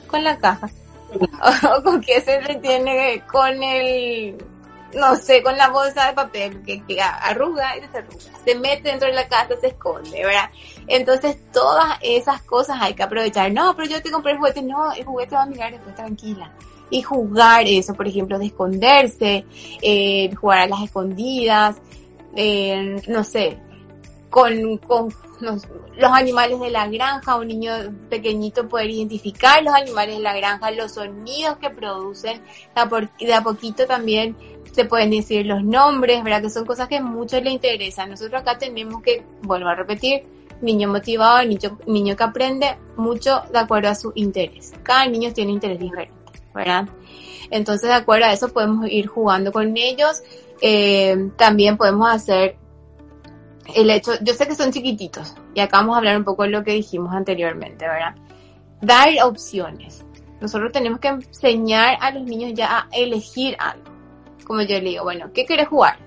Con 0.08 0.24
la 0.24 0.38
caja. 0.38 0.70
o 1.78 1.84
con 1.84 2.02
qué 2.02 2.22
se 2.22 2.40
detiene 2.40 3.24
con 3.32 3.62
el 3.62 4.38
no 4.96 5.16
sé, 5.16 5.44
con 5.44 5.58
la 5.58 5.70
bolsa 5.70 6.08
de 6.08 6.14
papel 6.14 6.64
que, 6.64 6.84
que 6.84 7.02
arruga 7.02 7.78
y 7.78 7.82
desarruga. 7.82 8.18
Se 8.44 8.56
mete 8.56 8.90
dentro 8.90 9.08
de 9.08 9.14
la 9.14 9.28
casa, 9.28 9.56
se 9.60 9.68
esconde, 9.68 10.24
¿verdad? 10.24 10.50
Entonces, 10.88 11.38
todas 11.52 11.98
esas 12.02 12.42
cosas 12.44 12.78
hay 12.80 12.94
que 12.94 13.04
aprovechar. 13.04 13.52
No, 13.52 13.76
pero 13.76 13.90
yo 13.90 14.02
te 14.02 14.12
compré 14.12 14.34
el 14.34 14.38
juguete. 14.38 14.62
No, 14.62 14.94
el 14.94 15.04
juguete 15.04 15.36
va 15.36 15.44
a 15.44 15.48
mirar 15.48 15.72
después 15.72 15.96
tranquila. 15.96 16.52
Y 16.90 17.02
jugar 17.02 17.66
eso, 17.68 17.94
por 17.94 18.08
ejemplo, 18.08 18.38
de 18.38 18.46
esconderse, 18.46 19.46
eh, 19.82 20.34
jugar 20.36 20.60
a 20.60 20.68
las 20.68 20.84
escondidas, 20.84 21.78
eh, 22.36 23.02
no 23.08 23.24
sé, 23.24 23.58
con, 24.30 24.78
con 24.78 25.14
los, 25.40 25.66
animales 26.12 26.60
de 26.60 26.70
la 26.70 26.88
granja, 26.88 27.38
un 27.38 27.48
niño 27.48 27.72
pequeñito 28.10 28.68
poder 28.68 28.90
identificar 28.90 29.64
los 29.64 29.74
animales 29.74 30.18
de 30.18 30.24
la 30.24 30.36
granja, 30.36 30.72
los 30.72 30.94
sonidos 30.94 31.58
que 31.58 31.70
producen, 31.70 32.42
de 33.20 33.34
a 33.34 33.42
poquito 33.42 33.86
también 33.86 34.36
se 34.72 34.86
pueden 34.86 35.12
decir 35.12 35.46
los 35.46 35.64
nombres, 35.64 36.22
¿verdad? 36.24 36.42
Que 36.42 36.50
son 36.50 36.66
cosas 36.66 36.90
que 36.90 36.98
a 36.98 37.02
muchos 37.02 37.42
le 37.42 37.50
interesan. 37.50 38.10
Nosotros 38.10 38.42
acá 38.42 38.58
tenemos 38.58 39.02
que, 39.02 39.24
vuelvo 39.42 39.70
a 39.70 39.76
repetir, 39.76 40.24
niño 40.62 40.90
motivado, 40.90 41.46
niño, 41.46 41.78
niño 41.88 42.16
que 42.16 42.24
aprende 42.24 42.78
mucho 42.98 43.42
de 43.52 43.60
acuerdo 43.60 43.90
a 43.90 43.96
su 43.96 44.12
interés. 44.16 44.74
Cada 44.84 45.06
niño 45.08 45.32
tiene 45.32 45.54
interés 45.54 45.80
diferente, 45.80 46.14
¿verdad? 46.56 46.88
Entonces, 47.52 47.90
de 47.90 47.96
acuerdo 47.96 48.26
a 48.26 48.34
eso, 48.34 48.52
podemos 48.52 48.90
ir 48.90 49.08
jugando 49.08 49.52
con 49.52 49.78
ellos. 49.78 50.24
Eh, 50.62 51.30
también 51.38 51.78
podemos 51.78 52.10
hacer 52.10 52.58
el 53.74 53.90
hecho, 53.90 54.12
yo 54.22 54.34
sé 54.34 54.48
que 54.48 54.56
son 54.56 54.72
chiquititos, 54.72 55.36
y 55.54 55.60
acá 55.60 55.78
vamos 55.78 55.96
a 55.96 55.98
hablar 55.98 56.18
un 56.18 56.24
poco 56.24 56.44
de 56.44 56.50
lo 56.50 56.64
que 56.64 56.72
dijimos 56.72 57.14
anteriormente, 57.14 57.88
¿verdad? 57.88 58.16
Dar 58.82 59.10
opciones. 59.24 60.06
Nosotros 60.40 60.72
tenemos 60.72 61.00
que 61.00 61.08
enseñar 61.08 61.98
a 62.00 62.12
los 62.12 62.24
niños 62.24 62.54
ya 62.54 62.80
a 62.80 62.88
elegir 62.92 63.56
algo. 63.60 63.86
Como 64.46 64.62
yo 64.62 64.80
le 64.80 64.90
digo, 64.90 65.04
bueno, 65.04 65.32
¿qué 65.34 65.46
quieres 65.46 65.68
jugar? 65.68 65.98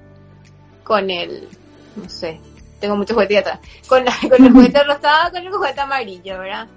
Con 0.85 1.11
el, 1.11 1.49
no 1.97 2.09
sé, 2.09 2.41
tengo 2.79 2.97
muchos 2.97 3.15
juguetes 3.15 3.39
atrás. 3.39 3.61
Con, 3.89 4.05
con 4.29 4.45
el 4.45 4.53
juguete 4.55 4.85
rosado, 4.85 5.33
con 5.33 5.45
el 5.45 5.53
juguete 5.53 5.81
amarillo, 5.81 6.39
¿verdad? 6.39 6.69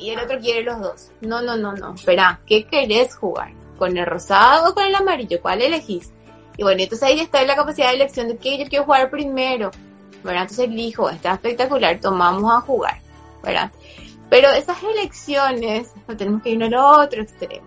Y 0.00 0.10
el 0.10 0.20
otro 0.20 0.38
quiere 0.40 0.62
los 0.62 0.80
dos. 0.80 1.10
No, 1.20 1.42
no, 1.42 1.56
no, 1.56 1.72
no. 1.74 1.94
Espera, 1.94 2.40
¿qué 2.46 2.64
querés 2.64 3.14
jugar? 3.14 3.52
¿Con 3.78 3.96
el 3.96 4.06
rosado 4.06 4.70
o 4.70 4.74
con 4.74 4.84
el 4.84 4.94
amarillo? 4.94 5.40
¿Cuál 5.40 5.62
elegís? 5.62 6.10
Y 6.56 6.62
bueno, 6.62 6.82
entonces 6.82 7.08
ahí 7.08 7.20
está 7.20 7.42
la 7.44 7.56
capacidad 7.56 7.88
de 7.88 7.96
elección 7.96 8.28
de 8.28 8.36
qué 8.36 8.58
yo 8.58 8.66
quiero 8.66 8.84
jugar 8.84 9.10
primero. 9.10 9.70
¿verdad? 10.22 10.42
Entonces 10.42 10.66
elijo, 10.66 11.08
está 11.10 11.34
espectacular, 11.34 11.98
tomamos 12.00 12.52
a 12.52 12.60
jugar, 12.60 12.98
¿verdad? 13.42 13.70
Pero 14.28 14.50
esas 14.50 14.78
elecciones, 14.82 15.92
no 16.06 16.16
tenemos 16.16 16.42
que 16.42 16.50
ir 16.50 16.62
al 16.62 16.74
otro 16.74 17.22
extremo. 17.22 17.66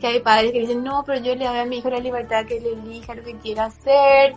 Que 0.00 0.06
hay 0.06 0.20
padres 0.20 0.52
que 0.52 0.60
dicen, 0.60 0.82
no, 0.82 1.04
pero 1.04 1.20
yo 1.20 1.34
le 1.34 1.46
doy 1.46 1.58
a 1.58 1.64
mi 1.64 1.78
hijo 1.78 1.90
la 1.90 2.00
libertad 2.00 2.46
que 2.46 2.58
él 2.58 2.66
elija 2.66 3.14
lo 3.14 3.22
que 3.22 3.36
quiera 3.36 3.66
hacer, 3.66 4.34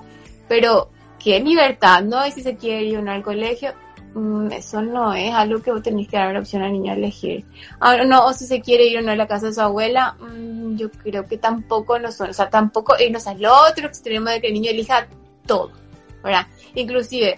pero 0.47 0.89
¿qué 1.17 1.39
libertad? 1.39 2.03
¿No? 2.03 2.25
Y 2.25 2.31
si 2.31 2.41
se 2.41 2.55
quiere 2.55 2.83
ir 2.83 2.97
al 2.97 3.23
colegio, 3.23 3.73
mm, 4.15 4.51
eso 4.51 4.81
no 4.81 5.13
es 5.13 5.31
algo 5.33 5.61
que 5.61 5.71
vos 5.71 5.83
tenés 5.83 6.07
que 6.07 6.17
dar 6.17 6.33
la 6.33 6.39
opción 6.39 6.63
al 6.63 6.73
niño 6.73 6.91
a 6.91 6.95
elegir. 6.95 7.45
Ahora 7.79 8.03
no, 8.03 8.25
o 8.25 8.33
si 8.33 8.45
se 8.47 8.61
quiere 8.61 8.85
ir 8.87 8.97
o 8.97 9.01
no 9.01 9.11
a 9.11 9.15
la 9.15 9.27
casa 9.27 9.47
de 9.47 9.53
su 9.53 9.61
abuela, 9.61 10.15
mm, 10.19 10.75
yo 10.75 10.89
creo 10.91 11.27
que 11.27 11.37
tampoco 11.37 11.99
no 11.99 12.11
son, 12.11 12.31
o 12.31 12.33
sea, 12.33 12.49
tampoco 12.49 12.95
irnos 12.99 13.27
al 13.27 13.45
otro 13.45 13.85
extremo 13.87 14.29
de 14.29 14.41
que 14.41 14.47
el 14.47 14.53
niño 14.53 14.71
elija 14.71 15.07
todo, 15.45 15.71
¿verdad? 16.23 16.47
Inclusive, 16.73 17.37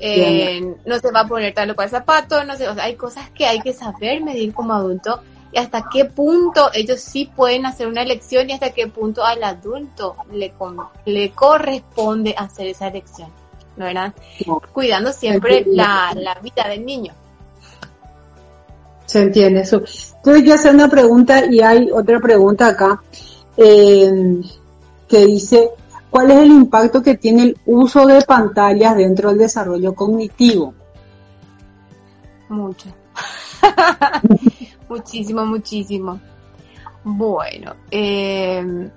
eh, 0.00 0.76
no 0.84 0.98
se 0.98 1.10
va 1.10 1.20
a 1.20 1.26
poner 1.26 1.54
tal 1.54 1.70
o 1.70 1.74
cual 1.76 1.88
zapato, 1.88 2.44
no 2.44 2.56
sé, 2.56 2.68
o 2.68 2.74
sea, 2.74 2.84
hay 2.84 2.94
cosas 2.96 3.30
que 3.30 3.46
hay 3.46 3.60
que 3.60 3.72
saber 3.72 4.22
medir 4.22 4.52
como 4.52 4.74
adulto 4.74 5.22
y 5.52 5.58
hasta 5.58 5.88
qué 5.92 6.04
punto 6.04 6.70
ellos 6.72 7.00
sí 7.00 7.30
pueden 7.34 7.66
hacer 7.66 7.88
una 7.88 8.02
elección 8.02 8.48
y 8.48 8.52
hasta 8.52 8.70
qué 8.70 8.86
punto 8.86 9.24
al 9.24 9.42
adulto 9.42 10.16
le, 10.32 10.52
le 11.06 11.30
corresponde 11.32 12.34
hacer 12.36 12.68
esa 12.68 12.88
elección, 12.88 13.30
¿verdad? 13.84 14.12
Cuidando 14.72 15.12
siempre 15.12 15.64
la, 15.66 16.12
la, 16.14 16.34
vida 16.40 16.68
del 16.68 16.84
niño. 16.84 17.12
Se 19.06 19.22
entiende 19.22 19.60
eso. 19.60 19.82
Tuve 20.22 20.44
que 20.44 20.52
hacer 20.52 20.74
una 20.74 20.88
pregunta 20.88 21.44
y 21.46 21.60
hay 21.60 21.90
otra 21.90 22.20
pregunta 22.20 22.68
acá 22.68 23.02
eh, 23.56 24.40
que 25.08 25.26
dice, 25.26 25.70
¿Cuál 26.10 26.32
es 26.32 26.38
el 26.38 26.50
impacto 26.50 27.02
que 27.02 27.16
tiene 27.16 27.42
el 27.44 27.58
uso 27.66 28.04
de 28.04 28.20
pantallas 28.22 28.96
dentro 28.96 29.28
del 29.28 29.38
desarrollo 29.38 29.94
cognitivo? 29.94 30.74
Mucho. 32.48 32.88
muchísimo, 34.88 35.46
muchísimo. 35.46 36.20
Bueno, 37.04 37.74
eh, 37.92 38.90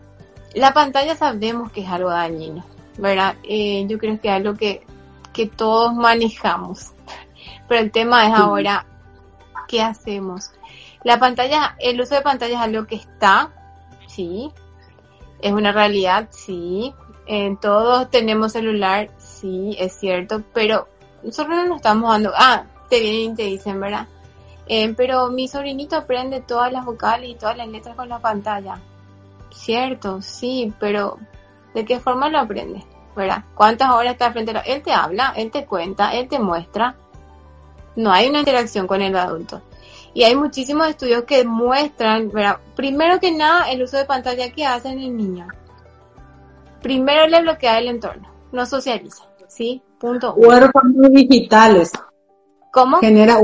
la 0.55 0.73
pantalla 0.73 1.15
sabemos 1.15 1.71
que 1.71 1.81
es 1.81 1.87
algo 1.87 2.09
dañino, 2.09 2.65
¿verdad? 2.97 3.35
Eh, 3.43 3.85
yo 3.87 3.97
creo 3.97 4.19
que 4.19 4.27
es 4.27 4.33
algo 4.33 4.55
que, 4.55 4.85
que 5.33 5.47
todos 5.47 5.93
manejamos. 5.93 6.91
Pero 7.67 7.81
el 7.81 7.91
tema 7.91 8.27
es 8.27 8.33
ahora, 8.33 8.85
¿qué 9.67 9.81
hacemos? 9.81 10.51
La 11.03 11.19
pantalla, 11.19 11.75
el 11.79 11.99
uso 11.99 12.15
de 12.15 12.21
pantalla 12.21 12.55
es 12.55 12.61
algo 12.61 12.85
que 12.85 12.95
está, 12.95 13.51
sí, 14.07 14.51
es 15.41 15.51
una 15.51 15.73
realidad, 15.73 16.29
sí, 16.31 16.93
en 17.25 17.57
todos 17.57 18.09
tenemos 18.09 18.53
celular, 18.53 19.09
sí, 19.17 19.75
es 19.77 19.93
cierto, 19.99 20.41
pero 20.53 20.87
nosotros 21.23 21.57
no 21.57 21.65
nos 21.65 21.77
estamos 21.77 22.11
dando, 22.11 22.31
ah, 22.35 22.63
te 22.89 22.99
vienen 23.01 23.33
y 23.33 23.35
te 23.35 23.43
dicen, 23.43 23.79
¿verdad? 23.79 24.07
Eh, 24.67 24.93
pero 24.95 25.27
mi 25.29 25.47
sobrinito 25.47 25.97
aprende 25.97 26.41
todas 26.41 26.71
las 26.71 26.85
vocales 26.85 27.29
y 27.29 27.35
todas 27.35 27.57
las 27.57 27.67
letras 27.67 27.95
con 27.95 28.07
la 28.07 28.19
pantalla. 28.19 28.79
Cierto, 29.51 30.21
sí, 30.21 30.73
pero 30.79 31.17
¿de 31.73 31.85
qué 31.85 31.99
forma 31.99 32.29
lo 32.29 32.39
aprende? 32.39 32.83
¿Verdad? 33.15 33.43
¿Cuántas 33.55 33.91
horas 33.91 34.13
está 34.13 34.31
frente 34.31 34.51
a 34.51 34.55
la... 34.55 34.59
Él 34.61 34.81
te 34.81 34.91
habla, 34.91 35.33
él 35.35 35.51
te 35.51 35.65
cuenta, 35.65 36.13
él 36.13 36.27
te 36.27 36.39
muestra. 36.39 36.95
No 37.95 38.11
hay 38.11 38.29
una 38.29 38.39
interacción 38.39 38.87
con 38.87 39.01
el 39.01 39.15
adulto. 39.15 39.61
Y 40.15 40.23
hay 40.23 40.35
muchísimos 40.35 40.87
estudios 40.87 41.23
que 41.23 41.43
muestran, 41.43 42.29
¿verdad? 42.31 42.57
Primero 42.75 43.19
que 43.19 43.31
nada, 43.31 43.71
el 43.71 43.83
uso 43.83 43.97
de 43.97 44.05
pantalla 44.05 44.51
que 44.51 44.65
hace 44.65 44.89
en 44.89 44.99
el 44.99 45.15
niño 45.17 45.47
primero 46.83 47.25
le 47.25 47.41
bloquea 47.41 47.79
el 47.79 47.87
entorno, 47.87 48.27
no 48.51 48.65
socializa, 48.67 49.23
¿sí? 49.47 49.81
Punto. 49.97 50.35
Huérfanos 50.35 51.09
digitales. 51.11 51.91
¿Cómo? 52.71 52.97
Genera, 52.97 53.39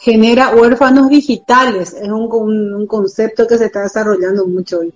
genera 0.00 0.50
huérfanos 0.50 1.08
digitales, 1.08 1.94
es 1.94 2.08
un, 2.08 2.28
un, 2.30 2.86
concepto 2.86 3.46
que 3.46 3.56
se 3.56 3.66
está 3.66 3.82
desarrollando 3.82 4.46
mucho 4.46 4.80
hoy. 4.80 4.92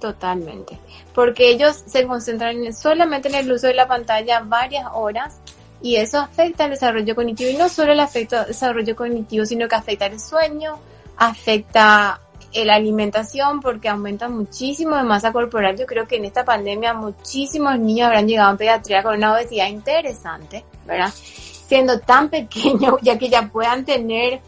Totalmente, 0.00 0.78
porque 1.14 1.50
ellos 1.50 1.82
se 1.86 2.06
concentran 2.06 2.72
solamente 2.72 3.28
en 3.28 3.34
el 3.34 3.52
uso 3.52 3.66
de 3.66 3.74
la 3.74 3.86
pantalla 3.86 4.40
varias 4.40 4.86
horas 4.94 5.40
y 5.82 5.96
eso 5.96 6.18
afecta 6.18 6.64
al 6.64 6.70
desarrollo 6.70 7.14
cognitivo 7.14 7.50
y 7.50 7.56
no 7.56 7.68
solo 7.68 7.92
el 7.92 8.00
afecta 8.00 8.42
al 8.42 8.48
desarrollo 8.48 8.96
cognitivo, 8.96 9.44
sino 9.44 9.68
que 9.68 9.74
afecta 9.74 10.06
el 10.06 10.18
sueño, 10.18 10.78
afecta 11.16 12.20
la 12.54 12.74
alimentación 12.74 13.60
porque 13.60 13.88
aumenta 13.88 14.28
muchísimo 14.28 14.96
de 14.96 15.02
masa 15.02 15.32
corporal. 15.32 15.76
Yo 15.76 15.86
creo 15.86 16.06
que 16.06 16.16
en 16.16 16.24
esta 16.24 16.44
pandemia 16.44 16.94
muchísimos 16.94 17.78
niños 17.78 18.06
habrán 18.06 18.26
llegado 18.26 18.52
a 18.52 18.56
pediatría 18.56 19.02
con 19.02 19.16
una 19.16 19.34
obesidad 19.34 19.68
interesante, 19.68 20.64
¿verdad? 20.86 21.12
Siendo 21.12 22.00
tan 22.00 22.28
pequeños, 22.30 22.94
ya 23.02 23.18
que 23.18 23.28
ya 23.28 23.48
puedan 23.48 23.84
tener 23.84 24.40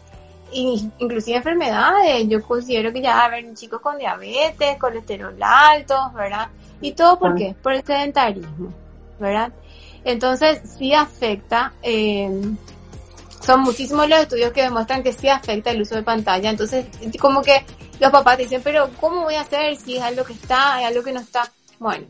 inclusive 0.53 1.37
enfermedades. 1.37 2.27
Yo 2.27 2.41
considero 2.41 2.91
que 2.93 3.01
ya 3.01 3.15
va 3.15 3.21
a 3.21 3.25
haber 3.25 3.53
chicos 3.53 3.81
con 3.81 3.97
diabetes, 3.97 4.77
colesterol 4.79 5.35
alto, 5.41 6.11
¿verdad? 6.15 6.49
Y 6.81 6.93
todo 6.93 7.17
por 7.17 7.35
qué? 7.35 7.55
Por 7.61 7.73
el 7.73 7.83
sedentarismo, 7.83 8.73
¿verdad? 9.19 9.51
Entonces 10.03 10.61
sí 10.77 10.93
afecta 10.93 11.73
eh, 11.81 12.29
son 13.43 13.59
muchísimos 13.61 14.07
los 14.07 14.19
estudios 14.19 14.53
que 14.53 14.61
demuestran 14.61 15.03
que 15.03 15.11
sí 15.11 15.27
afecta 15.27 15.71
el 15.71 15.81
uso 15.81 15.95
de 15.95 16.03
pantalla. 16.03 16.49
Entonces, 16.49 16.85
como 17.19 17.41
que 17.41 17.65
los 17.99 18.09
papás 18.09 18.37
dicen, 18.37 18.61
pero 18.63 18.89
¿cómo 18.99 19.23
voy 19.23 19.35
a 19.35 19.41
hacer 19.41 19.75
si 19.75 19.97
es 19.97 20.01
algo 20.01 20.23
que 20.23 20.33
está, 20.33 20.81
es 20.81 20.87
algo 20.87 21.03
que 21.03 21.11
no 21.11 21.19
está? 21.19 21.51
Bueno, 21.77 22.07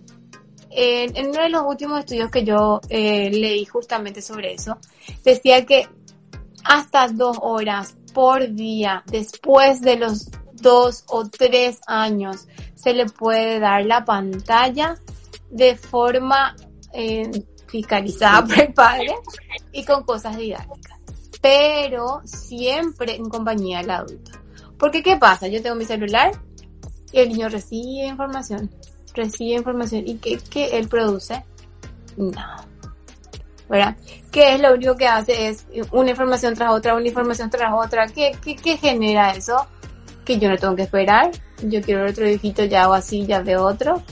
en 0.70 1.30
uno 1.30 1.42
de 1.42 1.50
los 1.50 1.64
últimos 1.66 2.00
estudios 2.00 2.30
que 2.30 2.44
yo 2.44 2.82
eh, 2.90 3.32
leí 3.32 3.66
justamente 3.66 4.22
sobre 4.22 4.54
eso, 4.54 4.78
decía 5.24 5.66
que 5.66 5.88
hasta 6.64 7.08
dos 7.08 7.38
horas 7.42 7.96
por 8.14 8.54
día 8.54 9.04
después 9.08 9.82
de 9.82 9.98
los 9.98 10.30
dos 10.54 11.04
o 11.08 11.28
tres 11.28 11.80
años 11.88 12.48
se 12.76 12.94
le 12.94 13.06
puede 13.08 13.60
dar 13.60 13.86
la 13.86 14.06
pantalla 14.06 14.98
de 15.50 15.76
forma 15.76 16.56
eh, 16.94 17.30
fiscalizada 17.68 18.46
por 18.46 18.60
el 18.60 18.74
padre 18.74 19.16
y 19.72 19.84
con 19.84 20.04
cosas 20.04 20.38
didácticas 20.38 20.94
pero 21.44 22.22
siempre 22.24 23.18
en 23.18 23.28
compañía 23.28 23.80
del 23.80 23.90
adulto. 23.90 24.32
Porque 24.78 25.04
¿qué 25.04 25.18
pasa? 25.18 25.50
Yo 25.50 25.62
tengo 25.62 25.76
mi 25.76 25.84
celular 25.84 26.32
y 27.12 27.20
el 27.20 27.28
niño 27.28 27.50
recibe 27.50 28.08
información, 28.08 28.72
recibe 29.14 29.58
información 29.58 30.08
y 30.08 30.16
¿qué, 30.16 30.40
qué 30.50 30.78
él 30.78 30.88
produce? 30.88 31.44
No. 32.16 32.32
¿Verdad? 33.70 33.96
¿Qué 34.32 34.56
es 34.56 34.62
lo 34.62 34.74
único 34.74 34.96
que 34.96 35.08
hace? 35.08 35.48
Es 35.50 35.66
una 35.92 36.12
información 36.12 36.54
tras 36.54 36.72
otra, 36.72 36.96
una 36.96 37.08
información 37.08 37.50
tras 37.50 37.74
otra. 37.74 38.08
¿Qué, 38.08 38.34
qué, 38.44 38.56
qué 38.56 38.78
genera 38.78 39.32
eso? 39.32 39.66
Que 40.26 40.38
yo 40.38 40.50
no 40.50 40.58
tengo 40.58 40.76
que 40.76 40.84
esperar. 40.84 41.32
Yo 41.62 41.82
quiero 41.82 42.06
otro 42.10 42.26
dibujito, 42.26 42.66
ya 42.66 42.84
hago 42.84 42.94
así, 42.94 43.26
ya 43.26 43.42
veo 43.42 43.66
otro. 43.66 44.04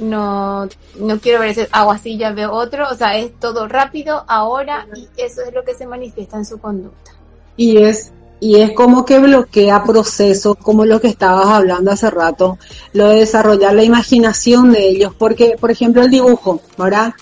no, 0.00 0.66
no 0.98 1.20
quiero 1.20 1.40
ver 1.40 1.50
ese 1.50 1.68
agua 1.72 1.94
así, 1.94 2.16
ya 2.16 2.32
veo 2.32 2.52
otro, 2.52 2.88
o 2.90 2.94
sea, 2.94 3.16
es 3.18 3.38
todo 3.38 3.68
rápido 3.68 4.24
ahora 4.28 4.86
y 4.94 5.08
eso 5.16 5.42
es 5.42 5.52
lo 5.54 5.64
que 5.64 5.74
se 5.74 5.86
manifiesta 5.86 6.36
en 6.36 6.44
su 6.44 6.58
conducta. 6.58 7.12
Y 7.56 7.78
es 7.82 8.12
y 8.42 8.56
es 8.62 8.72
como 8.72 9.04
que 9.04 9.18
bloquea 9.18 9.84
procesos 9.84 10.56
como 10.56 10.86
lo 10.86 10.98
que 11.00 11.08
estabas 11.08 11.46
hablando 11.48 11.90
hace 11.90 12.08
rato, 12.10 12.58
lo 12.94 13.08
de 13.08 13.16
desarrollar 13.20 13.74
la 13.74 13.84
imaginación 13.84 14.72
de 14.72 14.88
ellos, 14.88 15.12
porque 15.18 15.56
por 15.60 15.70
ejemplo 15.70 16.02
el 16.02 16.10
dibujo, 16.10 16.62
¿verdad? 16.78 17.12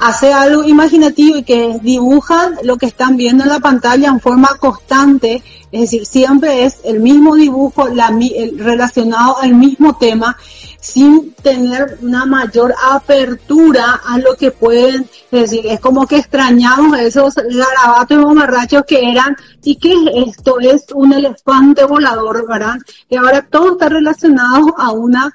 Hace 0.00 0.32
algo 0.32 0.62
imaginativo 0.64 1.38
y 1.38 1.42
que 1.42 1.78
dibujan 1.82 2.56
lo 2.62 2.76
que 2.76 2.86
están 2.86 3.16
viendo 3.16 3.44
en 3.44 3.50
la 3.50 3.58
pantalla 3.58 4.08
en 4.08 4.20
forma 4.20 4.56
constante, 4.60 5.42
es 5.72 5.80
decir, 5.82 6.06
siempre 6.06 6.64
es 6.64 6.78
el 6.84 7.00
mismo 7.00 7.34
dibujo 7.34 7.88
la, 7.88 8.16
relacionado 8.56 9.38
al 9.38 9.54
mismo 9.54 9.96
tema 9.96 10.36
sin 10.80 11.32
tener 11.34 11.98
una 12.00 12.24
mayor 12.24 12.74
apertura 12.90 14.00
a 14.06 14.18
lo 14.18 14.36
que 14.36 14.50
pueden 14.50 15.08
decir. 15.30 15.66
Es 15.66 15.80
como 15.80 16.06
que 16.06 16.16
extrañamos 16.16 16.98
esos 16.98 17.34
garabatos 17.34 18.18
y 18.18 18.20
bomarrachos 18.22 18.84
que 18.86 19.10
eran, 19.10 19.36
¿y 19.62 19.76
qué 19.76 19.92
es 19.92 20.28
esto? 20.28 20.60
Es 20.60 20.86
un 20.94 21.12
elefante 21.12 21.84
volador, 21.84 22.46
¿verdad? 22.48 22.76
Y 23.08 23.16
ahora 23.16 23.42
todo 23.42 23.72
está 23.72 23.88
relacionado 23.88 24.74
a 24.78 24.92
una 24.92 25.34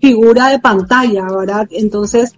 figura 0.00 0.48
de 0.48 0.58
pantalla, 0.58 1.24
¿verdad? 1.24 1.66
Entonces, 1.70 2.34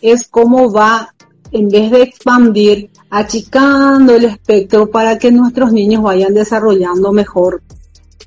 es 0.00 0.26
como 0.26 0.72
va, 0.72 1.14
en 1.52 1.68
vez 1.68 1.90
de 1.90 2.02
expandir, 2.02 2.90
achicando 3.10 4.14
el 4.14 4.24
espectro 4.24 4.90
para 4.90 5.18
que 5.18 5.30
nuestros 5.30 5.72
niños 5.72 6.02
vayan 6.02 6.34
desarrollando 6.34 7.12
mejor 7.12 7.62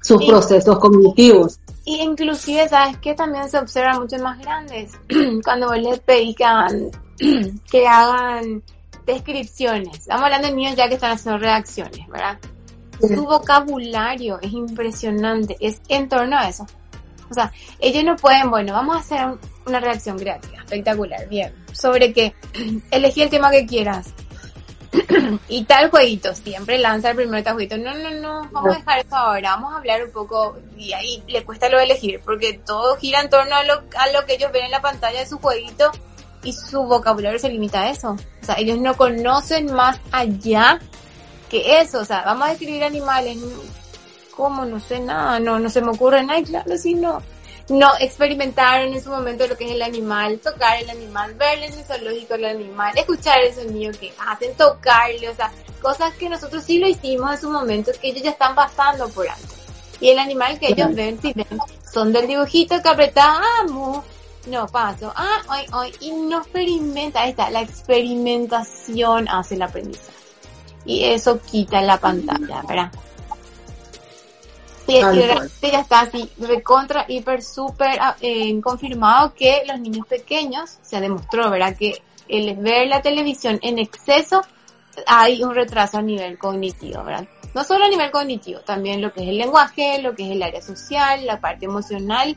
sus 0.02 0.24
procesos 0.26 0.80
cognitivos. 0.80 1.60
Y 1.86 2.02
inclusive, 2.02 2.68
¿sabes 2.70 2.98
que 2.98 3.14
También 3.14 3.50
se 3.50 3.58
observa 3.58 4.00
mucho 4.00 4.18
más 4.20 4.40
grandes. 4.40 4.92
Cuando 5.44 5.68
vos 5.68 5.78
les 5.78 6.00
pedís 6.00 6.36
que 6.36 6.46
hagan, 6.46 6.92
que 7.72 7.88
hagan 7.88 8.64
descripciones. 9.06 10.00
Estamos 10.00 10.26
hablando 10.26 10.48
de 10.48 10.56
niños 10.56 10.76
ya 10.76 10.88
que 10.88 10.96
están 10.96 11.12
haciendo 11.12 11.40
reacciones, 11.40 12.08
¿verdad? 12.08 12.38
Su 13.00 13.26
vocabulario 13.26 14.40
es 14.42 14.54
impresionante, 14.54 15.58
es 15.60 15.82
en 15.90 16.08
torno 16.08 16.38
a 16.38 16.48
eso. 16.48 16.66
O 17.30 17.34
sea, 17.34 17.52
ellos 17.80 18.04
no 18.04 18.16
pueden, 18.16 18.50
bueno, 18.50 18.74
vamos 18.74 18.96
a 18.96 19.00
hacer 19.00 19.40
una 19.66 19.80
reacción 19.80 20.18
creativa, 20.18 20.58
espectacular, 20.58 21.28
bien. 21.28 21.54
Sobre 21.72 22.14
que 22.14 22.34
elegí 22.92 23.22
el 23.22 23.30
tema 23.30 23.52
que 23.52 23.66
quieras, 23.66 24.14
y 25.48 25.64
tal 25.66 25.90
jueguito, 25.90 26.36
siempre 26.36 26.78
lanza 26.78 27.12
el 27.12 27.16
primer 27.16 27.44
jueguito. 27.44 27.78
No, 27.78 27.94
no, 27.96 28.12
no, 28.12 28.50
vamos 28.52 28.76
a 28.76 28.78
dejar 28.80 29.00
eso 29.00 29.16
ahora, 29.16 29.56
vamos 29.56 29.74
a 29.74 29.78
hablar 29.78 30.04
un 30.04 30.12
poco, 30.12 30.58
y 30.78 30.94
ahí 30.94 31.24
le 31.28 31.44
cuesta 31.44 31.70
lo 31.70 31.78
de 31.78 31.86
elegir, 31.86 32.22
porque 32.24 32.62
todo 32.66 32.96
gira 32.98 33.22
en 33.22 33.30
torno 33.30 33.56
a 33.56 33.64
lo, 33.64 33.74
a 33.74 34.12
lo 34.12 34.26
que 34.26 34.36
ellos 34.36 34.52
ven 34.52 34.66
en 34.66 34.72
la 34.72 34.82
pantalla 34.82 35.20
de 35.20 35.26
su 35.26 35.40
jueguito 35.40 35.92
y 36.44 36.54
su 36.54 36.84
vocabulario 36.84 37.40
se 37.40 37.50
limita 37.50 37.82
a 37.82 37.90
eso. 37.90 38.12
O 38.12 38.46
sea, 38.46 38.56
ellos 38.56 38.78
no 38.78 38.96
conocen 38.96 39.74
más 39.74 40.00
allá 40.12 40.80
que 41.50 41.80
eso. 41.80 42.00
O 42.00 42.06
sea, 42.06 42.24
vamos 42.24 42.48
a 42.48 42.50
describir 42.50 42.84
animales. 42.84 43.38
¿Cómo? 44.36 44.66
No 44.66 44.80
sé 44.80 45.00
nada, 45.00 45.40
no, 45.40 45.58
no 45.60 45.70
se 45.70 45.82
me 45.82 45.92
ocurre 45.92 46.24
nada, 46.24 46.42
claro, 46.44 46.78
sí, 46.78 46.96
no 46.96 47.22
no 47.70 47.92
experimentaron 48.00 48.94
en 48.94 49.02
su 49.02 49.10
momento 49.10 49.48
lo 49.48 49.56
que 49.58 49.66
es 49.66 49.72
el 49.72 49.82
animal, 49.82 50.40
tocar 50.40 50.82
el 50.82 50.90
animal, 50.90 51.34
verle 51.36 51.68
en 51.68 51.74
el 51.74 51.86
zoológico 51.86 52.36
el 52.36 52.46
animal, 52.46 52.98
escuchar 52.98 53.40
el 53.42 53.54
sonido 53.54 53.92
que 53.98 54.14
hacen, 54.20 54.54
tocarle, 54.56 55.30
o 55.30 55.36
sea, 55.36 55.52
cosas 55.82 56.14
que 56.16 56.30
nosotros 56.30 56.64
sí 56.64 56.80
lo 56.80 56.88
hicimos 56.88 57.32
en 57.32 57.42
su 57.42 57.50
momento 57.50 57.92
que 58.02 58.10
ellos 58.10 58.24
ya 58.24 58.32
están 58.32 58.56
pasando 58.56 59.08
por 59.10 59.28
alto. 59.28 59.48
Y 60.00 60.10
el 60.10 60.20
animal 60.20 60.60
que 60.60 60.68
ellos 60.70 60.94
ven, 60.94 61.22
si 61.22 61.32
ven, 61.34 61.48
son 61.90 62.12
del 62.12 62.28
dibujito 62.28 62.82
que 62.82 62.90
apretamos, 62.90 64.04
no 64.48 64.68
paso, 64.68 65.14
ah, 65.16 65.42
hoy, 65.50 65.66
hoy, 65.72 65.94
y 66.02 66.12
no 66.12 66.40
experimenta, 66.40 67.22
ahí 67.22 67.30
está, 67.30 67.50
la 67.50 67.62
experimentación 67.62 69.30
hace 69.30 69.56
el 69.56 69.62
aprendizaje. 69.62 70.12
Y 70.86 71.06
eso 71.06 71.40
quita 71.40 71.82
la 71.82 71.98
pantalla, 71.98 72.62
¿verdad? 72.68 72.92
Y, 74.88 75.02
realmente 75.02 75.72
ya 75.72 75.80
está 75.80 76.02
así, 76.02 76.30
recontra, 76.38 77.06
hiper, 77.08 77.42
súper 77.42 77.98
ah, 78.02 78.16
eh, 78.20 78.60
confirmado 78.62 79.34
que 79.34 79.64
los 79.66 79.80
niños 79.80 80.06
pequeños, 80.08 80.78
se 80.82 81.00
demostró, 81.00 81.50
¿verdad? 81.50 81.76
Que 81.78 82.02
el 82.28 82.56
ver 82.58 82.88
la 82.88 83.02
televisión 83.02 83.60
en 83.62 83.80
exceso 83.80 84.42
hay 85.08 85.44
un 85.44 85.56
retraso 85.56 85.98
a 85.98 86.02
nivel 86.02 86.38
cognitivo, 86.38 87.04
¿verdad? 87.04 87.28
No 87.54 87.64
solo 87.64 87.86
a 87.86 87.90
nivel 87.90 88.12
cognitivo, 88.12 88.60
también 88.62 89.02
lo 89.02 89.14
que 89.14 89.24
es 89.24 89.30
el 89.30 89.38
lenguaje, 89.38 90.02
lo 90.02 90.16
que 90.16 90.26
es 90.26 90.32
el 90.32 90.44
área 90.44 90.62
social, 90.62 91.26
la 91.26 91.40
parte 91.40 91.66
emocional 91.66 92.36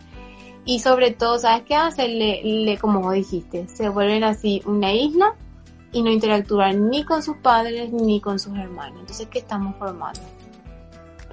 y 0.65 0.81
sobre 0.81 1.13
todo, 1.13 1.39
¿sabes 1.39 1.63
qué 1.63 1.75
hace? 1.75 2.09
Le, 2.09 2.43
le, 2.43 2.79
como 2.79 3.11
dijiste, 3.13 3.67
se 3.69 3.89
vuelven 3.89 4.25
así 4.25 4.63
una 4.67 4.93
isla 4.93 5.35
y 5.93 6.03
no 6.03 6.11
interactúan 6.11 6.91
ni 6.91 7.05
con 7.05 7.23
sus 7.23 7.37
padres 7.39 7.91
ni 7.93 8.21
con 8.21 8.39
sus 8.39 8.57
hermanos. 8.59 9.01
Entonces, 9.01 9.29
¿qué 9.31 9.39
estamos 9.39 9.77
formando? 9.77 10.21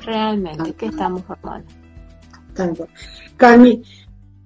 Realmente 0.05 0.73
que 0.73 0.87
estamos 0.87 1.23
formando. 1.23 1.67
Carmi, 3.37 3.81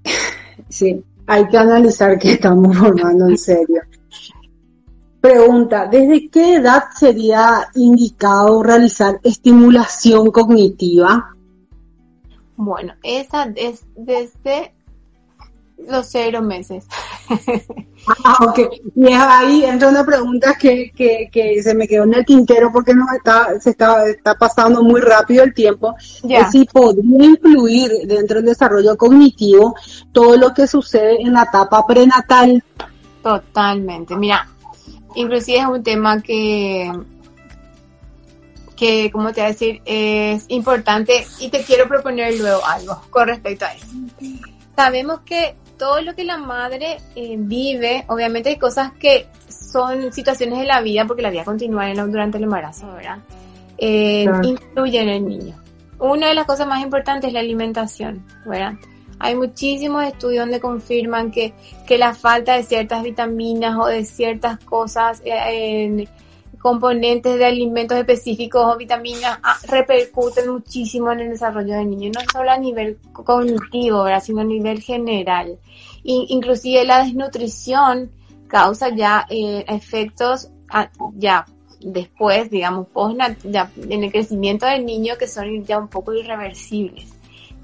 sí, 0.70 1.04
hay 1.26 1.48
que 1.48 1.58
analizar 1.58 2.18
que 2.18 2.34
estamos 2.34 2.78
formando 2.78 3.28
en 3.28 3.38
serio. 3.38 3.82
Pregunta, 5.20 5.88
¿desde 5.88 6.30
qué 6.30 6.56
edad 6.56 6.86
sería 6.96 7.68
indicado 7.76 8.64
realizar 8.64 9.20
estimulación 9.24 10.32
cognitiva? 10.32 11.36
Bueno, 12.56 12.94
esa 13.04 13.52
es 13.56 13.86
desde 13.96 14.74
los 15.78 16.08
cero 16.08 16.42
meses. 16.42 16.86
ah, 18.24 18.38
ok. 18.42 18.60
Y 18.96 19.14
ahí 19.14 19.64
entra 19.64 19.90
una 19.90 20.06
pregunta 20.06 20.56
que, 20.56 20.92
que, 20.96 21.30
que, 21.32 21.62
se 21.62 21.74
me 21.76 21.88
quedó 21.88 22.04
en 22.04 22.16
el 22.16 22.26
tintero 22.26 22.72
porque 22.72 22.94
nos 22.94 23.12
está, 23.14 23.60
se 23.60 23.72
está, 23.72 24.08
está 24.08 24.36
pasando 24.36 24.84
muy 24.84 25.02
rápido 25.02 25.44
el 25.44 25.54
tiempo. 25.54 25.96
Es 26.28 26.52
si 26.52 26.66
podría 26.66 27.26
influir 27.26 27.92
dentro 28.06 28.38
del 28.38 28.46
desarrollo 28.46 28.98
cognitivo 28.98 29.76
todo 30.12 30.38
lo 30.38 30.54
que 30.54 30.68
sucede 30.68 31.22
en 31.22 31.34
la 31.34 31.44
etapa 31.44 31.86
prenatal. 31.86 32.64
Totalmente. 33.22 34.16
Mira, 34.16 34.48
inclusive 35.16 35.60
es 35.60 35.66
un 35.66 35.84
tema 35.84 36.22
que 36.22 36.92
que, 38.78 39.12
como 39.12 39.34
te 39.34 39.42
voy 39.42 39.46
a 39.46 39.52
decir, 39.52 39.82
es 39.86 40.46
importante 40.50 41.26
y 41.40 41.50
te 41.50 41.64
quiero 41.64 41.88
proponer 41.88 42.38
luego 42.38 42.64
algo 42.64 43.02
con 43.10 43.28
respecto 43.28 43.66
a 43.66 43.74
eso. 43.74 43.88
Sabemos 44.76 45.22
que 45.22 45.56
todo 45.78 46.02
lo 46.02 46.16
que 46.16 46.24
la 46.24 46.38
madre 46.38 46.98
eh, 47.16 47.36
vive, 47.38 48.06
obviamente 48.08 48.50
hay 48.50 48.58
cosas 48.58 48.92
que 48.94 49.28
son 49.48 50.12
situaciones 50.12 50.60
de 50.60 50.66
la 50.66 50.82
vida, 50.82 51.06
porque 51.06 51.22
la 51.22 51.30
vida 51.30 51.44
continúa 51.44 51.94
durante 51.94 52.38
el 52.38 52.44
embarazo, 52.44 52.92
¿verdad? 52.94 53.20
Eh, 53.78 54.26
Influyen 54.44 55.10
en 55.10 55.16
el 55.16 55.28
niño. 55.28 55.56
Una 56.00 56.28
de 56.28 56.34
las 56.34 56.46
cosas 56.46 56.68
más 56.68 56.84
importantes 56.84 57.30
es 57.30 57.34
la 57.34 57.40
alimentación, 57.40 58.26
¿verdad? 58.46 58.74
Hay 59.20 59.36
muchísimos 59.36 60.04
estudios 60.06 60.44
donde 60.44 60.60
confirman 60.60 61.32
que, 61.32 61.54
que 61.88 61.98
la 61.98 62.14
falta 62.14 62.56
de 62.56 62.64
ciertas 62.64 63.04
vitaminas 63.04 63.76
o 63.80 63.88
de 63.88 64.06
ciertas 64.06 64.60
cosas 64.60 65.22
eh, 65.26 66.08
componentes 66.68 67.38
de 67.38 67.46
alimentos 67.46 67.98
específicos 67.98 68.62
o 68.66 68.78
vitaminas 68.78 69.40
ah, 69.42 69.56
repercuten 69.70 70.50
muchísimo 70.52 71.10
en 71.14 71.22
el 71.22 71.30
desarrollo 71.30 71.76
del 71.76 71.90
niño, 71.90 72.12
no 72.14 72.20
solo 72.30 72.52
a 72.52 72.58
nivel 72.58 72.98
cognitivo, 73.14 74.04
sino 74.20 74.42
a 74.42 74.44
nivel 74.44 74.82
general. 74.82 75.58
inclusive 76.04 76.84
la 76.84 77.06
desnutrición 77.06 78.12
causa 78.48 78.90
ya 78.94 79.26
eh, 79.30 79.64
efectos 79.70 80.50
ah, 80.70 80.90
ya 81.16 81.46
después, 81.80 82.50
digamos, 82.50 82.88
post, 82.90 83.18
ya 83.46 83.72
en 83.90 84.04
el 84.04 84.12
crecimiento 84.12 84.66
del 84.66 84.86
niño 84.86 85.14
que 85.18 85.28
son 85.28 85.64
ya 85.64 85.80
un 85.80 85.88
poco 85.88 86.14
irreversibles, 86.14 87.14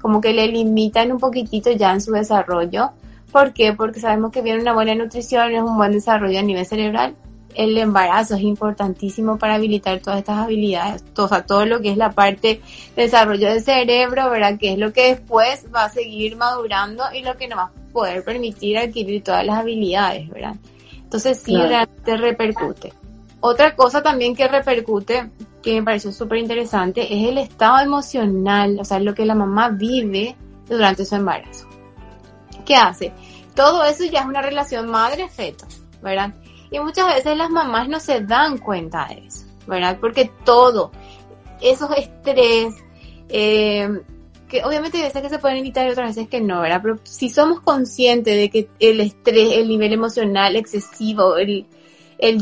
como 0.00 0.22
que 0.22 0.32
le 0.32 0.46
limitan 0.46 1.12
un 1.12 1.18
poquitito 1.18 1.70
ya 1.72 1.92
en 1.92 2.00
su 2.00 2.12
desarrollo. 2.12 2.92
¿Por 3.30 3.52
qué? 3.52 3.74
Porque 3.74 4.00
sabemos 4.00 4.32
que 4.32 4.40
viene 4.40 4.62
una 4.62 4.72
buena 4.72 4.94
nutrición, 4.94 5.54
es 5.54 5.62
un 5.62 5.76
buen 5.76 5.92
desarrollo 5.92 6.38
a 6.38 6.42
nivel 6.42 6.64
cerebral, 6.64 7.14
el 7.54 7.76
embarazo 7.78 8.34
es 8.34 8.42
importantísimo 8.42 9.38
para 9.38 9.54
habilitar 9.54 10.00
todas 10.00 10.18
estas 10.18 10.38
habilidades, 10.38 11.04
o 11.16 11.28
sea, 11.28 11.46
todo 11.46 11.66
lo 11.66 11.80
que 11.80 11.90
es 11.90 11.96
la 11.96 12.10
parte 12.10 12.60
de 12.96 13.02
desarrollo 13.02 13.48
del 13.48 13.62
cerebro, 13.62 14.30
¿verdad? 14.30 14.58
Que 14.58 14.72
es 14.72 14.78
lo 14.78 14.92
que 14.92 15.14
después 15.14 15.66
va 15.74 15.84
a 15.84 15.90
seguir 15.90 16.36
madurando 16.36 17.04
y 17.12 17.22
lo 17.22 17.36
que 17.36 17.48
nos 17.48 17.58
va 17.58 17.62
a 17.64 17.92
poder 17.92 18.24
permitir 18.24 18.78
adquirir 18.78 19.22
todas 19.22 19.46
las 19.46 19.58
habilidades, 19.58 20.28
¿verdad? 20.28 20.56
Entonces 20.96 21.40
sí, 21.40 21.56
realmente 21.56 22.16
repercute. 22.16 22.92
Otra 23.40 23.76
cosa 23.76 24.02
también 24.02 24.34
que 24.34 24.48
repercute, 24.48 25.30
que 25.62 25.74
me 25.74 25.82
pareció 25.82 26.12
súper 26.12 26.38
interesante, 26.38 27.02
es 27.02 27.28
el 27.28 27.38
estado 27.38 27.78
emocional, 27.78 28.78
o 28.80 28.84
sea, 28.84 28.98
lo 28.98 29.14
que 29.14 29.24
la 29.24 29.34
mamá 29.34 29.68
vive 29.68 30.34
durante 30.68 31.04
su 31.04 31.14
embarazo. 31.14 31.68
¿Qué 32.64 32.74
hace? 32.74 33.12
Todo 33.54 33.84
eso 33.84 34.04
ya 34.04 34.20
es 34.20 34.26
una 34.26 34.42
relación 34.42 34.90
madre-feto, 34.90 35.66
¿verdad? 36.02 36.34
Y 36.74 36.80
muchas 36.80 37.06
veces 37.06 37.36
las 37.36 37.50
mamás 37.50 37.88
no 37.88 38.00
se 38.00 38.20
dan 38.22 38.58
cuenta 38.58 39.06
de 39.06 39.24
eso, 39.28 39.44
¿verdad? 39.68 39.96
Porque 40.00 40.32
todo, 40.44 40.90
esos 41.60 41.88
estrés, 41.96 42.74
eh, 43.28 43.88
que 44.48 44.64
obviamente 44.64 44.96
hay 44.96 45.04
veces 45.04 45.22
que 45.22 45.28
se 45.28 45.38
pueden 45.38 45.58
evitar 45.58 45.86
y 45.86 45.92
otras 45.92 46.16
veces 46.16 46.28
que 46.28 46.40
no, 46.40 46.62
¿verdad? 46.62 46.80
Pero 46.82 46.98
si 47.04 47.30
somos 47.30 47.60
conscientes 47.60 48.36
de 48.36 48.50
que 48.50 48.68
el 48.80 48.98
estrés, 48.98 49.52
el 49.52 49.68
nivel 49.68 49.92
emocional 49.92 50.56
excesivo, 50.56 51.36
el, 51.36 51.64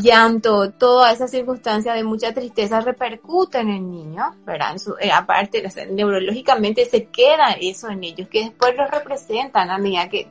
llanto, 0.00 0.70
toda 0.70 1.12
esa 1.12 1.28
circunstancia 1.28 1.92
de 1.92 2.02
mucha 2.02 2.32
tristeza 2.32 2.80
repercute 2.80 3.58
en 3.58 3.68
el 3.68 3.90
niño, 3.90 4.34
¿verdad? 4.46 4.72
En 4.72 4.78
su, 4.78 4.94
eh, 4.98 5.12
aparte, 5.12 5.62
neurológicamente 5.90 6.86
se 6.86 7.04
queda 7.04 7.52
eso 7.60 7.90
en 7.90 8.02
ellos, 8.02 8.28
que 8.28 8.44
después 8.44 8.74
lo 8.78 8.86
representan 8.86 9.68
a 9.68 9.76
medida 9.76 10.08
que 10.08 10.26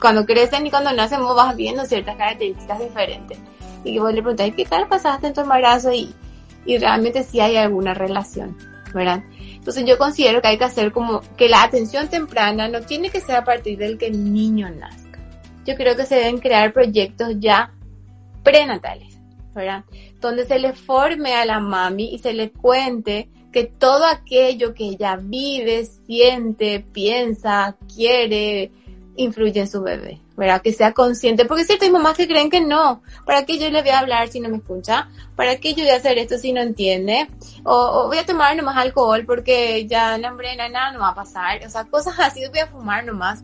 cuando 0.00 0.24
crecen 0.26 0.66
y 0.66 0.70
cuando 0.70 0.92
nacen 0.92 1.22
vos 1.22 1.36
vas 1.36 1.56
viendo 1.56 1.84
ciertas 1.84 2.16
características 2.16 2.78
diferentes. 2.78 3.38
Y 3.84 3.94
que 3.94 4.00
vos 4.00 4.12
le 4.12 4.22
preguntas, 4.22 4.50
¿qué 4.56 4.64
tal 4.64 4.88
pasaste 4.88 5.28
en 5.28 5.34
tu 5.34 5.40
embarazo? 5.40 5.92
Y, 5.92 6.14
y 6.64 6.78
realmente 6.78 7.22
si 7.22 7.40
hay 7.40 7.56
alguna 7.56 7.94
relación, 7.94 8.56
¿verdad? 8.94 9.22
Entonces 9.54 9.84
yo 9.84 9.98
considero 9.98 10.40
que 10.40 10.48
hay 10.48 10.58
que 10.58 10.64
hacer 10.64 10.92
como 10.92 11.20
que 11.36 11.48
la 11.48 11.62
atención 11.62 12.08
temprana 12.08 12.68
no 12.68 12.80
tiene 12.80 13.10
que 13.10 13.20
ser 13.20 13.36
a 13.36 13.44
partir 13.44 13.78
del 13.78 13.98
que 13.98 14.06
el 14.06 14.32
niño 14.32 14.70
nazca. 14.70 15.20
Yo 15.66 15.76
creo 15.76 15.96
que 15.96 16.06
se 16.06 16.16
deben 16.16 16.38
crear 16.38 16.72
proyectos 16.72 17.34
ya 17.38 17.74
prenatales, 18.42 19.18
¿verdad? 19.54 19.84
Donde 20.20 20.46
se 20.46 20.58
le 20.58 20.72
forme 20.72 21.34
a 21.34 21.44
la 21.44 21.60
mami 21.60 22.14
y 22.14 22.18
se 22.18 22.32
le 22.32 22.50
cuente 22.50 23.28
que 23.52 23.64
todo 23.64 24.06
aquello 24.06 24.74
que 24.74 24.84
ella 24.84 25.18
vive, 25.20 25.84
siente, 25.84 26.80
piensa, 26.80 27.76
quiere, 27.94 28.70
influye 29.18 29.60
en 29.60 29.68
su 29.68 29.82
bebé, 29.82 30.20
¿verdad? 30.36 30.62
Que 30.62 30.72
sea 30.72 30.92
consciente, 30.92 31.44
porque 31.44 31.64
cierto, 31.64 31.84
hay 31.84 31.90
mamás 31.90 32.16
que 32.16 32.28
creen 32.28 32.48
que 32.48 32.60
no, 32.60 33.02
¿para 33.26 33.44
qué 33.44 33.58
yo 33.58 33.68
le 33.68 33.82
voy 33.82 33.90
a 33.90 33.98
hablar 33.98 34.28
si 34.28 34.40
no 34.40 34.48
me 34.48 34.58
escucha? 34.58 35.08
¿Para 35.36 35.56
qué 35.56 35.74
yo 35.74 35.82
voy 35.82 35.92
a 35.92 35.96
hacer 35.96 36.18
esto 36.18 36.38
si 36.38 36.52
no 36.52 36.60
entiende? 36.60 37.28
O, 37.64 38.06
voy 38.06 38.18
a 38.18 38.24
tomar 38.24 38.56
nomás 38.56 38.76
alcohol 38.76 39.24
porque 39.26 39.86
ya 39.86 40.16
la 40.18 40.28
hambre 40.28 40.56
nada 40.56 40.92
no 40.92 41.00
va 41.00 41.08
a 41.08 41.14
pasar, 41.14 41.60
o 41.66 41.68
sea, 41.70 41.84
cosas 41.84 42.14
así, 42.18 42.42
voy 42.48 42.60
a 42.60 42.68
fumar 42.68 43.04
nomás. 43.04 43.42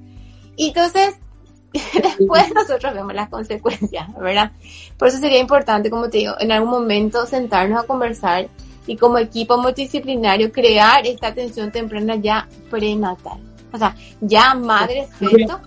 Y 0.57 0.69
entonces, 0.69 1.17
después 1.73 2.55
nosotros 2.55 2.95
vemos 2.95 3.13
las 3.13 3.29
consecuencias, 3.29 4.09
¿verdad? 4.19 4.53
Por 4.97 5.09
eso 5.09 5.19
sería 5.19 5.41
importante, 5.41 5.91
como 5.91 6.09
te 6.09 6.19
digo, 6.19 6.35
en 6.39 6.53
algún 6.53 6.71
momento 6.71 7.27
sentarnos 7.27 7.83
a 7.83 7.87
conversar 7.87 8.49
y 8.87 8.97
como 8.97 9.19
equipo 9.19 9.59
multidisciplinario 9.59 10.53
crear 10.53 11.05
esta 11.07 11.29
atención 11.29 11.73
temprana 11.73 12.15
ya 12.17 12.49
prenatal. 12.71 13.54
O 13.75 13.79
sea, 13.79 13.95
ya 14.21 14.55
madre 14.55 15.09
feto. 15.19 15.59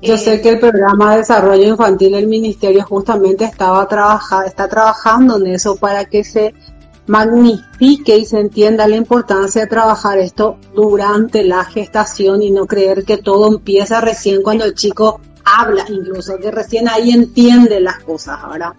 Yo 0.00 0.16
sé 0.16 0.34
eh, 0.34 0.40
que 0.40 0.50
el 0.50 0.60
programa 0.60 1.10
de 1.10 1.18
desarrollo 1.18 1.66
infantil 1.66 2.12
del 2.12 2.28
ministerio 2.28 2.84
justamente 2.84 3.44
estaba 3.44 3.86
trabaja, 3.88 4.44
está 4.46 4.68
trabajando 4.68 5.36
en 5.36 5.48
eso 5.48 5.74
para 5.74 6.04
que 6.04 6.22
se 6.22 6.54
magnifique 7.06 8.16
y 8.16 8.24
se 8.24 8.38
entienda 8.38 8.86
la 8.86 8.94
importancia 8.94 9.62
de 9.62 9.66
trabajar 9.66 10.18
esto 10.18 10.56
durante 10.72 11.42
la 11.42 11.64
gestación 11.64 12.42
y 12.42 12.52
no 12.52 12.66
creer 12.66 13.04
que 13.04 13.18
todo 13.18 13.48
empieza 13.48 14.00
recién 14.00 14.42
cuando 14.42 14.64
el 14.64 14.74
chico 14.74 15.20
habla, 15.44 15.84
incluso 15.88 16.38
que 16.38 16.52
recién 16.52 16.88
ahí 16.88 17.10
entiende 17.10 17.80
las 17.80 17.98
cosas, 17.98 18.38
ahora. 18.40 18.72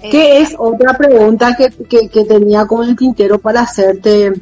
¿Qué 0.00 0.40
es 0.40 0.54
otra 0.56 0.96
pregunta 0.96 1.56
que, 1.56 1.70
que, 1.70 2.08
que 2.08 2.24
tenía 2.24 2.64
con 2.64 2.88
el 2.88 2.94
tintero 2.94 3.40
para 3.40 3.62
hacerte, 3.62 4.32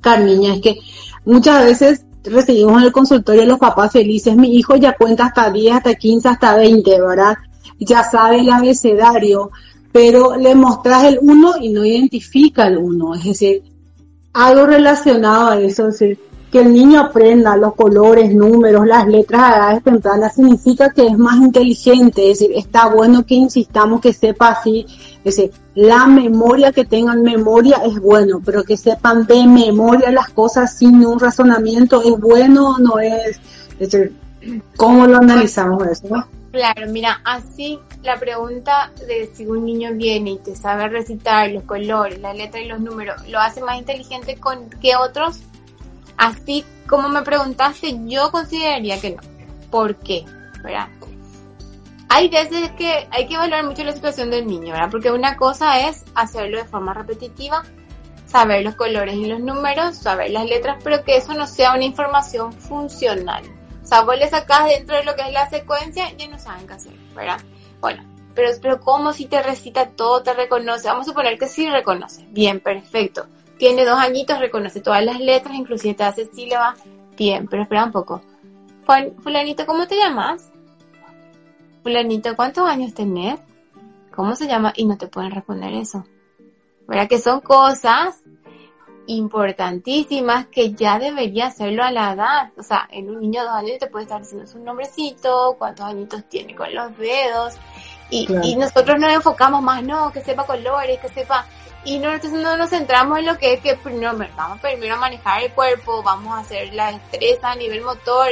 Carmiña? 0.00 0.54
Es 0.54 0.60
que 0.60 0.78
muchas 1.24 1.64
veces 1.64 2.04
recibimos 2.24 2.80
en 2.80 2.86
el 2.86 2.92
consultorio 2.92 3.46
los 3.46 3.58
papás 3.58 3.92
felices, 3.92 4.36
mi 4.36 4.56
hijo 4.56 4.76
ya 4.76 4.96
cuenta 4.96 5.26
hasta 5.26 5.50
10, 5.50 5.74
hasta 5.74 5.94
15, 5.94 6.28
hasta 6.28 6.56
20, 6.56 7.00
¿verdad? 7.00 7.34
Ya 7.78 8.02
sabe 8.02 8.40
el 8.40 8.50
abecedario, 8.50 9.50
pero 9.92 10.36
le 10.36 10.54
mostras 10.54 11.04
el 11.04 11.18
1 11.20 11.54
y 11.60 11.68
no 11.70 11.84
identifica 11.84 12.66
el 12.66 12.78
1, 12.78 13.14
es 13.14 13.24
decir, 13.24 13.62
algo 14.32 14.66
relacionado 14.66 15.50
a 15.50 15.60
eso, 15.60 15.88
es 15.88 16.18
que 16.54 16.60
el 16.60 16.72
niño 16.72 17.00
aprenda 17.00 17.56
los 17.56 17.74
colores, 17.74 18.32
números, 18.32 18.86
las 18.86 19.08
letras 19.08 19.42
a 19.42 19.56
edades 19.56 19.82
tempranas 19.82 20.36
significa 20.36 20.88
que 20.90 21.04
es 21.04 21.18
más 21.18 21.34
inteligente, 21.34 22.30
es 22.30 22.38
decir, 22.38 22.56
está 22.56 22.86
bueno 22.86 23.26
que 23.26 23.34
insistamos 23.34 24.00
que 24.00 24.12
sepa 24.12 24.50
así, 24.50 24.86
es 25.24 25.36
decir, 25.36 25.50
la 25.74 26.06
memoria 26.06 26.70
que 26.70 26.84
tengan 26.84 27.24
memoria 27.24 27.78
es 27.84 27.98
bueno, 28.00 28.40
pero 28.44 28.62
que 28.62 28.76
sepan 28.76 29.26
de 29.26 29.44
memoria 29.48 30.12
las 30.12 30.28
cosas 30.28 30.78
sin 30.78 31.04
un 31.04 31.18
razonamiento 31.18 32.00
es 32.04 32.20
bueno 32.20 32.76
o 32.76 32.78
no 32.78 33.00
es, 33.00 33.40
es 33.80 33.90
decir, 33.90 34.12
¿cómo 34.76 35.08
lo 35.08 35.16
analizamos 35.16 35.84
eso? 35.88 36.06
Claro, 36.52 36.86
mira, 36.88 37.20
así 37.24 37.80
la 38.04 38.16
pregunta 38.16 38.92
de 39.08 39.28
si 39.34 39.44
un 39.44 39.64
niño 39.64 39.90
viene 39.94 40.30
y 40.30 40.38
te 40.38 40.54
sabe 40.54 40.86
recitar 40.86 41.50
los 41.50 41.64
colores, 41.64 42.20
la 42.20 42.32
letra 42.32 42.60
y 42.60 42.68
los 42.68 42.78
números, 42.78 43.26
¿lo 43.26 43.40
hace 43.40 43.60
más 43.60 43.76
inteligente 43.76 44.36
con 44.36 44.70
que 44.80 44.94
otros? 44.94 45.40
Así 46.16 46.64
como 46.88 47.08
me 47.08 47.22
preguntaste, 47.22 47.98
yo 48.06 48.30
consideraría 48.30 49.00
que 49.00 49.10
no. 49.10 49.22
¿Por 49.70 49.96
qué? 49.96 50.24
¿Verdad? 50.62 50.88
Hay 52.08 52.28
veces 52.28 52.70
que 52.72 53.08
hay 53.10 53.26
que 53.26 53.34
evaluar 53.34 53.64
mucho 53.64 53.82
la 53.82 53.92
situación 53.92 54.30
del 54.30 54.46
niño, 54.46 54.72
¿verdad? 54.72 54.90
Porque 54.90 55.10
una 55.10 55.36
cosa 55.36 55.88
es 55.88 56.04
hacerlo 56.14 56.58
de 56.58 56.64
forma 56.64 56.94
repetitiva, 56.94 57.64
saber 58.26 58.62
los 58.62 58.76
colores 58.76 59.16
y 59.16 59.26
los 59.26 59.40
números, 59.40 59.96
saber 59.96 60.30
las 60.30 60.44
letras, 60.44 60.78
pero 60.84 61.02
que 61.02 61.16
eso 61.16 61.34
no 61.34 61.46
sea 61.46 61.74
una 61.74 61.84
información 61.84 62.52
funcional. 62.52 63.42
O 63.82 63.86
sea, 63.86 64.02
vos 64.02 64.16
le 64.16 64.28
sacás 64.28 64.66
dentro 64.66 64.96
de 64.96 65.04
lo 65.04 65.16
que 65.16 65.22
es 65.22 65.32
la 65.32 65.50
secuencia 65.50 66.10
ya 66.16 66.28
no 66.28 66.38
saben 66.38 66.66
qué 66.66 66.74
hacer, 66.74 66.94
¿verdad? 67.14 67.40
Bueno, 67.80 68.04
pero, 68.34 68.50
pero 68.62 68.80
¿cómo 68.80 69.12
si 69.12 69.26
te 69.26 69.42
recita 69.42 69.90
todo, 69.90 70.22
te 70.22 70.34
reconoce? 70.34 70.88
Vamos 70.88 71.06
a 71.06 71.10
suponer 71.10 71.36
que 71.36 71.48
sí 71.48 71.68
reconoce. 71.68 72.26
Bien, 72.30 72.60
perfecto 72.60 73.26
tiene 73.58 73.84
dos 73.84 73.98
añitos, 73.98 74.38
reconoce 74.38 74.80
todas 74.80 75.04
las 75.04 75.20
letras, 75.20 75.54
inclusive 75.54 75.94
te 75.94 76.04
hace 76.04 76.26
sílaba. 76.26 76.74
Bien, 77.16 77.46
pero 77.48 77.62
espera 77.62 77.84
un 77.84 77.92
poco. 77.92 78.22
Fulanito, 79.22 79.64
¿cómo 79.66 79.86
te 79.86 79.96
llamas? 79.96 80.50
Fulanito, 81.82 82.34
¿cuántos 82.36 82.68
años 82.68 82.92
tenés? 82.94 83.40
¿Cómo 84.14 84.36
se 84.36 84.46
llama? 84.46 84.72
Y 84.76 84.84
no 84.84 84.96
te 84.98 85.06
pueden 85.06 85.30
responder 85.30 85.72
eso. 85.74 86.04
¿Verdad? 86.86 87.08
Que 87.08 87.18
son 87.18 87.40
cosas 87.40 88.20
importantísimas 89.06 90.46
que 90.46 90.72
ya 90.72 90.98
debería 90.98 91.46
hacerlo 91.46 91.82
a 91.84 91.90
la 91.90 92.12
edad. 92.12 92.52
O 92.56 92.62
sea, 92.62 92.88
en 92.90 93.10
un 93.10 93.20
niño 93.20 93.40
de 93.40 93.46
dos 93.46 93.56
años 93.56 93.78
te 93.78 93.86
puede 93.86 94.04
estar 94.04 94.20
diciendo 94.20 94.46
su 94.46 94.58
nombrecito, 94.58 95.56
cuántos 95.58 95.86
añitos 95.86 96.28
tiene 96.28 96.54
con 96.54 96.74
los 96.74 96.96
dedos. 96.98 97.54
Y, 98.10 98.28
y 98.42 98.56
nosotros 98.56 98.98
nos 99.00 99.12
enfocamos 99.12 99.62
más, 99.62 99.82
no, 99.82 100.12
que 100.12 100.20
sepa 100.20 100.44
colores, 100.44 101.00
que 101.00 101.08
sepa 101.08 101.46
y 101.84 101.98
no, 101.98 102.12
entonces 102.12 102.40
no 102.40 102.56
nos 102.56 102.70
centramos 102.70 103.18
en 103.18 103.26
lo 103.26 103.36
que 103.36 103.54
es 103.54 103.60
que 103.60 103.76
primero, 103.76 104.16
vamos 104.36 104.58
primero 104.60 104.94
a 104.94 104.98
manejar 104.98 105.42
el 105.42 105.52
cuerpo, 105.52 106.02
vamos 106.02 106.32
a 106.32 106.38
hacer 106.38 106.72
la 106.72 106.92
destreza 106.92 107.52
a 107.52 107.56
nivel 107.56 107.82
motor. 107.82 108.28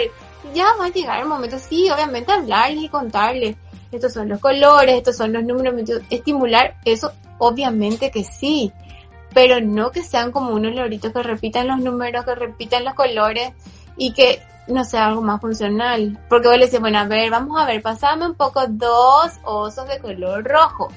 Ya 0.54 0.66
va 0.80 0.86
a 0.86 0.88
llegar 0.88 1.20
el 1.20 1.28
momento, 1.28 1.58
sí, 1.58 1.90
obviamente 1.90 2.32
hablarles 2.32 2.84
y 2.84 2.88
contarles. 2.88 3.56
Estos 3.90 4.14
son 4.14 4.30
los 4.30 4.40
colores, 4.40 4.96
estos 4.96 5.18
son 5.18 5.34
los 5.34 5.44
números, 5.44 5.74
estimular 6.08 6.76
eso, 6.86 7.12
obviamente 7.38 8.10
que 8.10 8.24
sí. 8.24 8.72
Pero 9.34 9.60
no 9.60 9.90
que 9.90 10.02
sean 10.02 10.32
como 10.32 10.52
unos 10.52 10.74
loritos 10.74 11.12
que 11.12 11.22
repitan 11.22 11.68
los 11.68 11.78
números, 11.78 12.24
que 12.24 12.34
repitan 12.34 12.84
los 12.84 12.94
colores 12.94 13.52
y 13.98 14.12
que 14.14 14.42
no 14.66 14.84
sea 14.84 15.08
algo 15.08 15.20
más 15.20 15.40
funcional. 15.42 16.18
Porque 16.30 16.48
vos 16.48 16.56
le 16.56 16.64
decís, 16.66 16.80
bueno, 16.80 17.00
a 17.00 17.04
ver, 17.04 17.30
vamos 17.30 17.60
a 17.60 17.66
ver, 17.66 17.82
pasame 17.82 18.26
un 18.26 18.34
poco 18.34 18.66
dos 18.66 19.32
osos 19.44 19.86
de 19.88 19.98
color 19.98 20.42
rojo 20.44 20.88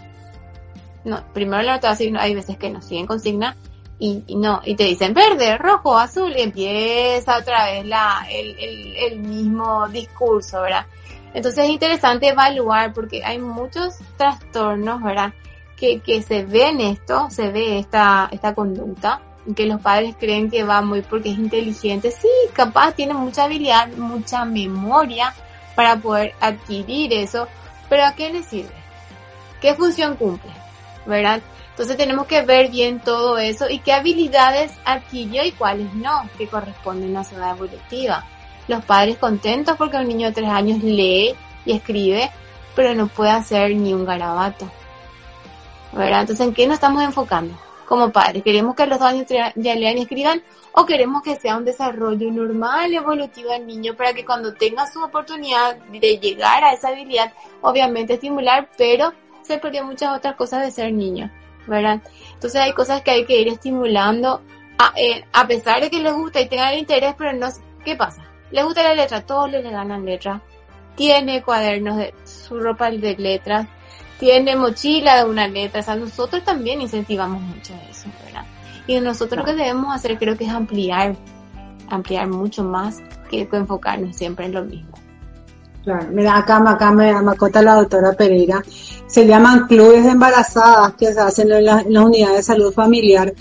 no, 1.05 1.23
primero 1.33 1.61
la 1.63 1.75
nota 1.75 1.91
así, 1.91 2.11
hay 2.17 2.35
veces 2.35 2.57
que 2.57 2.69
nos 2.69 2.85
siguen 2.85 3.05
consigna 3.05 3.55
y, 3.97 4.23
no, 4.35 4.61
y 4.65 4.75
te 4.75 4.83
dicen 4.83 5.13
verde, 5.13 5.57
rojo, 5.57 5.97
azul, 5.97 6.33
y 6.35 6.41
empieza 6.41 7.37
otra 7.37 7.65
vez 7.65 7.85
la, 7.85 8.27
el, 8.29 8.57
el, 8.59 8.95
el 8.97 9.19
mismo 9.19 9.87
discurso, 9.87 10.61
¿verdad? 10.61 10.85
Entonces 11.33 11.65
es 11.65 11.69
interesante 11.69 12.29
evaluar 12.29 12.93
porque 12.93 13.23
hay 13.23 13.39
muchos 13.39 13.95
trastornos, 14.17 15.01
¿verdad? 15.01 15.33
Que, 15.77 15.99
que 15.99 16.21
se 16.21 16.43
ve 16.43 16.73
esto, 16.79 17.27
se 17.29 17.51
ve 17.51 17.79
esta, 17.79 18.29
esta 18.31 18.53
conducta, 18.53 19.21
que 19.55 19.65
los 19.65 19.79
padres 19.79 20.15
creen 20.19 20.49
que 20.49 20.63
va 20.63 20.81
muy 20.81 21.01
porque 21.01 21.31
es 21.31 21.37
inteligente. 21.37 22.11
Sí, 22.11 22.29
capaz 22.53 22.93
tiene 22.93 23.13
mucha 23.13 23.43
habilidad, 23.43 23.89
mucha 23.95 24.43
memoria 24.45 25.33
para 25.75 25.97
poder 25.97 26.33
adquirir 26.39 27.13
eso, 27.13 27.47
pero 27.89 28.05
¿a 28.05 28.15
qué 28.15 28.31
le 28.31 28.43
sirve? 28.43 28.73
¿Qué 29.61 29.73
función 29.73 30.15
cumple? 30.15 30.64
¿Verdad? 31.05 31.41
Entonces 31.71 31.97
tenemos 31.97 32.25
que 32.25 32.41
ver 32.41 32.71
bien 32.71 32.99
todo 33.01 33.37
eso 33.37 33.69
y 33.69 33.79
qué 33.79 33.91
habilidades 33.91 34.71
adquirió 34.85 35.43
y 35.43 35.51
cuáles 35.51 35.93
no, 35.93 36.29
que 36.37 36.47
corresponden 36.47 37.17
a 37.17 37.23
su 37.23 37.35
edad 37.35 37.51
evolutiva. 37.51 38.25
Los 38.67 38.83
padres 38.85 39.17
contentos 39.17 39.75
porque 39.77 39.97
un 39.97 40.07
niño 40.07 40.27
de 40.27 40.33
tres 40.33 40.49
años 40.49 40.81
lee 40.81 41.35
y 41.65 41.73
escribe, 41.73 42.31
pero 42.75 42.95
no 42.95 43.07
puede 43.07 43.31
hacer 43.31 43.75
ni 43.75 43.93
un 43.93 44.05
garabato. 44.05 44.69
¿Verdad? 45.91 46.21
Entonces, 46.21 46.47
¿en 46.47 46.53
qué 46.53 46.65
nos 46.65 46.75
estamos 46.75 47.03
enfocando? 47.03 47.53
Como 47.85 48.09
padres, 48.09 48.41
¿queremos 48.43 48.75
que 48.75 48.87
los 48.87 48.97
dos 48.97 49.07
años 49.07 49.27
ya 49.27 49.75
lean 49.75 49.97
y 49.97 50.01
escriban? 50.01 50.41
¿O 50.71 50.85
queremos 50.85 51.21
que 51.23 51.35
sea 51.35 51.55
un 51.55 51.63
desarrollo 51.63 52.31
normal, 52.31 52.93
evolutivo 52.93 53.51
del 53.51 53.67
niño 53.67 53.95
para 53.95 54.13
que 54.13 54.25
cuando 54.25 54.53
tenga 54.53 54.91
su 54.91 55.01
oportunidad 55.01 55.77
de 55.77 56.17
llegar 56.17 56.63
a 56.63 56.73
esa 56.73 56.89
habilidad, 56.89 57.31
obviamente 57.61 58.15
estimular, 58.15 58.69
pero 58.77 59.13
se 59.45 59.57
perdió 59.57 59.85
muchas 59.85 60.15
otras 60.17 60.35
cosas 60.35 60.63
de 60.63 60.71
ser 60.71 60.93
niño, 60.93 61.31
¿verdad? 61.67 62.01
Entonces 62.33 62.59
hay 62.61 62.73
cosas 62.73 63.01
que 63.01 63.11
hay 63.11 63.25
que 63.25 63.39
ir 63.39 63.47
estimulando 63.47 64.41
a, 64.77 64.93
eh, 64.95 65.25
a 65.33 65.47
pesar 65.47 65.81
de 65.81 65.89
que 65.89 65.99
les 65.99 66.13
gusta 66.13 66.41
y 66.41 66.47
tengan 66.47 66.73
el 66.73 66.79
interés, 66.79 67.15
pero 67.17 67.33
no, 67.33 67.47
¿qué 67.83 67.95
pasa? 67.95 68.25
Les 68.51 68.63
gusta 68.63 68.83
la 68.83 68.95
letra, 68.95 69.21
todos 69.21 69.51
les 69.51 69.63
ganan 69.63 70.05
letra. 70.05 70.41
Tiene 70.95 71.43
cuadernos 71.43 71.97
de 71.97 72.13
su 72.23 72.59
ropa 72.59 72.89
de 72.89 73.17
letras, 73.17 73.67
tiene 74.17 74.55
mochila 74.55 75.17
de 75.17 75.29
una 75.29 75.47
letra, 75.47 75.81
o 75.81 75.83
sea, 75.83 75.95
nosotros 75.95 76.43
también 76.43 76.81
incentivamos 76.81 77.41
mucho 77.41 77.73
eso, 77.89 78.07
¿verdad? 78.23 78.45
Y 78.87 78.99
nosotros 79.01 79.39
lo 79.39 79.45
que 79.45 79.55
debemos 79.55 79.93
hacer 79.93 80.17
creo 80.17 80.37
que 80.37 80.45
es 80.45 80.51
ampliar, 80.51 81.15
ampliar 81.89 82.27
mucho 82.27 82.63
más 82.63 83.01
que 83.29 83.47
enfocarnos 83.51 84.15
siempre 84.15 84.45
en 84.45 84.53
lo 84.53 84.63
mismo. 84.63 84.94
Claro, 85.85 86.07
mira, 86.11 86.37
acá, 86.37 86.57
acá 86.67 86.91
me 86.91 87.11
acota 87.11 87.61
la 87.61 87.75
doctora 87.75 88.13
Pereira, 88.13 88.63
se 89.05 89.27
llaman 89.27 89.67
clubes 89.67 90.03
de 90.03 90.09
embarazadas 90.09 90.95
que 90.95 91.13
se 91.13 91.19
hacen 91.19 91.51
en, 91.51 91.63
las 91.63 91.85
unidades 91.85 92.37
de 92.37 92.43
salud 92.43 92.73
familiar, 92.73 93.31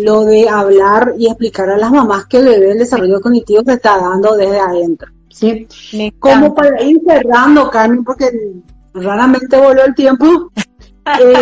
lo 0.00 0.24
de 0.24 0.48
hablar 0.48 1.14
y 1.18 1.26
explicar 1.26 1.68
a 1.68 1.76
las 1.76 1.90
mamás 1.90 2.26
que 2.26 2.36
el 2.36 2.44
bebé 2.44 2.70
el 2.70 2.78
desarrollo 2.78 3.20
cognitivo 3.20 3.62
se 3.66 3.72
está 3.72 3.98
dando 3.98 4.36
desde 4.36 4.60
adentro. 4.60 5.10
¿sí? 5.30 5.66
Como 6.20 6.54
para 6.54 6.80
ir 6.80 7.00
cerrando, 7.04 7.68
Carmen, 7.68 8.04
porque 8.04 8.30
raramente 8.94 9.58
voló 9.58 9.84
el 9.84 9.96
tiempo. 9.96 10.52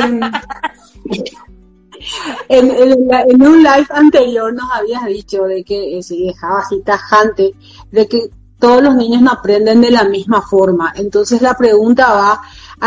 en, 2.48 3.42
un 3.42 3.62
live 3.62 3.86
anterior 3.90 4.54
nos 4.54 4.70
habías 4.72 5.04
dicho 5.04 5.44
de 5.44 5.62
que 5.62 5.98
eh, 5.98 6.02
si 6.02 6.26
dejaba 6.26 6.60
así 6.60 6.80
tajante, 6.80 7.52
de 7.90 8.08
que 8.08 8.30
todos 8.60 8.82
los 8.82 8.94
niños 8.94 9.22
no 9.22 9.32
aprenden 9.32 9.80
de 9.80 9.90
la 9.90 10.04
misma 10.04 10.42
forma. 10.42 10.92
Entonces 10.94 11.42
la 11.42 11.54
pregunta 11.54 12.12
va, 12.12 12.40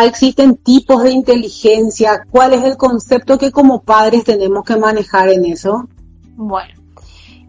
¿existen 0.06 0.56
tipos 0.58 1.04
de 1.04 1.12
inteligencia? 1.12 2.26
¿Cuál 2.30 2.54
es 2.54 2.64
el 2.64 2.78
concepto 2.78 3.38
que 3.38 3.52
como 3.52 3.82
padres 3.82 4.24
tenemos 4.24 4.64
que 4.64 4.78
manejar 4.78 5.30
en 5.30 5.46
eso? 5.46 5.90
Bueno, 6.36 6.74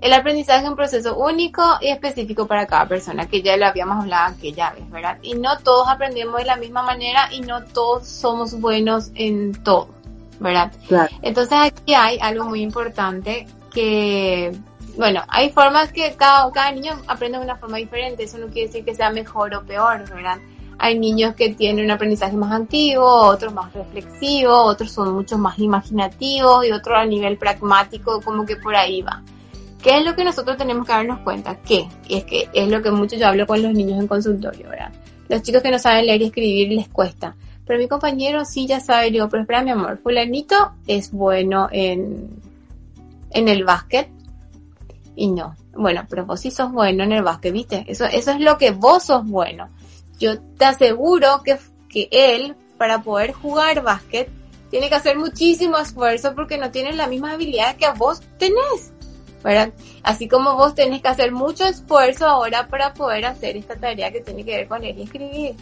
el 0.01 0.13
aprendizaje 0.13 0.65
es 0.65 0.69
un 0.69 0.77
proceso 0.77 1.17
único 1.17 1.63
y 1.81 1.89
específico 1.89 2.47
para 2.47 2.67
cada 2.67 2.89
persona, 2.89 3.27
que 3.27 3.41
ya 3.41 3.57
lo 3.57 3.67
habíamos 3.67 4.03
hablado 4.03 4.35
aquella 4.35 4.73
vez, 4.73 4.91
¿verdad? 4.91 5.19
Y 5.23 5.35
no 5.35 5.59
todos 5.59 5.89
aprendemos 5.89 6.37
de 6.37 6.45
la 6.45 6.57
misma 6.57 6.83
manera 6.83 7.29
y 7.33 7.41
no 7.41 7.65
todos 7.65 8.07
somos 8.07 8.61
buenos 8.61 9.11
en 9.15 9.53
todo, 9.63 9.89
¿verdad? 10.41 10.73
Claro. 10.89 11.15
Entonces 11.23 11.57
aquí 11.59 11.95
hay 11.95 12.19
algo 12.21 12.45
muy 12.45 12.63
importante 12.63 13.47
que 13.73 14.53
bueno, 14.97 15.23
hay 15.29 15.51
formas 15.51 15.93
que 15.93 16.15
cada, 16.17 16.51
cada 16.53 16.73
niño 16.73 16.93
aprende 17.07 17.39
de 17.39 17.45
una 17.45 17.57
forma 17.57 17.79
diferente, 17.79 18.25
eso 18.25 18.39
no 18.39 18.47
quiere 18.47 18.69
decir 18.69 18.85
que 18.85 18.95
sea 18.95 19.11
mejor 19.11 19.55
o 19.55 19.65
peor, 19.65 20.09
¿verdad? 20.09 20.39
Hay 20.79 20.99
niños 20.99 21.35
que 21.35 21.51
tienen 21.55 21.85
un 21.85 21.91
aprendizaje 21.91 22.37
más 22.37 22.53
activo, 22.53 23.05
otros 23.05 23.53
más 23.53 23.73
reflexivo, 23.73 24.53
otros 24.53 24.91
son 24.93 25.15
mucho 25.15 25.39
más 25.39 25.59
imaginativos 25.59 26.67
y 26.67 26.73
otros 26.73 26.99
a 26.99 27.05
nivel 27.05 27.39
pragmático, 27.39 28.21
como 28.21 28.45
que 28.45 28.57
por 28.57 28.75
ahí 28.75 29.03
va. 29.03 29.23
¿Qué 29.83 29.99
es 29.99 30.05
lo 30.05 30.17
que 30.17 30.25
nosotros 30.25 30.57
tenemos 30.57 30.87
que 30.87 30.93
darnos 30.93 31.21
cuenta? 31.21 31.57
¿Qué? 31.61 31.87
Y 32.09 32.17
es 32.17 32.25
que 32.25 32.49
es 32.53 32.69
lo 32.69 32.83
que 32.83 32.91
mucho 32.91 33.17
yo 33.17 33.29
hablo 33.29 33.47
con 33.47 33.63
los 33.63 33.73
niños 33.73 34.01
en 34.01 34.09
consultorio, 34.09 34.69
¿verdad? 34.69 34.93
Los 35.29 35.43
chicos 35.43 35.63
que 35.63 35.71
no 35.71 35.79
saben 35.79 36.07
leer 36.07 36.23
y 36.23 36.27
escribir 36.27 36.73
les 36.73 36.89
cuesta. 36.89 37.37
Pero 37.67 37.79
mi 37.79 37.89
compañero 37.89 38.45
sí 38.45 38.67
ya 38.67 38.81
sabe, 38.81 39.11
digo, 39.11 39.29
pero 39.29 39.43
espera 39.43 39.63
mi 39.63 39.71
amor, 39.71 39.99
fulanito 40.03 40.73
es 40.87 41.11
bueno 41.13 41.69
en, 41.73 42.29
en 43.31 43.49
el 43.49 43.65
básquet, 43.65 44.09
y 45.17 45.29
no. 45.29 45.57
Bueno, 45.73 46.07
pero 46.09 46.27
vos 46.27 46.41
sí 46.41 46.51
sos 46.51 46.73
bueno 46.73 47.05
en 47.05 47.13
el 47.13 47.23
básquet, 47.23 47.53
¿viste? 47.53 47.85
Eso, 47.89 48.05
eso 48.05 48.33
es 48.33 48.41
lo 48.41 48.59
que 48.59 48.71
vos 48.71 49.05
sos 49.05 49.27
bueno. 49.27 49.69
Yo 50.19 50.41
te 50.41 50.65
aseguro 50.65 51.43
que, 51.45 51.59
que 51.89 52.09
él, 52.11 52.57
para 52.79 53.03
poder 53.03 53.33
jugar 53.33 53.83
básquet, 53.83 54.29
tiene 54.71 54.89
que 54.89 54.95
hacer 54.95 55.17
muchísimo 55.19 55.79
esfuerzo 55.79 56.35
porque 56.35 56.59
no 56.59 56.71
tiene 56.71 56.93
la 56.93 57.07
misma 57.07 57.33
habilidad 57.33 57.77
que 57.77 57.87
vos 57.97 58.23
tenés. 58.39 58.93
¿verdad? 59.45 59.73
Así 60.03 60.27
como 60.27 60.57
vos 60.57 60.75
tenés 60.75 61.03
que 61.03 61.09
hacer 61.09 61.31
mucho 61.31 61.67
esfuerzo 61.67 62.27
ahora 62.27 62.67
para 62.67 62.95
poder 62.95 63.27
hacer 63.27 63.59
esta 63.59 63.77
tarea 63.77 64.11
que 64.11 64.23
tiene 64.23 64.43
que 64.43 64.57
ver 64.57 64.69
con 64.69 64.81
leer 64.81 64.99
y 64.99 65.03
escribir. 65.03 65.55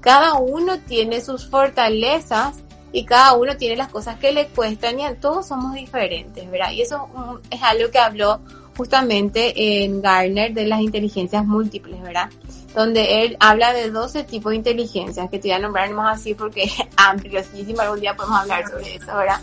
Cada 0.00 0.34
uno 0.34 0.78
tiene 0.80 1.22
sus 1.22 1.48
fortalezas 1.48 2.56
y 2.92 3.04
cada 3.04 3.32
uno 3.32 3.56
tiene 3.56 3.76
las 3.76 3.88
cosas 3.88 4.18
que 4.18 4.32
le 4.32 4.48
cuestan 4.48 5.00
y 5.00 5.04
todos 5.14 5.48
somos 5.48 5.74
diferentes, 5.74 6.50
¿verdad? 6.50 6.72
Y 6.72 6.82
eso 6.82 7.08
es 7.50 7.62
algo 7.62 7.90
que 7.90 7.98
habló 7.98 8.40
justamente 8.80 9.82
en 9.84 10.00
Garner 10.00 10.54
de 10.54 10.64
las 10.64 10.80
inteligencias 10.80 11.44
múltiples, 11.44 12.00
¿verdad? 12.00 12.30
Donde 12.74 13.24
él 13.24 13.36
habla 13.38 13.74
de 13.74 13.90
12 13.90 14.24
tipos 14.24 14.52
de 14.52 14.56
inteligencias, 14.56 15.28
que 15.28 15.38
te 15.38 15.48
voy 15.48 15.56
a 15.56 15.58
nombrar 15.58 15.90
más 15.90 16.18
así 16.18 16.32
porque 16.32 16.62
es 16.64 16.72
ampliosísimo, 16.96 17.82
algún 17.82 18.00
día 18.00 18.16
podemos 18.16 18.40
hablar 18.40 18.66
sobre 18.70 18.94
eso, 18.94 19.14
¿verdad? 19.14 19.38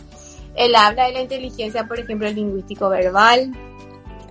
Él 0.56 0.74
habla 0.76 1.06
de 1.06 1.14
la 1.14 1.22
inteligencia, 1.22 1.88
por 1.88 2.00
ejemplo, 2.00 2.28
lingüístico-verbal, 2.28 3.52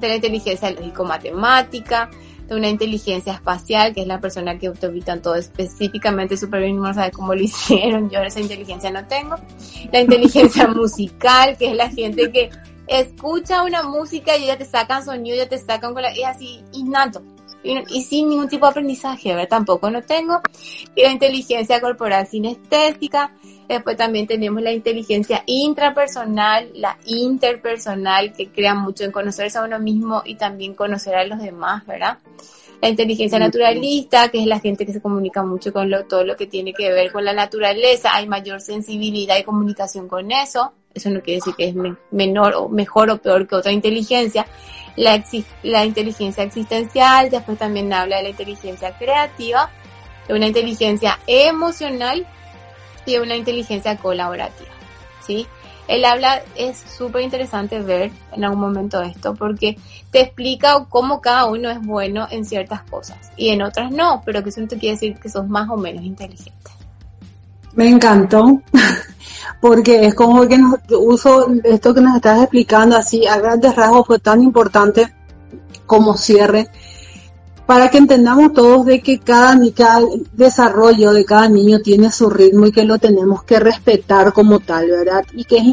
de 0.00 0.08
la 0.08 0.16
inteligencia 0.16 0.72
lógico-matemática, 0.72 2.10
de 2.48 2.56
una 2.56 2.68
inteligencia 2.68 3.34
espacial, 3.34 3.94
que 3.94 4.00
es 4.00 4.08
la 4.08 4.20
persona 4.20 4.58
que 4.58 4.66
autobitan 4.66 5.22
todo 5.22 5.36
específicamente 5.36 6.36
súper 6.36 6.62
bien, 6.62 6.82
no 6.82 6.92
sabe 6.92 7.12
cómo 7.12 7.32
lo 7.32 7.42
hicieron, 7.44 8.10
yo 8.10 8.18
esa 8.22 8.40
inteligencia 8.40 8.90
no 8.90 9.06
tengo. 9.06 9.36
La 9.92 10.00
inteligencia 10.00 10.66
musical, 10.82 11.56
que 11.56 11.70
es 11.70 11.76
la 11.76 11.90
gente 11.90 12.32
que 12.32 12.50
escucha 12.86 13.62
una 13.62 13.82
música 13.82 14.36
y 14.36 14.46
ya 14.46 14.56
te 14.56 14.64
sacan 14.64 15.04
sonido, 15.04 15.36
ya 15.36 15.48
te 15.48 15.58
sacan 15.58 15.92
con 15.92 16.02
la, 16.02 16.10
es 16.10 16.24
así 16.24 16.62
innato. 16.72 17.22
Y, 17.62 18.02
sin 18.02 18.28
ningún 18.28 18.48
tipo 18.48 18.66
de 18.66 18.70
aprendizaje, 18.70 19.30
¿verdad? 19.30 19.48
Tampoco 19.48 19.90
no 19.90 20.00
tengo. 20.00 20.40
Y 20.94 21.02
la 21.02 21.10
inteligencia 21.10 21.80
corporal 21.80 22.26
sinestésica. 22.28 23.34
Después 23.68 23.96
también 23.96 24.28
tenemos 24.28 24.62
la 24.62 24.70
inteligencia 24.70 25.42
intrapersonal, 25.46 26.70
la 26.74 26.96
interpersonal, 27.06 28.32
que 28.32 28.50
crea 28.50 28.74
mucho 28.74 29.02
en 29.02 29.10
conocerse 29.10 29.58
a 29.58 29.64
uno 29.64 29.80
mismo 29.80 30.22
y 30.24 30.36
también 30.36 30.74
conocer 30.74 31.16
a 31.16 31.24
los 31.24 31.40
demás, 31.40 31.84
¿verdad? 31.86 32.18
La 32.80 32.88
inteligencia 32.88 33.38
naturalista, 33.38 34.28
que 34.28 34.40
es 34.40 34.46
la 34.46 34.60
gente 34.60 34.84
que 34.84 34.92
se 34.92 35.00
comunica 35.00 35.42
mucho 35.42 35.72
con 35.72 35.90
lo, 35.90 36.04
todo 36.04 36.24
lo 36.24 36.36
que 36.36 36.46
tiene 36.46 36.72
que 36.72 36.92
ver 36.92 37.10
con 37.10 37.24
la 37.24 37.32
naturaleza, 37.32 38.14
hay 38.14 38.28
mayor 38.28 38.60
sensibilidad 38.60 39.38
y 39.38 39.44
comunicación 39.44 40.08
con 40.08 40.30
eso 40.30 40.72
eso 40.96 41.10
no 41.10 41.20
quiere 41.20 41.36
decir 41.36 41.54
que 41.54 41.68
es 41.68 41.74
menor 42.10 42.54
o 42.54 42.68
mejor 42.68 43.10
o 43.10 43.18
peor 43.18 43.46
que 43.46 43.54
otra 43.54 43.70
inteligencia. 43.70 44.46
La, 44.96 45.22
la 45.62 45.84
inteligencia 45.84 46.42
existencial, 46.42 47.28
después 47.28 47.58
también 47.58 47.92
habla 47.92 48.16
de 48.16 48.22
la 48.24 48.28
inteligencia 48.30 48.96
creativa, 48.96 49.70
de 50.26 50.34
una 50.34 50.46
inteligencia 50.46 51.18
emocional 51.26 52.26
y 53.04 53.12
de 53.12 53.20
una 53.20 53.36
inteligencia 53.36 53.96
colaborativa. 53.98 54.70
¿sí? 55.20 55.46
Él 55.88 56.04
habla, 56.04 56.42
es 56.56 56.78
súper 56.78 57.22
interesante 57.22 57.80
ver 57.80 58.10
en 58.32 58.44
algún 58.44 58.60
momento 58.60 59.00
esto, 59.02 59.34
porque 59.34 59.78
te 60.10 60.20
explica 60.20 60.84
cómo 60.88 61.20
cada 61.20 61.46
uno 61.46 61.70
es 61.70 61.80
bueno 61.80 62.26
en 62.30 62.44
ciertas 62.44 62.82
cosas 62.82 63.18
y 63.36 63.50
en 63.50 63.62
otras 63.62 63.92
no, 63.92 64.22
pero 64.24 64.42
que 64.42 64.48
eso 64.48 64.60
no 64.60 64.68
te 64.68 64.78
quiere 64.78 64.94
decir 64.96 65.18
que 65.18 65.28
sos 65.28 65.48
más 65.48 65.68
o 65.70 65.76
menos 65.76 66.04
inteligente. 66.04 66.70
Me 67.74 67.88
encantó, 67.88 68.62
porque 69.60 70.06
es 70.06 70.14
como 70.14 70.46
que 70.48 70.58
nos 70.58 70.80
uso 70.90 71.46
esto 71.62 71.94
que 71.94 72.00
nos 72.00 72.16
estás 72.16 72.42
explicando 72.42 72.96
así 72.96 73.26
a 73.26 73.38
grandes 73.38 73.76
rasgos 73.76 74.06
fue 74.06 74.18
tan 74.18 74.42
importante 74.42 75.14
como 75.86 76.16
cierre 76.16 76.68
para 77.66 77.90
que 77.90 77.98
entendamos 77.98 78.52
todos 78.52 78.86
de 78.86 79.00
que 79.00 79.18
cada, 79.18 79.58
cada 79.74 80.00
desarrollo 80.32 81.12
de 81.12 81.24
cada 81.24 81.48
niño 81.48 81.80
tiene 81.80 82.12
su 82.12 82.30
ritmo 82.30 82.66
y 82.66 82.72
que 82.72 82.84
lo 82.84 82.98
tenemos 82.98 83.42
que 83.42 83.58
respetar 83.58 84.32
como 84.32 84.60
tal, 84.60 84.88
¿verdad? 84.88 85.24
Y 85.34 85.44
que 85.44 85.58
es 85.58 85.64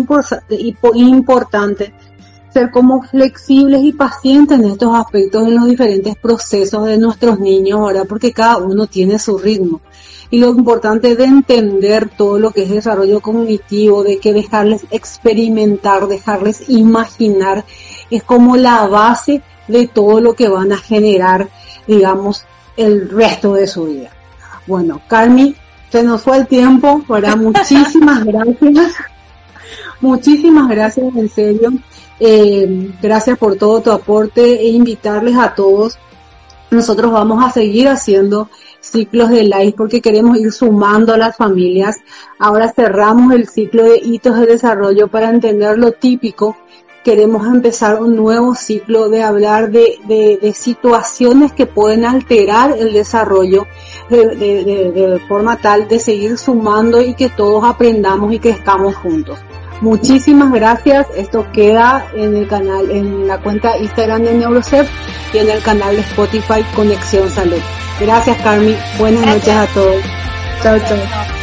importante 0.95 1.93
ser 2.51 2.71
como 2.71 3.01
flexibles 3.03 3.83
y 3.83 3.93
pacientes 3.93 4.59
en 4.59 4.65
estos 4.65 4.95
aspectos 4.95 5.47
en 5.47 5.55
los 5.55 5.65
diferentes 5.65 6.15
procesos 6.15 6.85
de 6.85 6.97
nuestros 6.97 7.39
niños, 7.39 7.85
¿verdad? 7.85 8.05
Porque 8.07 8.31
cada 8.31 8.57
uno 8.57 8.87
tiene 8.87 9.19
su 9.19 9.37
ritmo 9.37 9.81
y 10.33 10.39
lo 10.39 10.49
importante 10.49 11.15
de 11.15 11.25
entender 11.25 12.09
todo 12.09 12.39
lo 12.39 12.49
que 12.49 12.63
es 12.63 12.69
desarrollo 12.71 13.21
cognitivo, 13.21 14.03
de 14.03 14.17
que 14.17 14.33
dejarles 14.33 14.83
experimentar, 14.89 16.07
dejarles 16.07 16.69
imaginar, 16.69 17.65
es 18.09 18.23
como 18.23 18.57
la 18.57 18.87
base 18.87 19.43
de 19.67 19.87
todo 19.87 20.21
lo 20.21 20.33
que 20.33 20.49
van 20.49 20.71
a 20.71 20.77
generar, 20.77 21.49
digamos, 21.87 22.45
el 22.77 23.09
resto 23.09 23.53
de 23.53 23.67
su 23.67 23.85
vida. 23.85 24.09
Bueno, 24.67 25.01
Carmi, 25.07 25.55
se 25.89 26.03
nos 26.03 26.21
fue 26.21 26.37
el 26.37 26.47
tiempo, 26.47 27.03
¿verdad? 27.07 27.37
Muchísimas 27.37 28.23
gracias. 28.23 28.95
Muchísimas 30.01 30.69
gracias, 30.69 31.15
en 31.15 31.29
serio. 31.29 31.71
Eh, 32.19 32.91
gracias 33.01 33.37
por 33.37 33.55
todo 33.55 33.81
tu 33.81 33.91
aporte 33.91 34.41
e 34.41 34.69
invitarles 34.69 35.37
a 35.37 35.53
todos. 35.55 35.97
Nosotros 36.71 37.11
vamos 37.11 37.43
a 37.43 37.51
seguir 37.51 37.87
haciendo 37.87 38.49
ciclos 38.79 39.29
de 39.29 39.43
live 39.43 39.73
porque 39.77 40.01
queremos 40.01 40.37
ir 40.37 40.51
sumando 40.51 41.13
a 41.13 41.17
las 41.17 41.37
familias. 41.37 41.97
Ahora 42.39 42.71
cerramos 42.73 43.33
el 43.33 43.47
ciclo 43.47 43.83
de 43.83 43.97
hitos 43.97 44.39
de 44.39 44.45
desarrollo 44.45 45.07
para 45.07 45.29
entender 45.29 45.77
lo 45.77 45.93
típico. 45.93 46.57
Queremos 47.03 47.45
empezar 47.47 48.01
un 48.01 48.15
nuevo 48.15 48.55
ciclo 48.55 49.09
de 49.09 49.23
hablar 49.23 49.71
de, 49.71 49.99
de, 50.05 50.53
situaciones 50.53 51.51
que 51.51 51.65
pueden 51.65 52.05
alterar 52.05 52.75
el 52.77 52.93
desarrollo 52.93 53.67
de, 54.09 54.35
de 54.35 55.19
forma 55.27 55.57
tal 55.57 55.87
de 55.87 55.99
seguir 55.99 56.37
sumando 56.37 57.01
y 57.01 57.13
que 57.13 57.29
todos 57.29 57.65
aprendamos 57.65 58.33
y 58.33 58.39
crezcamos 58.39 58.95
juntos. 58.95 59.37
Muchísimas 59.83 60.49
gracias. 60.53 61.07
Esto 61.13 61.45
queda 61.51 62.07
en 62.15 62.37
el 62.37 62.47
canal, 62.47 62.89
en 62.89 63.27
la 63.27 63.41
cuenta 63.41 63.77
Instagram 63.77 64.23
de 64.23 64.33
Neurocep 64.35 64.87
y 65.33 65.39
en 65.39 65.49
el 65.49 65.61
canal 65.61 65.97
de 65.97 66.01
Spotify 66.03 66.63
Conexión 66.73 67.29
Salud. 67.29 67.59
Gracias, 67.99 68.41
Carmi. 68.41 68.77
Buenas 68.97 69.25
noches 69.25 69.49
a 69.49 69.65
todos. 69.73 70.01
Chao, 70.61 70.79
chao. 70.79 71.42